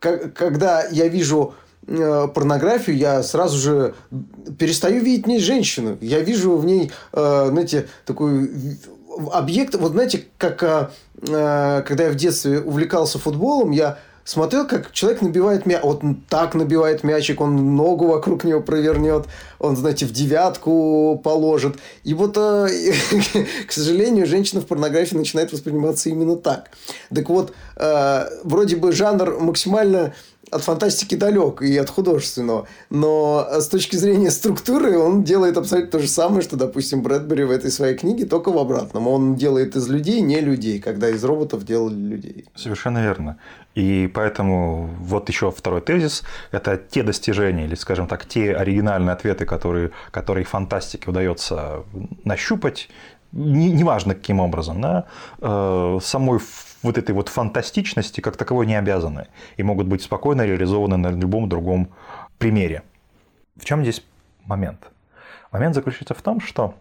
когда 0.00 0.84
я 0.90 1.08
вижу 1.08 1.54
порнографию, 1.86 2.96
я 2.96 3.22
сразу 3.22 3.58
же 3.58 3.94
перестаю 4.58 5.02
видеть 5.02 5.24
в 5.24 5.28
ней 5.28 5.40
женщину. 5.40 5.98
Я 6.00 6.20
вижу 6.20 6.56
в 6.56 6.64
ней, 6.64 6.92
знаете, 7.12 7.88
такую 8.04 8.50
объект, 9.32 9.74
вот 9.74 9.92
знаете, 9.92 10.24
как 10.38 10.62
а, 10.62 10.90
а, 11.28 11.82
когда 11.82 12.04
я 12.04 12.10
в 12.10 12.16
детстве 12.16 12.60
увлекался 12.60 13.18
футболом, 13.18 13.70
я 13.70 13.98
смотрел, 14.24 14.66
как 14.66 14.92
человек 14.92 15.22
набивает 15.22 15.66
мяч. 15.66 15.80
Вот 15.82 16.02
так 16.28 16.54
набивает 16.54 17.04
мячик, 17.04 17.40
он 17.40 17.76
ногу 17.76 18.06
вокруг 18.06 18.44
него 18.44 18.60
провернет, 18.60 19.26
он, 19.58 19.76
знаете, 19.76 20.06
в 20.06 20.12
девятку 20.12 21.20
положит. 21.22 21.76
И 22.04 22.14
вот, 22.14 22.36
а, 22.38 22.66
к 23.66 23.72
сожалению, 23.72 24.26
женщина 24.26 24.60
в 24.60 24.66
порнографии 24.66 25.16
начинает 25.16 25.52
восприниматься 25.52 26.08
именно 26.08 26.36
так. 26.36 26.70
Так 27.14 27.28
вот, 27.28 27.52
вроде 28.44 28.76
бы 28.76 28.92
жанр 28.92 29.40
максимально 29.40 30.14
от 30.54 30.62
фантастики 30.62 31.16
далек 31.16 31.62
и 31.62 31.76
от 31.76 31.90
художественного. 31.90 32.66
Но 32.90 33.46
с 33.50 33.68
точки 33.68 33.96
зрения 33.96 34.30
структуры 34.30 34.98
он 34.98 35.24
делает 35.24 35.56
абсолютно 35.56 35.90
то 35.90 35.98
же 35.98 36.08
самое, 36.08 36.42
что, 36.42 36.56
допустим, 36.56 37.02
Брэдбери 37.02 37.44
в 37.44 37.50
этой 37.50 37.70
своей 37.70 37.96
книге, 37.96 38.24
только 38.24 38.50
в 38.50 38.58
обратном. 38.58 39.08
Он 39.08 39.34
делает 39.34 39.76
из 39.76 39.88
людей 39.88 40.20
не 40.20 40.40
людей, 40.40 40.80
когда 40.80 41.10
из 41.10 41.24
роботов 41.24 41.64
делали 41.64 41.94
людей. 41.94 42.46
Совершенно 42.54 43.02
верно. 43.02 43.36
И 43.74 44.08
поэтому 44.14 44.88
вот 45.00 45.28
еще 45.28 45.50
второй 45.50 45.80
тезис– 45.80 46.22
это 46.52 46.76
те 46.76 47.02
достижения, 47.02 47.64
или, 47.64 47.74
скажем 47.74 48.06
так, 48.06 48.24
те 48.26 48.54
оригинальные 48.54 49.12
ответы, 49.12 49.46
которые, 49.46 49.90
которые 50.12 50.44
фантастике 50.44 51.10
удается 51.10 51.82
нащупать, 52.24 52.88
неважно 53.32 54.14
каким 54.14 54.38
образом, 54.38 54.80
да, 54.80 55.04
э, 55.40 55.98
самой 56.02 56.38
вот 56.84 56.98
этой 56.98 57.12
вот 57.12 57.28
фантастичности 57.28 58.20
как 58.20 58.36
таковой 58.36 58.66
не 58.66 58.76
обязаны 58.76 59.26
и 59.56 59.62
могут 59.62 59.86
быть 59.88 60.02
спокойно 60.02 60.42
реализованы 60.42 60.96
на 60.96 61.08
любом 61.08 61.48
другом 61.48 61.88
примере. 62.38 62.82
В 63.56 63.64
чем 63.64 63.82
здесь 63.82 64.04
момент? 64.44 64.90
Момент 65.50 65.74
заключается 65.74 66.14
в 66.14 66.22
том, 66.22 66.40
что 66.40 66.74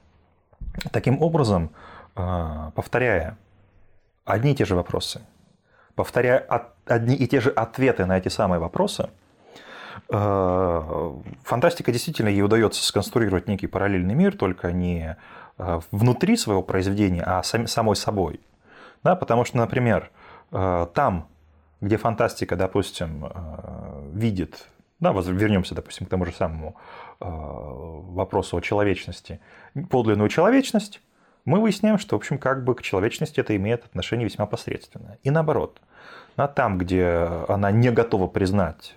таким 0.91 1.21
образом, 1.21 1.71
э, 2.15 2.71
повторяя 2.75 3.37
одни 4.25 4.51
и 4.51 4.55
те 4.55 4.65
же 4.65 4.75
вопросы, 4.75 5.21
повторяя 5.95 6.39
одни 6.85 7.15
и 7.15 7.27
те 7.27 7.39
же 7.39 7.49
ответы 7.49 8.05
на 8.05 8.17
эти 8.17 8.27
самые 8.27 8.59
вопросы, 8.59 9.09
э, 10.09 11.11
фантастика 11.43 11.91
действительно 11.91 12.29
ей 12.29 12.41
удается 12.41 12.83
сконструировать 12.83 13.47
некий 13.47 13.67
параллельный 13.67 14.15
мир, 14.15 14.35
только 14.35 14.73
не 14.73 15.15
э, 15.57 15.79
внутри 15.91 16.35
своего 16.35 16.61
произведения, 16.61 17.23
а 17.23 17.41
самой 17.43 17.95
собой– 17.95 18.41
да, 19.03 19.15
потому 19.15 19.45
что, 19.45 19.57
например, 19.57 20.11
э, 20.51 20.87
там, 20.93 21.27
где 21.81 21.97
фантастика, 21.97 22.55
допустим, 22.55 23.25
э, 23.25 24.09
видит, 24.13 24.67
да, 24.99 25.11
вернемся, 25.11 25.75
допустим, 25.75 26.05
к 26.05 26.09
тому 26.09 26.25
же 26.25 26.31
самому 26.31 26.75
э, 27.19 27.25
вопросу 27.25 28.57
о 28.57 28.61
человечности, 28.61 29.39
подлинную 29.89 30.29
человечность, 30.29 31.01
мы 31.45 31.59
выясняем, 31.59 31.97
что, 31.97 32.15
в 32.15 32.19
общем, 32.19 32.37
как 32.37 32.63
бы 32.63 32.73
к 32.73 32.81
человечности 32.81 33.41
это 33.41 33.53
имеет 33.57 33.83
отношение 33.83 34.25
весьма 34.25 34.45
посредственное. 34.45 35.19
И 35.23 35.29
наоборот, 35.29 35.81
А 36.37 36.47
там, 36.47 36.77
где 36.77 37.05
она 37.49 37.69
не 37.71 37.91
готова 37.91 38.27
признать 38.27 38.95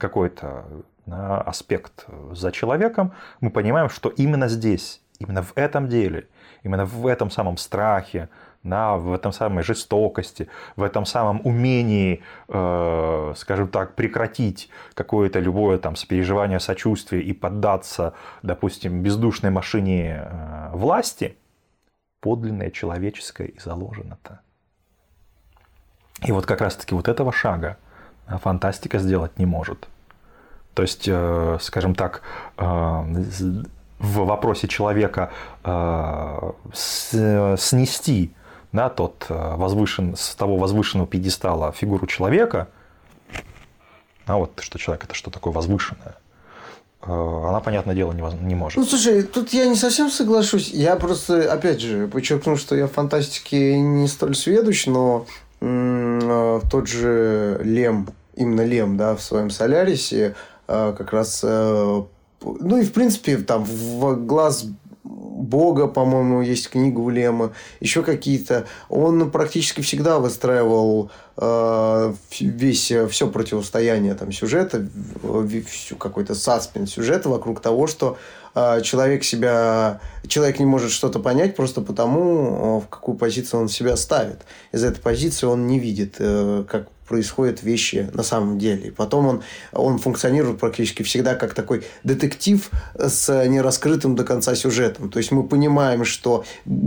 какой-то 0.00 0.64
аспект 1.06 2.06
за 2.32 2.50
человеком, 2.50 3.12
мы 3.40 3.50
понимаем, 3.50 3.88
что 3.88 4.08
именно 4.08 4.48
здесь, 4.48 5.00
именно 5.20 5.42
в 5.42 5.52
этом 5.56 5.88
деле, 5.88 6.26
именно 6.64 6.84
в 6.84 7.06
этом 7.06 7.30
самом 7.30 7.56
страхе, 7.56 8.28
да, 8.62 8.96
в 8.96 9.12
этом 9.12 9.32
самой 9.32 9.64
жестокости, 9.64 10.48
в 10.76 10.82
этом 10.82 11.06
самом 11.06 11.40
умении, 11.44 12.22
э, 12.48 13.34
скажем 13.36 13.68
так, 13.68 13.94
прекратить 13.94 14.68
какое-то 14.94 15.40
любое 15.40 15.78
там 15.78 15.96
сопереживание, 15.96 16.60
сочувствие 16.60 17.22
и 17.22 17.32
поддаться, 17.32 18.12
допустим, 18.42 19.02
бездушной 19.02 19.50
машине 19.50 20.22
э, 20.24 20.70
власти, 20.72 21.36
подлинное 22.20 22.70
человеческое 22.70 23.48
и 23.48 23.58
заложено-то. 23.58 24.40
И 26.26 26.32
вот 26.32 26.44
как 26.44 26.60
раз-таки 26.60 26.94
вот 26.94 27.08
этого 27.08 27.32
шага 27.32 27.78
фантастика 28.26 28.98
сделать 28.98 29.38
не 29.38 29.46
может. 29.46 29.88
То 30.74 30.82
есть, 30.82 31.08
э, 31.08 31.58
скажем 31.60 31.94
так, 31.94 32.22
э, 32.58 32.64
в 33.98 34.24
вопросе 34.24 34.68
человека 34.68 35.30
э, 35.64 36.52
снести 36.72 38.34
да, 38.72 38.88
тот 38.88 39.26
возвышен, 39.28 40.16
с 40.16 40.34
того 40.34 40.56
возвышенного 40.56 41.06
пьедестала 41.06 41.72
фигуру 41.72 42.06
человека, 42.06 42.68
а 44.26 44.36
вот 44.36 44.60
что 44.60 44.78
человек 44.78 45.04
это 45.04 45.14
что 45.14 45.30
такое 45.30 45.52
возвышенное, 45.52 46.16
она, 47.02 47.60
понятное 47.60 47.94
дело, 47.94 48.12
не, 48.12 48.22
не 48.44 48.54
может. 48.54 48.76
Ну, 48.76 48.84
слушай, 48.84 49.22
тут 49.22 49.54
я 49.54 49.66
не 49.66 49.74
совсем 49.74 50.10
соглашусь. 50.10 50.68
Я 50.68 50.96
просто, 50.96 51.50
опять 51.50 51.80
же, 51.80 52.06
подчеркну, 52.08 52.56
что 52.56 52.76
я 52.76 52.86
в 52.86 52.92
фантастике 52.92 53.80
не 53.80 54.06
столь 54.06 54.34
сведущ, 54.36 54.86
но 54.86 55.24
м- 55.62 56.60
тот 56.70 56.88
же 56.88 57.58
Лем, 57.64 58.08
именно 58.34 58.60
Лем, 58.66 58.98
да, 58.98 59.16
в 59.16 59.22
своем 59.22 59.48
Солярисе 59.48 60.34
Э, 60.70 60.94
как 60.96 61.12
раз... 61.12 61.40
Э, 61.42 62.02
ну 62.42 62.76
и, 62.78 62.84
в 62.84 62.92
принципе, 62.92 63.36
там 63.38 63.64
в 63.64 64.24
глаз 64.24 64.66
Бога, 65.50 65.88
по-моему, 65.88 66.42
есть 66.42 66.70
книга 66.70 67.00
у 67.00 67.10
еще 67.80 68.02
какие-то. 68.02 68.66
Он 68.88 69.30
практически 69.30 69.80
всегда 69.80 70.20
выстраивал 70.20 71.10
э, 71.36 72.14
весь, 72.40 72.92
все 73.10 73.28
противостояние 73.28 74.14
там, 74.14 74.30
сюжета, 74.32 74.86
всю 75.68 75.96
какой-то 75.96 76.34
саспенс 76.34 76.92
сюжета 76.92 77.28
вокруг 77.28 77.60
того, 77.60 77.88
что 77.88 78.16
э, 78.54 78.80
человек 78.82 79.24
себя, 79.24 80.00
человек 80.28 80.60
не 80.60 80.66
может 80.66 80.92
что-то 80.92 81.18
понять 81.18 81.56
просто 81.56 81.80
потому, 81.80 82.20
э, 82.22 82.86
в 82.86 82.88
какую 82.88 83.18
позицию 83.18 83.62
он 83.62 83.68
себя 83.68 83.96
ставит. 83.96 84.42
Из 84.72 84.84
этой 84.84 85.00
позиции 85.00 85.46
он 85.46 85.66
не 85.66 85.80
видит, 85.80 86.16
э, 86.20 86.64
как 86.68 86.88
происходят 87.10 87.64
вещи 87.64 88.08
на 88.14 88.22
самом 88.22 88.56
деле. 88.56 88.88
И 88.88 88.90
потом 88.92 89.26
он, 89.26 89.42
он 89.72 89.98
функционирует 89.98 90.60
практически 90.60 91.02
всегда 91.02 91.34
как 91.34 91.54
такой 91.54 91.82
детектив 92.04 92.70
с 92.94 93.46
нераскрытым 93.48 94.14
до 94.14 94.22
конца 94.22 94.54
сюжетом. 94.54 95.10
То 95.10 95.18
есть 95.18 95.32
мы 95.32 95.42
понимаем, 95.42 96.04
что 96.04 96.44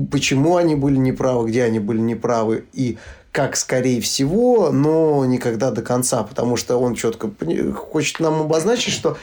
почему 0.10 0.56
они 0.56 0.76
были 0.76 0.96
неправы, 0.96 1.50
где 1.50 1.66
они 1.66 1.80
были 1.80 2.00
неправы 2.00 2.64
и 2.72 2.98
как 3.34 3.58
скорее 3.58 4.00
всего, 4.00 4.72
но 4.72 5.26
никогда 5.26 5.72
до 5.72 5.82
конца, 5.82 6.24
потому 6.24 6.56
что 6.56 6.78
он 6.78 6.96
четко 6.96 7.30
хочет 7.76 8.22
нам 8.22 8.42
обозначить, 8.42 8.94
что 8.94 9.18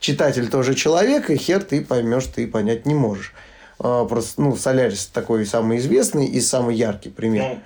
читатель 0.00 0.48
тоже 0.48 0.74
человек, 0.74 1.28
и 1.28 1.36
хер 1.36 1.62
ты 1.62 1.84
поймешь, 1.84 2.24
ты 2.34 2.46
понять 2.46 2.86
не 2.86 2.94
можешь. 2.94 3.34
А, 3.78 4.06
просто, 4.06 4.40
ну, 4.40 4.56
Солярис 4.56 5.06
такой 5.06 5.44
самый 5.44 5.76
известный 5.78 6.26
и 6.26 6.40
самый 6.40 6.76
яркий 6.76 7.10
пример. 7.10 7.58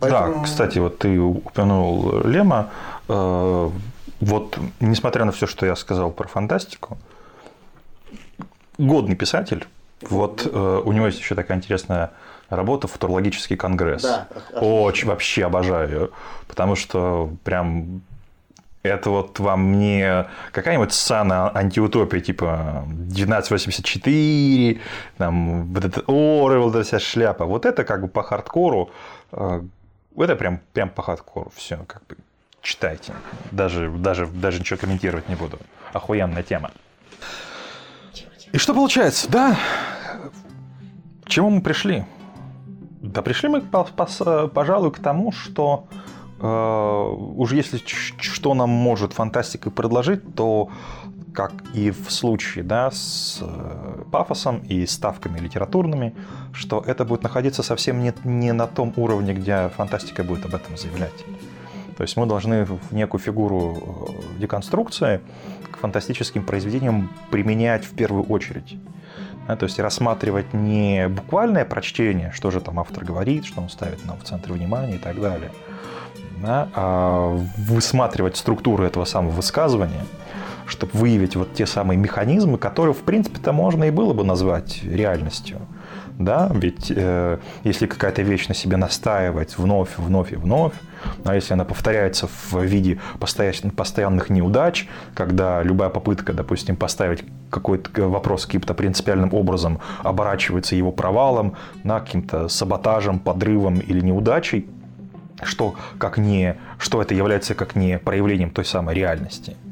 Поэтому... 0.00 0.34
Да, 0.34 0.42
кстати, 0.42 0.78
вот 0.78 0.98
ты 0.98 1.18
упомянул 1.18 2.20
Лема. 2.24 2.70
Э, 3.08 3.70
вот, 4.20 4.58
несмотря 4.80 5.24
на 5.24 5.32
все, 5.32 5.46
что 5.46 5.66
я 5.66 5.76
сказал 5.76 6.10
про 6.10 6.28
фантастику, 6.28 6.98
годный 8.78 9.16
писатель. 9.16 9.66
Вот 10.02 10.48
э, 10.52 10.82
у 10.84 10.92
него 10.92 11.06
есть 11.06 11.18
еще 11.18 11.34
такая 11.34 11.58
интересная 11.58 12.10
работа 12.48 12.88
«Футурологический 12.88 13.56
конгресс». 13.56 14.02
Да, 14.02 14.28
Очень 14.60 15.08
вообще 15.08 15.46
обожаю 15.46 15.88
ее, 15.88 16.08
потому 16.48 16.74
что 16.74 17.30
прям 17.44 18.02
это 18.82 19.10
вот 19.10 19.38
вам 19.38 19.78
не 19.78 20.26
какая-нибудь 20.50 20.92
сцена 20.92 21.56
антиутопия 21.56 22.20
типа 22.20 22.84
1984, 22.84 24.80
там 25.18 25.72
вот 25.72 25.84
это 25.84 26.00
Орел, 26.08 26.64
вот 26.64 26.74
эта 26.74 26.82
вся 26.82 26.98
шляпа. 26.98 27.44
Вот 27.44 27.64
это 27.64 27.84
как 27.84 28.02
бы 28.02 28.08
по 28.08 28.22
хардкору 28.22 28.90
э, 29.30 29.62
это 30.16 30.36
прям, 30.36 30.60
прям 30.72 30.90
по 30.90 31.02
хардкору. 31.02 31.52
Все, 31.54 31.78
как 31.86 32.06
бы 32.06 32.16
читайте. 32.60 33.12
Даже, 33.50 33.90
даже, 33.90 34.26
даже 34.26 34.60
ничего 34.60 34.78
комментировать 34.78 35.28
не 35.28 35.34
буду. 35.34 35.58
Охуенная 35.92 36.42
тема. 36.42 36.70
И 38.52 38.58
что 38.58 38.74
получается? 38.74 39.30
Да, 39.30 39.58
к 41.24 41.28
чему 41.28 41.50
мы 41.50 41.62
пришли? 41.62 42.04
Да 43.00 43.22
пришли 43.22 43.48
мы, 43.48 43.60
пожалуй, 43.60 44.92
к 44.92 44.98
тому, 44.98 45.32
что 45.32 45.88
э, 46.38 46.46
уже 46.46 47.56
если 47.56 47.78
что 47.84 48.54
нам 48.54 48.70
может 48.70 49.12
фантастика 49.12 49.70
предложить, 49.70 50.34
то 50.34 50.70
как 51.34 51.52
и 51.72 51.90
в 51.90 52.10
случае 52.10 52.64
да, 52.64 52.90
с 52.90 53.38
э, 53.40 54.02
пафосом 54.10 54.58
и 54.58 54.86
ставками 54.86 55.38
литературными, 55.38 56.14
что 56.52 56.82
это 56.86 57.04
будет 57.04 57.22
находиться 57.22 57.62
совсем 57.62 58.02
не, 58.02 58.12
не 58.24 58.52
на 58.52 58.66
том 58.66 58.92
уровне, 58.96 59.32
где 59.32 59.70
фантастика 59.76 60.22
будет 60.22 60.44
об 60.44 60.54
этом 60.54 60.76
заявлять. 60.76 61.24
То 61.96 62.02
есть 62.02 62.16
мы 62.16 62.26
должны 62.26 62.64
в 62.64 62.92
некую 62.92 63.20
фигуру 63.20 64.08
э, 64.36 64.40
деконструкции 64.40 65.20
к 65.70 65.78
фантастическим 65.78 66.44
произведениям 66.44 67.10
применять 67.30 67.84
в 67.84 67.94
первую 67.94 68.24
очередь. 68.24 68.76
Да, 69.48 69.56
то 69.56 69.64
есть 69.64 69.78
рассматривать 69.80 70.52
не 70.52 71.08
буквальное 71.08 71.64
прочтение, 71.64 72.30
что 72.32 72.50
же 72.50 72.60
там 72.60 72.78
автор 72.78 73.04
говорит, 73.04 73.44
что 73.44 73.60
он 73.60 73.68
ставит 73.68 74.04
нам 74.04 74.18
в 74.18 74.24
центр 74.24 74.52
внимания 74.52 74.96
и 74.96 74.98
так 74.98 75.20
далее, 75.20 75.50
да, 76.40 76.68
а 76.74 77.36
высматривать 77.56 78.36
структуру 78.36 78.84
этого 78.84 79.04
самого 79.04 79.30
высказывания– 79.30 80.04
чтобы 80.66 80.92
выявить 80.94 81.36
вот 81.36 81.54
те 81.54 81.66
самые 81.66 81.98
механизмы, 81.98 82.58
которые, 82.58 82.94
в 82.94 83.02
принципе-то, 83.02 83.52
можно 83.52 83.84
и 83.84 83.90
было 83.90 84.12
бы 84.12 84.24
назвать 84.24 84.82
реальностью. 84.82 85.60
Да, 86.18 86.50
ведь 86.54 86.92
э, 86.94 87.38
если 87.64 87.86
какая-то 87.86 88.22
вещь 88.22 88.46
на 88.46 88.54
себе 88.54 88.76
настаивать 88.76 89.56
вновь, 89.56 89.96
вновь 89.96 90.32
и 90.32 90.36
вновь, 90.36 90.74
а 91.24 91.34
если 91.34 91.54
она 91.54 91.64
повторяется 91.64 92.28
в 92.28 92.62
виде 92.62 93.00
постоянных 93.18 94.30
неудач, 94.30 94.88
когда 95.14 95.62
любая 95.62 95.88
попытка, 95.88 96.32
допустим, 96.32 96.76
поставить 96.76 97.24
какой-то 97.50 98.08
вопрос 98.08 98.46
каким-то 98.46 98.74
принципиальным 98.74 99.32
образом 99.34 99.80
оборачивается 100.02 100.76
его 100.76 100.92
провалом, 100.92 101.54
на 101.82 102.00
каким-то 102.00 102.48
саботажем, 102.48 103.18
подрывом 103.18 103.80
или 103.80 104.00
неудачей, 104.00 104.68
что, 105.42 105.74
как 105.98 106.18
не, 106.18 106.56
что 106.78 107.02
это 107.02 107.14
является 107.14 107.54
как 107.54 107.74
не 107.74 107.98
проявлением 107.98 108.50
той 108.50 108.64
самой 108.64 108.94
реальности– 108.94 109.56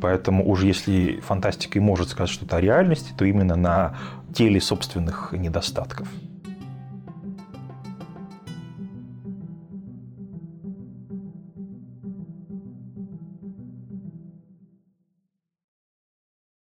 Поэтому 0.00 0.48
уж 0.48 0.62
если 0.62 1.20
фантастика 1.20 1.78
и 1.78 1.82
может 1.82 2.08
сказать 2.08 2.30
что-то 2.30 2.56
о 2.56 2.60
реальности, 2.60 3.12
то 3.16 3.24
именно 3.24 3.56
на 3.56 3.96
теле 4.34 4.60
собственных 4.60 5.32
недостатков. 5.32 6.08